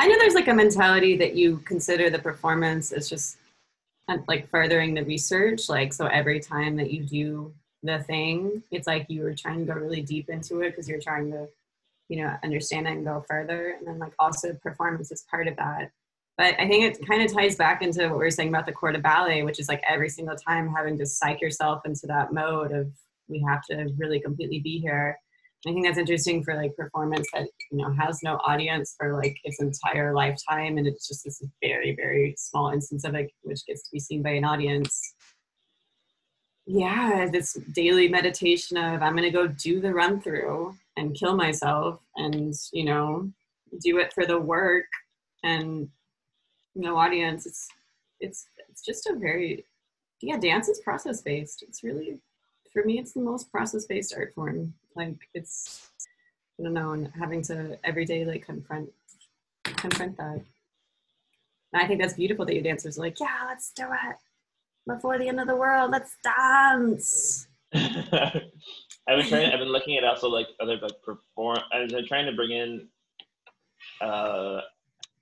I 0.00 0.06
know 0.06 0.16
there's 0.18 0.34
like 0.34 0.48
a 0.48 0.54
mentality 0.54 1.16
that 1.16 1.34
you 1.34 1.58
consider 1.58 2.10
the 2.10 2.18
performance 2.18 2.92
as 2.92 3.08
just 3.08 3.38
like 4.28 4.48
furthering 4.50 4.94
the 4.94 5.04
research. 5.04 5.68
Like, 5.68 5.92
so 5.92 6.06
every 6.06 6.40
time 6.40 6.76
that 6.76 6.90
you 6.90 7.04
do 7.04 7.54
the 7.84 8.02
thing. 8.04 8.62
It's 8.70 8.86
like 8.86 9.06
you 9.08 9.22
were 9.22 9.34
trying 9.34 9.60
to 9.60 9.72
go 9.72 9.78
really 9.78 10.02
deep 10.02 10.28
into 10.28 10.62
it 10.62 10.70
because 10.70 10.88
you're 10.88 11.00
trying 11.00 11.30
to, 11.30 11.46
you 12.08 12.22
know, 12.22 12.34
understand 12.42 12.88
it 12.88 12.92
and 12.92 13.04
go 13.04 13.24
further. 13.28 13.76
And 13.78 13.86
then 13.86 13.98
like 13.98 14.14
also 14.18 14.54
performance 14.54 15.12
is 15.12 15.24
part 15.30 15.46
of 15.46 15.56
that. 15.56 15.92
But 16.36 16.58
I 16.58 16.66
think 16.66 16.84
it 16.84 17.06
kind 17.06 17.22
of 17.22 17.32
ties 17.32 17.54
back 17.54 17.82
into 17.82 18.08
what 18.08 18.18
we 18.18 18.24
were 18.24 18.30
saying 18.30 18.48
about 18.48 18.66
the 18.66 18.72
corps 18.72 18.92
de 18.92 18.98
ballet, 18.98 19.44
which 19.44 19.60
is 19.60 19.68
like 19.68 19.82
every 19.88 20.08
single 20.08 20.34
time 20.34 20.72
having 20.74 20.98
to 20.98 21.06
psych 21.06 21.40
yourself 21.40 21.82
into 21.84 22.06
that 22.08 22.32
mode 22.32 22.72
of 22.72 22.90
we 23.28 23.44
have 23.46 23.62
to 23.70 23.88
really 23.96 24.20
completely 24.20 24.60
be 24.60 24.78
here. 24.78 25.16
I 25.66 25.72
think 25.72 25.86
that's 25.86 25.96
interesting 25.96 26.44
for 26.44 26.54
like 26.54 26.76
performance 26.76 27.26
that 27.32 27.48
you 27.70 27.78
know 27.78 27.90
has 27.98 28.22
no 28.22 28.34
audience 28.46 28.94
for 28.98 29.14
like 29.14 29.36
its 29.44 29.62
entire 29.62 30.12
lifetime, 30.14 30.76
and 30.76 30.86
it's 30.86 31.08
just 31.08 31.24
this 31.24 31.42
very 31.62 31.94
very 31.96 32.34
small 32.36 32.70
instance 32.70 33.04
of 33.04 33.14
it 33.14 33.30
which 33.42 33.64
gets 33.66 33.82
to 33.84 33.90
be 33.92 34.00
seen 34.00 34.22
by 34.22 34.30
an 34.30 34.44
audience. 34.44 35.13
Yeah, 36.66 37.28
this 37.30 37.54
daily 37.72 38.08
meditation 38.08 38.76
of 38.76 39.02
I'm 39.02 39.14
gonna 39.14 39.30
go 39.30 39.46
do 39.46 39.80
the 39.80 39.92
run 39.92 40.20
through 40.20 40.74
and 40.96 41.14
kill 41.14 41.36
myself, 41.36 42.00
and 42.16 42.54
you 42.72 42.84
know 42.84 43.30
do 43.80 43.98
it 43.98 44.12
for 44.12 44.24
the 44.26 44.38
work 44.38 44.86
and 45.42 45.88
no 46.74 46.96
audience. 46.96 47.46
It's 47.46 47.68
it's 48.20 48.46
it's 48.70 48.82
just 48.82 49.06
a 49.06 49.14
very 49.14 49.64
yeah 50.22 50.38
dance 50.38 50.68
is 50.68 50.80
process 50.80 51.20
based. 51.20 51.62
It's 51.62 51.84
really 51.84 52.18
for 52.74 52.84
me 52.84 52.98
it's 52.98 53.12
the 53.12 53.20
most 53.20 53.50
process 53.50 53.86
based 53.86 54.12
art 54.14 54.34
form 54.34 54.74
like 54.96 55.16
it's 55.32 55.90
i 56.58 56.62
don't 56.62 56.74
know 56.74 56.90
and 56.90 57.10
having 57.18 57.40
to 57.40 57.78
every 57.84 58.04
day 58.04 58.24
like 58.24 58.44
confront 58.44 58.90
confront 59.64 60.16
that 60.16 60.42
and 61.72 61.82
i 61.82 61.86
think 61.86 62.00
that's 62.00 62.14
beautiful 62.14 62.44
that 62.44 62.54
your 62.54 62.64
dancers 62.64 62.98
are 62.98 63.02
like 63.02 63.20
yeah 63.20 63.44
let's 63.46 63.70
do 63.72 63.84
it 63.84 64.16
before 64.86 65.18
the 65.18 65.28
end 65.28 65.40
of 65.40 65.46
the 65.46 65.56
world 65.56 65.90
let's 65.90 66.16
dance 66.22 67.48
I've 69.08 69.18
been 69.18 69.28
trying. 69.28 69.52
I've 69.52 69.58
been 69.58 69.72
looking 69.72 69.96
at 69.96 70.04
also 70.04 70.28
like 70.28 70.46
other 70.60 70.78
like 70.80 71.02
perform. 71.02 71.58
I've 71.72 71.88
been 71.88 72.06
trying 72.06 72.26
to 72.26 72.32
bring 72.32 72.52
in 72.52 72.88
uh, 74.00 74.60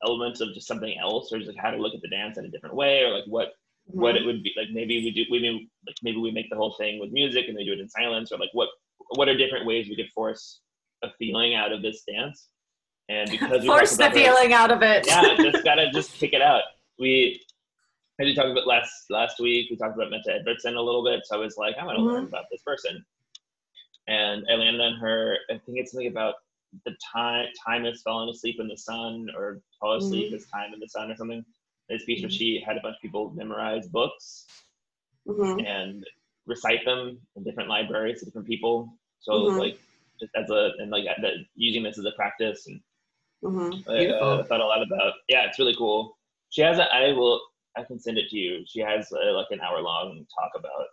elements 0.04 0.40
of 0.40 0.54
just 0.54 0.68
something 0.68 0.96
else, 0.98 1.32
or 1.32 1.38
just 1.38 1.48
like 1.48 1.58
how 1.58 1.70
to 1.70 1.76
look 1.76 1.94
at 1.94 2.00
the 2.02 2.08
dance 2.08 2.38
in 2.38 2.44
a 2.44 2.48
different 2.48 2.76
way, 2.76 3.02
or 3.02 3.10
like 3.10 3.24
what 3.26 3.54
what 3.86 4.16
it 4.16 4.24
would 4.24 4.42
be 4.42 4.52
like. 4.56 4.68
Maybe 4.72 5.02
we 5.02 5.10
do. 5.10 5.24
We 5.30 5.40
may, 5.40 5.68
like 5.86 5.96
maybe 6.02 6.18
we 6.18 6.30
make 6.30 6.48
the 6.50 6.56
whole 6.56 6.74
thing 6.78 7.00
with 7.00 7.10
music 7.10 7.46
and 7.48 7.56
they 7.56 7.64
do 7.64 7.72
it 7.72 7.80
in 7.80 7.88
silence, 7.88 8.30
or 8.30 8.38
like 8.38 8.50
what 8.52 8.68
what 9.16 9.28
are 9.28 9.36
different 9.36 9.66
ways 9.66 9.88
we 9.88 9.96
could 9.96 10.10
force 10.14 10.60
a 11.02 11.08
feeling 11.18 11.54
out 11.54 11.72
of 11.72 11.82
this 11.82 12.02
dance? 12.06 12.48
And 13.08 13.30
because 13.30 13.62
we 13.62 13.66
force 13.66 13.96
the 13.96 14.10
feeling 14.10 14.52
out 14.52 14.70
of 14.70 14.80
it 14.82 15.06
yeah, 15.08 15.34
just 15.36 15.64
gotta 15.64 15.90
just 15.90 16.12
kick 16.14 16.34
it 16.34 16.42
out. 16.42 16.62
We 16.98 17.42
as 18.22 18.26
we 18.26 18.34
talked 18.34 18.50
about 18.50 18.66
last 18.66 18.92
last 19.10 19.40
week, 19.40 19.68
we 19.70 19.76
talked 19.76 19.96
about 19.96 20.10
Mette 20.10 20.26
Edvardsen 20.26 20.76
a 20.76 20.80
little 20.80 21.04
bit. 21.04 21.20
So 21.24 21.36
I 21.36 21.38
was 21.38 21.56
like, 21.56 21.76
I 21.76 21.84
want 21.84 21.98
to 21.98 22.04
learn 22.04 22.24
Mhm. 22.24 22.28
about 22.28 22.44
this 22.50 22.62
person, 22.62 23.04
and 24.06 24.46
I 24.50 24.54
landed 24.54 24.80
on 24.80 24.94
her. 24.94 25.38
I 25.50 25.54
think 25.58 25.78
it's 25.78 25.92
something 25.92 26.08
about 26.08 26.36
the 26.84 26.96
time 27.12 27.46
time 27.66 27.84
is 27.84 28.02
falling 28.02 28.30
asleep 28.30 28.60
in 28.60 28.68
the 28.68 28.76
sun 28.76 29.28
or 29.36 29.60
fall 29.80 29.96
asleep 29.96 30.32
is 30.32 30.46
time 30.46 30.72
in 30.72 30.80
the 30.80 30.88
sun 30.88 31.10
or 31.10 31.16
something. 31.16 31.44
This 31.88 32.04
piece 32.04 32.22
where 32.22 32.30
she 32.30 32.62
had 32.64 32.76
a 32.76 32.80
bunch 32.80 32.96
of 32.96 33.02
people 33.02 33.30
memorize 33.30 33.88
books 33.88 34.46
Mhm. 35.26 35.66
and 35.66 36.06
recite 36.46 36.84
them 36.84 37.20
in 37.36 37.42
different 37.42 37.68
libraries 37.68 38.20
to 38.20 38.24
different 38.24 38.46
people. 38.46 38.96
So 39.18 39.32
Mhm. 39.32 39.58
like 39.58 39.78
just 40.20 40.32
as 40.36 40.48
a 40.50 40.72
and 40.78 40.90
like 40.90 41.04
that, 41.04 41.34
using 41.54 41.82
this 41.82 41.98
as 41.98 42.04
a 42.04 42.12
practice 42.12 42.66
and 42.68 42.80
Mhm. 43.42 43.88
I 43.88 44.06
uh, 44.06 44.44
thought 44.44 44.60
a 44.60 44.64
lot 44.64 44.82
about. 44.82 45.14
Yeah, 45.28 45.44
it's 45.46 45.58
really 45.58 45.74
cool. 45.74 46.16
She 46.50 46.62
has. 46.62 46.78
A, 46.78 46.84
I 46.94 47.12
will. 47.12 47.40
I 47.76 47.84
can 47.84 47.98
send 47.98 48.18
it 48.18 48.28
to 48.30 48.36
you. 48.36 48.64
She 48.66 48.80
has 48.80 49.12
uh 49.12 49.32
like 49.32 49.46
an 49.50 49.60
hour 49.60 49.80
long 49.80 50.26
talk 50.38 50.52
about 50.56 50.86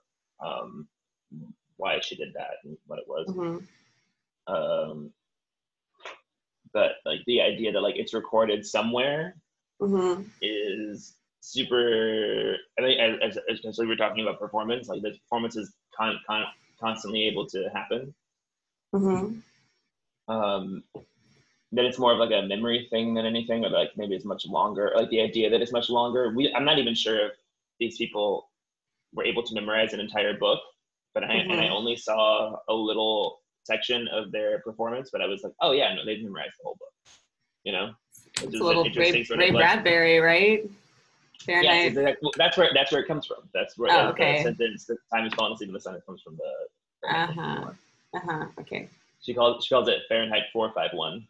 um, 0.45 0.87
why 1.77 1.99
she 2.01 2.15
did 2.15 2.33
that 2.33 2.57
and 2.63 2.77
what 2.87 2.99
it 2.99 3.07
was. 3.07 3.27
Mhm. 3.29 3.67
Um, 4.47 5.13
but 6.73 6.93
like 7.05 7.19
the 7.25 7.41
idea 7.41 7.71
that 7.71 7.81
like 7.81 7.95
it's 7.97 8.13
recorded 8.13 8.65
somewhere 8.65 9.35
Mhm. 9.81 10.29
is 10.41 11.15
super. 11.41 12.57
I 12.77 12.81
think 12.81 12.99
as, 12.99 13.37
as 13.37 13.43
especially 13.49 13.87
we're 13.87 13.95
talking 13.95 14.23
about 14.23 14.39
performance, 14.39 14.87
like 14.87 15.01
the 15.01 15.11
performance 15.11 15.55
is 15.55 15.73
con, 15.95 16.19
con, 16.27 16.45
constantly 16.79 17.23
able 17.25 17.45
to 17.47 17.69
happen. 17.73 18.13
Mhm. 18.93 19.41
um, 20.27 20.83
then 21.71 21.85
it's 21.85 21.99
more 21.99 22.13
of 22.13 22.19
like 22.19 22.31
a 22.31 22.45
memory 22.47 22.87
thing 22.89 23.13
than 23.13 23.25
anything, 23.25 23.63
or 23.65 23.69
like 23.69 23.91
maybe 23.95 24.15
it's 24.15 24.25
much 24.25 24.45
longer. 24.45 24.91
Like 24.95 25.09
the 25.09 25.21
idea 25.21 25.49
that 25.49 25.61
it's 25.61 25.71
much 25.71 25.89
longer. 25.89 26.33
We 26.35 26.53
I'm 26.55 26.65
not 26.65 26.79
even 26.79 26.95
sure 26.95 27.27
if 27.27 27.33
these 27.79 27.97
people 27.97 28.49
were 29.13 29.23
able 29.23 29.43
to 29.43 29.53
memorize 29.53 29.93
an 29.93 29.99
entire 29.99 30.37
book, 30.37 30.59
but 31.13 31.23
I 31.23 31.33
and 31.33 31.51
I 31.53 31.65
Mhm. 31.65 31.71
only 31.71 31.95
saw 31.95 32.57
a 32.67 32.73
little 32.73 33.41
section 33.63 34.07
of 34.07 34.31
their 34.31 34.59
performance, 34.59 35.09
but 35.11 35.21
I 35.21 35.27
was 35.27 35.43
like, 35.43 35.53
oh 35.61 35.71
yeah, 35.71 35.93
no, 35.93 36.03
they've 36.05 36.23
memorized 36.23 36.53
the 36.59 36.63
whole 36.63 36.75
book. 36.79 36.93
You 37.63 37.73
know, 37.73 37.93
It's 38.41 38.55
a 38.59 38.63
little 38.63 38.83
Ray, 38.83 39.23
sort 39.23 39.39
Ray 39.39 39.49
of, 39.49 39.55
like- 39.55 39.61
Bradbury, 39.61 40.19
right? 40.19 40.63
Yes, 40.63 41.45
Fahrenheit. 41.45 41.85
exactly. 41.87 42.17
Well, 42.21 42.31
that's 42.37 42.57
where 42.57 42.69
that's 42.73 42.91
where 42.91 43.01
it 43.01 43.07
comes 43.07 43.25
from. 43.25 43.47
That's 43.53 43.77
where 43.77 43.91
Oh, 43.91 44.09
okay. 44.09 44.43
sentence 44.43 44.85
"the 44.85 44.97
time 45.13 45.25
is 45.25 45.33
falling 45.35 45.53
asleep 45.53 45.69
in 45.69 45.73
the 45.73 45.79
sun" 45.79 45.95
it 45.95 46.05
comes 46.05 46.21
from 46.21 46.35
the. 46.37 47.09
Uh-huh. 47.09 47.71
Uh 48.13 48.19
huh. 48.19 48.45
Okay. 48.59 48.89
She 49.21 49.33
calls 49.33 49.63
she 49.65 49.73
calls 49.73 49.87
it 49.87 50.01
Fahrenheit 50.09 50.43
four 50.51 50.71
five 50.73 50.91
one. 50.93 51.27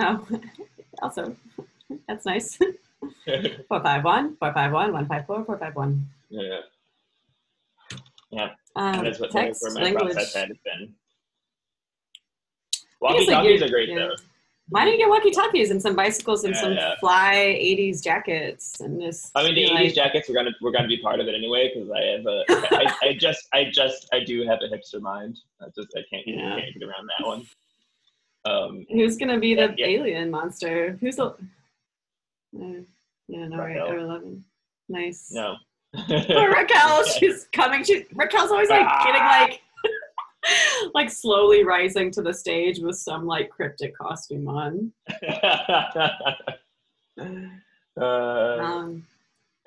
Oh, 0.00 0.26
also, 1.02 1.36
that's 2.08 2.24
nice. 2.26 2.56
Four 3.68 3.80
five 3.82 4.04
one, 4.04 4.36
four 4.36 4.52
five 4.52 4.72
one, 4.72 4.92
one 4.92 5.06
five 5.06 5.26
four, 5.26 5.44
four 5.44 5.56
five 5.58 5.74
one. 5.76 6.06
Yeah. 6.28 6.60
Um, 8.32 8.50
And 8.76 9.06
that's 9.06 9.18
what 9.20 9.30
text, 9.30 9.62
my 9.74 9.82
language. 9.82 10.12
process 10.12 10.34
had 10.34 10.48
been. 10.64 10.94
Walkie 13.00 13.18
guess, 13.20 13.28
like, 13.28 13.36
talkies 13.36 13.60
you're- 13.60 13.70
great 13.70 13.88
yeah. 13.88 13.94
though. 13.96 14.14
Why 14.68 14.84
don't 14.84 14.92
you 14.92 14.98
get 14.98 15.08
walkie 15.08 15.32
talkies 15.32 15.72
and 15.72 15.82
some 15.82 15.96
bicycles 15.96 16.44
and 16.44 16.54
Yeah, 16.54 16.60
some 16.60 16.72
yeah. 16.74 16.94
fly 17.00 17.34
'80s 17.60 18.04
jackets 18.04 18.80
and 18.80 19.00
this? 19.00 19.32
I 19.34 19.42
mean, 19.42 19.56
the 19.56 19.62
you 19.62 19.68
'80s 19.70 19.74
like- 19.86 19.94
jackets 19.94 20.28
were 20.28 20.34
gonna 20.34 20.52
we're 20.60 20.70
gonna 20.70 20.86
be 20.86 20.98
part 21.02 21.18
of 21.18 21.26
it 21.26 21.34
anyway 21.34 21.72
because 21.74 21.90
I 21.90 22.02
have 22.02 22.26
a 22.26 22.44
I, 22.76 23.08
I 23.08 23.12
just 23.18 23.48
I 23.52 23.64
just 23.72 24.08
I 24.12 24.22
do 24.22 24.46
have 24.46 24.60
a 24.62 24.68
hipster 24.72 25.00
mind. 25.00 25.38
I 25.60 25.64
just 25.74 25.88
I 25.96 26.02
can't, 26.08 26.22
Yeah. 26.26 26.54
I 26.54 26.60
can't 26.60 26.74
get 26.78 26.82
around 26.88 27.08
that 27.18 27.26
one. 27.26 27.46
Um, 28.44 28.86
Who's 28.90 29.16
gonna 29.16 29.38
be 29.38 29.54
the 29.54 29.74
Yeah, 29.76 29.86
alien 29.86 30.30
monster? 30.30 30.96
Who's 31.00 31.16
the? 31.16 31.34
Yeah, 32.52 32.80
no, 33.28 33.56
right. 33.58 33.74
Raquel. 33.76 33.90
Or 33.92 33.98
eleven. 33.98 34.44
Nice. 34.88 35.30
no. 35.30 35.56
Raquel, 36.08 37.04
she's 37.18 37.46
coming. 37.52 37.84
She 37.84 38.06
Raquel's 38.14 38.50
always 38.50 38.70
like 38.70 38.86
getting 39.04 39.20
Ah. 39.22 39.46
like, 39.48 39.60
like 40.94 41.10
slowly 41.10 41.64
rising 41.64 42.10
to 42.12 42.22
the 42.22 42.32
stage 42.32 42.78
with 42.80 42.96
some 42.96 43.26
like 43.26 43.50
cryptic 43.50 43.96
costume 43.96 44.48
on. 44.48 44.92
uh, 48.00 48.00
Um, 48.00 49.06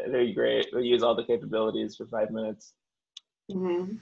they're 0.08 0.34
great. 0.34 0.68
They 0.74 0.82
use 0.82 1.04
all 1.04 1.16
the 1.16 1.24
capabilities 1.26 1.96
for 1.96 2.06
five 2.08 2.32
minutes. 2.32 2.74
mhm. 3.52 3.98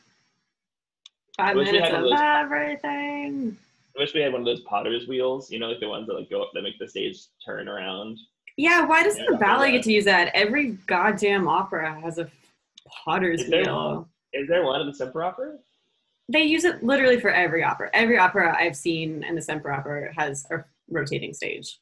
Five 1.38 1.55
minutes 1.57 1.89
of 1.93 2.05
everything. 2.13 3.57
I 3.97 3.99
wish 4.01 4.13
we 4.13 4.21
had 4.21 4.31
one 4.31 4.41
of 4.41 4.45
those 4.45 4.61
Potter's 4.61 5.07
wheels. 5.07 5.51
You 5.51 5.59
know, 5.59 5.67
like 5.69 5.79
the 5.79 5.89
ones 5.89 6.07
that 6.07 6.13
like 6.13 6.29
go 6.29 6.41
up 6.41 6.51
that 6.53 6.61
make 6.61 6.79
the 6.79 6.87
stage 6.87 7.17
turn 7.45 7.67
around. 7.67 8.17
Yeah, 8.57 8.85
why 8.85 9.03
doesn't 9.03 9.25
the 9.29 9.37
ballet 9.37 9.71
get 9.71 9.83
to 9.83 9.91
use 9.91 10.05
that? 10.05 10.31
Every 10.35 10.71
goddamn 10.87 11.47
opera 11.47 11.99
has 12.01 12.17
a 12.17 12.29
Potter's 13.05 13.41
Is 13.41 13.49
there- 13.49 13.63
wheel. 13.63 14.07
Is 14.33 14.47
there 14.47 14.63
one 14.63 14.79
in 14.81 14.87
the 14.87 14.93
Semper 14.93 15.23
Opera? 15.23 15.57
They 16.29 16.43
use 16.43 16.63
it 16.63 16.81
literally 16.83 17.19
for 17.19 17.29
every 17.31 17.63
opera. 17.65 17.89
Every 17.93 18.17
opera 18.17 18.55
I've 18.57 18.77
seen 18.77 19.23
in 19.25 19.35
the 19.35 19.41
Semper 19.41 19.69
Opera 19.71 20.13
has 20.15 20.45
a 20.51 20.63
rotating 20.89 21.33
stage. 21.33 21.79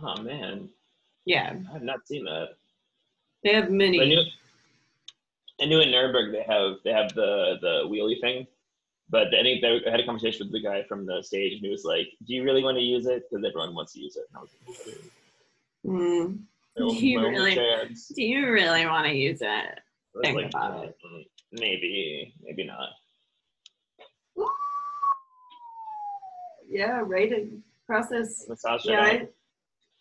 Oh 0.00 0.20
man, 0.22 0.68
Yeah, 1.24 1.54
I 1.68 1.72
have 1.72 1.82
not 1.82 2.06
seen 2.06 2.24
that. 2.26 2.50
they 3.42 3.52
have 3.54 3.70
many. 3.70 4.00
I 4.00 4.04
knew, 4.04 4.22
I 5.60 5.64
knew 5.66 5.80
in 5.80 5.90
Nuremberg 5.90 6.30
they 6.32 6.42
have 6.42 6.76
they 6.84 6.92
have 6.92 7.12
the 7.14 7.58
the 7.60 7.82
wheelie 7.88 8.20
thing, 8.20 8.46
but 9.10 9.28
I 9.28 9.42
think 9.42 9.60
they, 9.60 9.80
I 9.86 9.90
had 9.90 10.00
a 10.00 10.06
conversation 10.06 10.46
with 10.46 10.52
the 10.52 10.62
guy 10.66 10.82
from 10.84 11.06
the 11.06 11.22
stage 11.22 11.52
and 11.52 11.60
he 11.60 11.68
was 11.68 11.84
like, 11.84 12.08
"Do 12.26 12.34
you 12.34 12.42
really 12.44 12.62
want 12.62 12.76
to 12.78 12.82
use 12.82 13.06
it? 13.06 13.24
Because 13.30 13.44
everyone 13.44 13.74
wants 13.74 13.92
to 13.94 14.00
use 14.00 14.16
it." 14.16 14.24
And 14.28 14.38
I 14.38 14.40
was 14.40 14.50
like, 14.66 14.98
Mm. 15.86 16.38
Do 16.76 16.94
you 16.94 17.20
really- 17.20 17.54
Do 17.54 18.22
you 18.22 18.50
really 18.50 18.86
want 18.86 19.06
to 19.06 19.14
use 19.14 19.40
it? 19.42 19.80
Think 20.22 20.36
like, 20.36 20.46
about 20.46 20.84
it. 20.84 20.96
"Mm, 21.04 21.26
Maybe, 21.52 22.34
maybe 22.42 22.64
not. 22.64 22.88
Yeah, 26.68 27.02
writing 27.04 27.62
process. 27.86 28.48
Massage 28.48 28.84
Yeah, 28.84 29.00
I, 29.00 29.28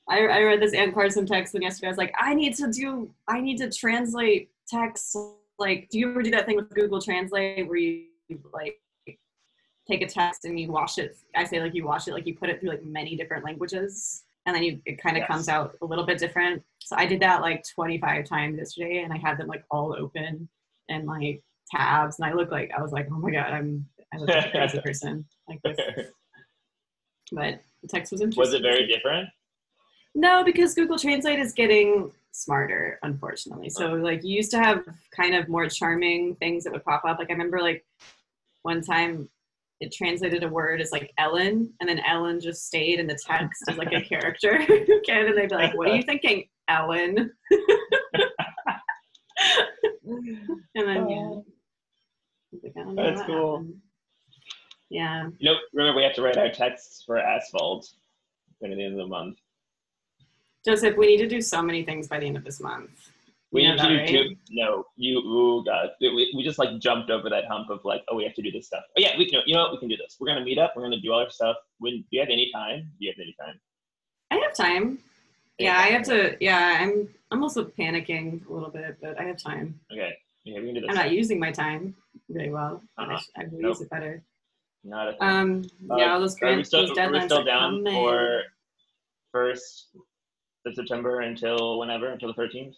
I, 0.08 0.20
I 0.20 0.42
read 0.44 0.62
this 0.62 0.74
Anne 0.74 0.92
Carson 0.94 1.26
text 1.26 1.54
and 1.54 1.64
yesterday 1.64 1.88
I 1.88 1.92
was 1.92 1.98
like, 1.98 2.14
I 2.20 2.34
need 2.34 2.56
to 2.56 2.72
do, 2.72 3.14
I 3.28 3.40
need 3.40 3.58
to 3.58 3.70
translate 3.70 4.50
text. 4.68 5.16
Like, 5.60 5.90
do 5.90 6.00
you 6.00 6.10
ever 6.10 6.24
do 6.24 6.32
that 6.32 6.46
thing 6.48 6.56
with 6.56 6.70
Google 6.72 7.02
Translate 7.02 7.68
where 7.68 7.78
you 7.78 8.06
like 8.52 8.80
take 9.88 10.02
a 10.02 10.08
text 10.08 10.46
and 10.46 10.60
you 10.60 10.72
wash 10.72 10.98
it? 10.98 11.18
I 11.36 11.44
say 11.44 11.62
like 11.62 11.74
you 11.74 11.86
wash 11.86 12.08
it, 12.08 12.14
like 12.14 12.28
you 12.28 12.36
put 12.36 12.50
it 12.50 12.60
through 12.60 12.70
like 12.70 12.84
many 12.84 13.16
different 13.16 13.44
languages 13.46 14.24
and 14.46 14.56
then 14.56 14.64
you 14.64 14.82
it 14.86 15.02
kind 15.02 15.16
of 15.16 15.22
Yes. 15.22 15.28
comes 15.28 15.50
out 15.50 15.76
a 15.82 15.86
little 15.86 16.06
bit 16.06 16.18
different. 16.18 16.64
So 16.80 16.96
I 16.98 17.06
did 17.06 17.22
that 17.22 17.42
like 17.42 17.64
25 17.74 18.26
times 18.26 18.58
yesterday 18.58 19.04
and 19.04 19.14
I 19.14 19.18
had 19.18 19.38
them 19.38 19.48
like 19.48 19.64
all 19.72 19.96
open 19.98 20.50
and 20.90 21.06
like 21.08 21.42
tabs, 21.72 22.20
and 22.20 22.30
I 22.30 22.34
look 22.34 22.52
like 22.52 22.72
I 22.78 22.82
was 22.82 22.92
like, 22.92 23.08
oh 23.12 23.18
my 23.20 23.32
god, 23.32 23.52
I'm 23.52 23.86
I 24.14 24.18
look 24.18 24.30
like 24.30 24.48
a 24.48 24.52
crazy 24.52 24.82
person 24.84 25.26
like 25.48 25.62
this. 25.64 25.78
But 27.32 27.62
the 27.82 27.88
text 27.88 28.12
was 28.12 28.22
interesting. 28.22 28.42
Was 28.42 28.54
it 28.54 28.62
very 28.62 28.86
different? 28.86 29.28
No, 30.14 30.44
because 30.44 30.76
Google 30.76 31.00
Translate 31.00 31.40
is 31.40 31.52
getting 31.52 32.12
smarter, 32.32 33.00
unfortunately. 33.02 33.70
So 33.70 33.94
oh. 33.94 33.96
like 33.96 34.24
you 34.24 34.36
used 34.36 34.52
to 34.52 34.60
have 34.60 34.86
kind 35.16 35.34
of 35.34 35.48
more 35.50 35.68
charming 35.68 36.36
things 36.36 36.64
that 36.64 36.74
would 36.74 36.84
pop 36.84 37.06
up. 37.06 37.18
Like 37.18 37.32
I 37.32 37.34
remember 37.34 37.60
like 37.60 37.84
one 38.62 38.82
time 38.82 39.30
it 39.84 39.94
translated 39.94 40.44
a 40.44 40.50
word 40.50 40.80
as 40.82 40.92
like 40.92 41.12
Ellen, 41.18 41.72
and 41.80 41.90
then 41.90 42.00
Ellen 42.08 42.40
just 42.40 42.66
stayed 42.66 43.00
in 43.00 43.08
the 43.08 43.18
text 43.22 43.64
as 43.70 43.78
like 43.78 43.92
a 43.92 44.02
character. 44.02 44.56
Again, 44.62 45.28
and 45.28 45.38
they'd 45.38 45.50
be 45.50 45.56
like, 45.56 45.78
"What 45.78 45.90
are 45.90 45.96
you 45.96 46.04
thinking, 46.04 46.46
Ellen?" 46.70 47.32
and 50.06 50.88
then 50.88 51.10
yeah, 51.10 51.16
oh. 51.18 51.46
like, 52.64 52.74
I 52.78 52.84
don't 52.84 52.96
know 52.96 53.04
That's 53.04 53.20
what 53.20 53.28
cool. 53.28 53.58
happened. 53.58 53.76
Yeah. 54.90 55.30
You 55.40 55.52
know, 55.52 55.58
remember 55.74 55.98
we 55.98 56.04
have 56.04 56.14
to 56.16 56.22
write 56.22 56.38
our 56.38 56.52
texts 56.52 57.04
for 57.06 57.18
asphalt 57.18 57.90
by 58.62 58.70
the 58.70 58.74
end 58.74 58.94
of 58.94 59.00
the 59.00 59.08
month. 59.08 59.38
Joseph, 60.64 60.96
we 60.96 61.08
need 61.08 61.18
to 61.18 61.28
do 61.28 61.42
so 61.42 61.62
many 61.62 61.84
things 61.84 62.08
by 62.08 62.20
the 62.20 62.28
end 62.28 62.38
of 62.38 62.46
this 62.46 62.62
month. 62.62 63.03
We 63.54 63.64
have 63.66 63.78
to 63.78 64.06
do. 64.08 64.36
No, 64.50 64.84
you. 64.98 65.22
Oh 65.24 65.62
god, 65.62 65.92
we, 66.02 66.34
we 66.36 66.44
just 66.44 66.58
like 66.58 66.80
jumped 66.80 67.12
over 67.12 67.30
that 67.30 67.46
hump 67.46 67.70
of 67.70 67.82
like, 67.86 68.02
oh, 68.10 68.16
we 68.16 68.24
have 68.24 68.34
to 68.34 68.42
do 68.42 68.52
this 68.52 68.66
stuff. 68.66 68.84
But 68.96 69.04
yeah, 69.04 69.12
we 69.16 69.30
can. 69.30 69.42
You 69.46 69.54
know, 69.54 69.64
what? 69.64 69.74
we 69.74 69.78
can 69.78 69.90
do 69.90 69.96
this. 69.96 70.18
We're 70.20 70.28
gonna 70.28 70.44
meet 70.44 70.58
up. 70.58 70.74
We're 70.76 70.82
gonna 70.82 71.00
do 71.00 71.14
all 71.14 71.20
our 71.20 71.30
stuff. 71.30 71.58
When 71.78 71.98
do 71.98 72.04
you 72.10 72.20
have 72.20 72.30
any 72.30 72.52
time? 72.52 72.90
Do 73.00 73.06
you 73.06 73.12
have 73.12 73.22
any 73.22 73.36
time? 73.40 73.60
I 74.32 74.38
have 74.38 74.56
time. 74.56 74.98
Any 75.60 75.68
yeah, 75.68 75.74
time? 75.74 75.84
I 75.84 75.88
have 75.90 76.04
to. 76.06 76.38
Yeah, 76.42 76.78
I'm. 76.82 77.10
I'm 77.30 77.44
also 77.44 77.66
panicking 77.66 78.48
a 78.50 78.52
little 78.52 78.72
bit, 78.72 78.98
but 79.00 79.20
I 79.20 79.24
have 79.26 79.38
time. 79.38 79.80
Okay. 79.92 80.14
Yeah, 80.46 80.60
we 80.60 80.66
can 80.66 80.74
do 80.74 80.82
this. 80.82 80.90
I'm 80.90 80.96
not 80.96 81.12
using 81.12 81.40
my 81.40 81.52
time 81.52 81.96
very 82.30 82.50
well. 82.50 82.82
Uh-huh. 82.98 83.12
I, 83.14 83.20
should, 83.20 83.32
I 83.38 83.44
nope. 83.52 83.62
use 83.62 83.82
it 83.82 83.90
better. 83.92 84.24
Not 84.84 85.10
a 85.10 85.12
thing. 85.12 85.20
Um. 85.22 85.64
Uh, 85.92 85.98
yeah, 85.98 86.14
all 86.14 86.20
those 86.20 86.36
grand. 86.36 86.56
Are 86.56 86.58
we 86.58 86.64
still, 86.64 87.00
are 87.00 87.12
we 87.12 87.22
still 87.22 87.44
down 87.44 87.86
for 87.86 88.42
first 89.32 89.90
of 90.66 90.74
September 90.74 91.22
until 91.22 91.78
whenever 91.78 92.08
until 92.08 92.34
the 92.34 92.42
13th? 92.42 92.74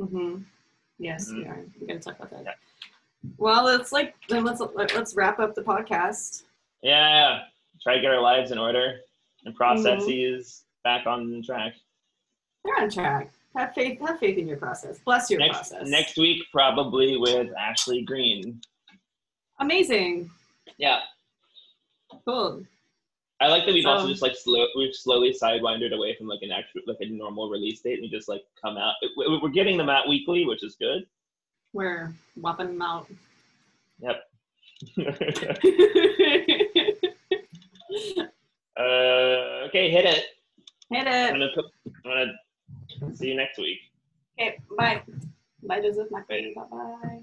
Mm-hmm. 0.00 0.42
Yes, 0.98 1.28
mm-hmm. 1.28 1.38
we 1.38 1.46
are. 1.46 1.64
We're 1.80 1.86
going 1.86 2.00
to 2.00 2.04
talk 2.04 2.18
about 2.18 2.30
that. 2.30 2.44
Yeah. 2.44 3.30
Well, 3.38 3.68
it's 3.68 3.92
like 3.92 4.14
then 4.28 4.44
let's 4.44 4.60
let's 4.74 5.14
wrap 5.14 5.38
up 5.38 5.54
the 5.54 5.62
podcast. 5.62 6.42
Yeah, 6.82 7.40
try 7.80 7.96
to 7.96 8.00
get 8.00 8.10
our 8.10 8.20
lives 8.20 8.50
in 8.50 8.58
order 8.58 8.96
and 9.44 9.54
processes 9.54 10.64
mm-hmm. 10.64 10.96
back 10.96 11.06
on 11.06 11.42
track. 11.44 11.74
They're 12.64 12.82
on 12.82 12.90
track. 12.90 13.32
Have 13.56 13.74
faith. 13.74 14.00
Have 14.00 14.18
faith 14.18 14.38
in 14.38 14.48
your 14.48 14.56
process. 14.56 14.98
Bless 15.04 15.30
your 15.30 15.40
next, 15.40 15.70
process. 15.70 15.88
Next 15.88 16.16
week, 16.16 16.42
probably 16.50 17.16
with 17.16 17.50
Ashley 17.58 18.02
Green. 18.02 18.60
Amazing. 19.60 20.30
Yeah. 20.78 21.00
Cool. 22.24 22.64
I 23.42 23.48
like 23.48 23.66
that 23.66 23.74
we've 23.74 23.84
also 23.86 24.04
Um, 24.04 24.10
just 24.10 24.22
like 24.22 24.36
slow 24.36 24.66
we've 24.76 24.94
slowly 24.94 25.32
sidewindered 25.34 25.92
away 25.92 26.14
from 26.16 26.28
like 26.28 26.42
an 26.42 26.52
actual 26.52 26.82
like 26.86 26.98
a 27.00 27.06
normal 27.06 27.50
release 27.50 27.80
date 27.80 27.94
and 27.94 28.02
we 28.02 28.08
just 28.08 28.28
like 28.28 28.44
come 28.62 28.76
out. 28.78 28.94
we- 29.16 29.38
We're 29.42 29.48
getting 29.48 29.76
them 29.76 29.88
out 29.90 30.06
weekly, 30.08 30.44
which 30.46 30.62
is 30.62 30.76
good. 30.76 31.06
We're 31.72 32.12
whopping 32.36 32.68
them 32.68 32.82
out. 32.82 33.10
Yep. 34.00 34.22
Hit 34.96 35.06
uh, 38.78 38.82
okay, 39.68 39.90
hit 39.90 40.04
it. 40.06 40.24
I'm 40.92 41.06
it. 41.06 41.30
gonna 41.32 41.48
put, 41.54 41.64
I'm 42.06 42.32
gonna 43.00 43.16
see 43.16 43.28
you 43.28 43.34
next 43.36 43.58
week. 43.58 43.78
Okay, 44.38 44.58
bye. 44.78 45.02
Bye, 45.64 45.80
Joseph. 45.80 46.10
Bye. 46.10 46.22
Bye. 46.28 46.52
Bye. 46.70 47.22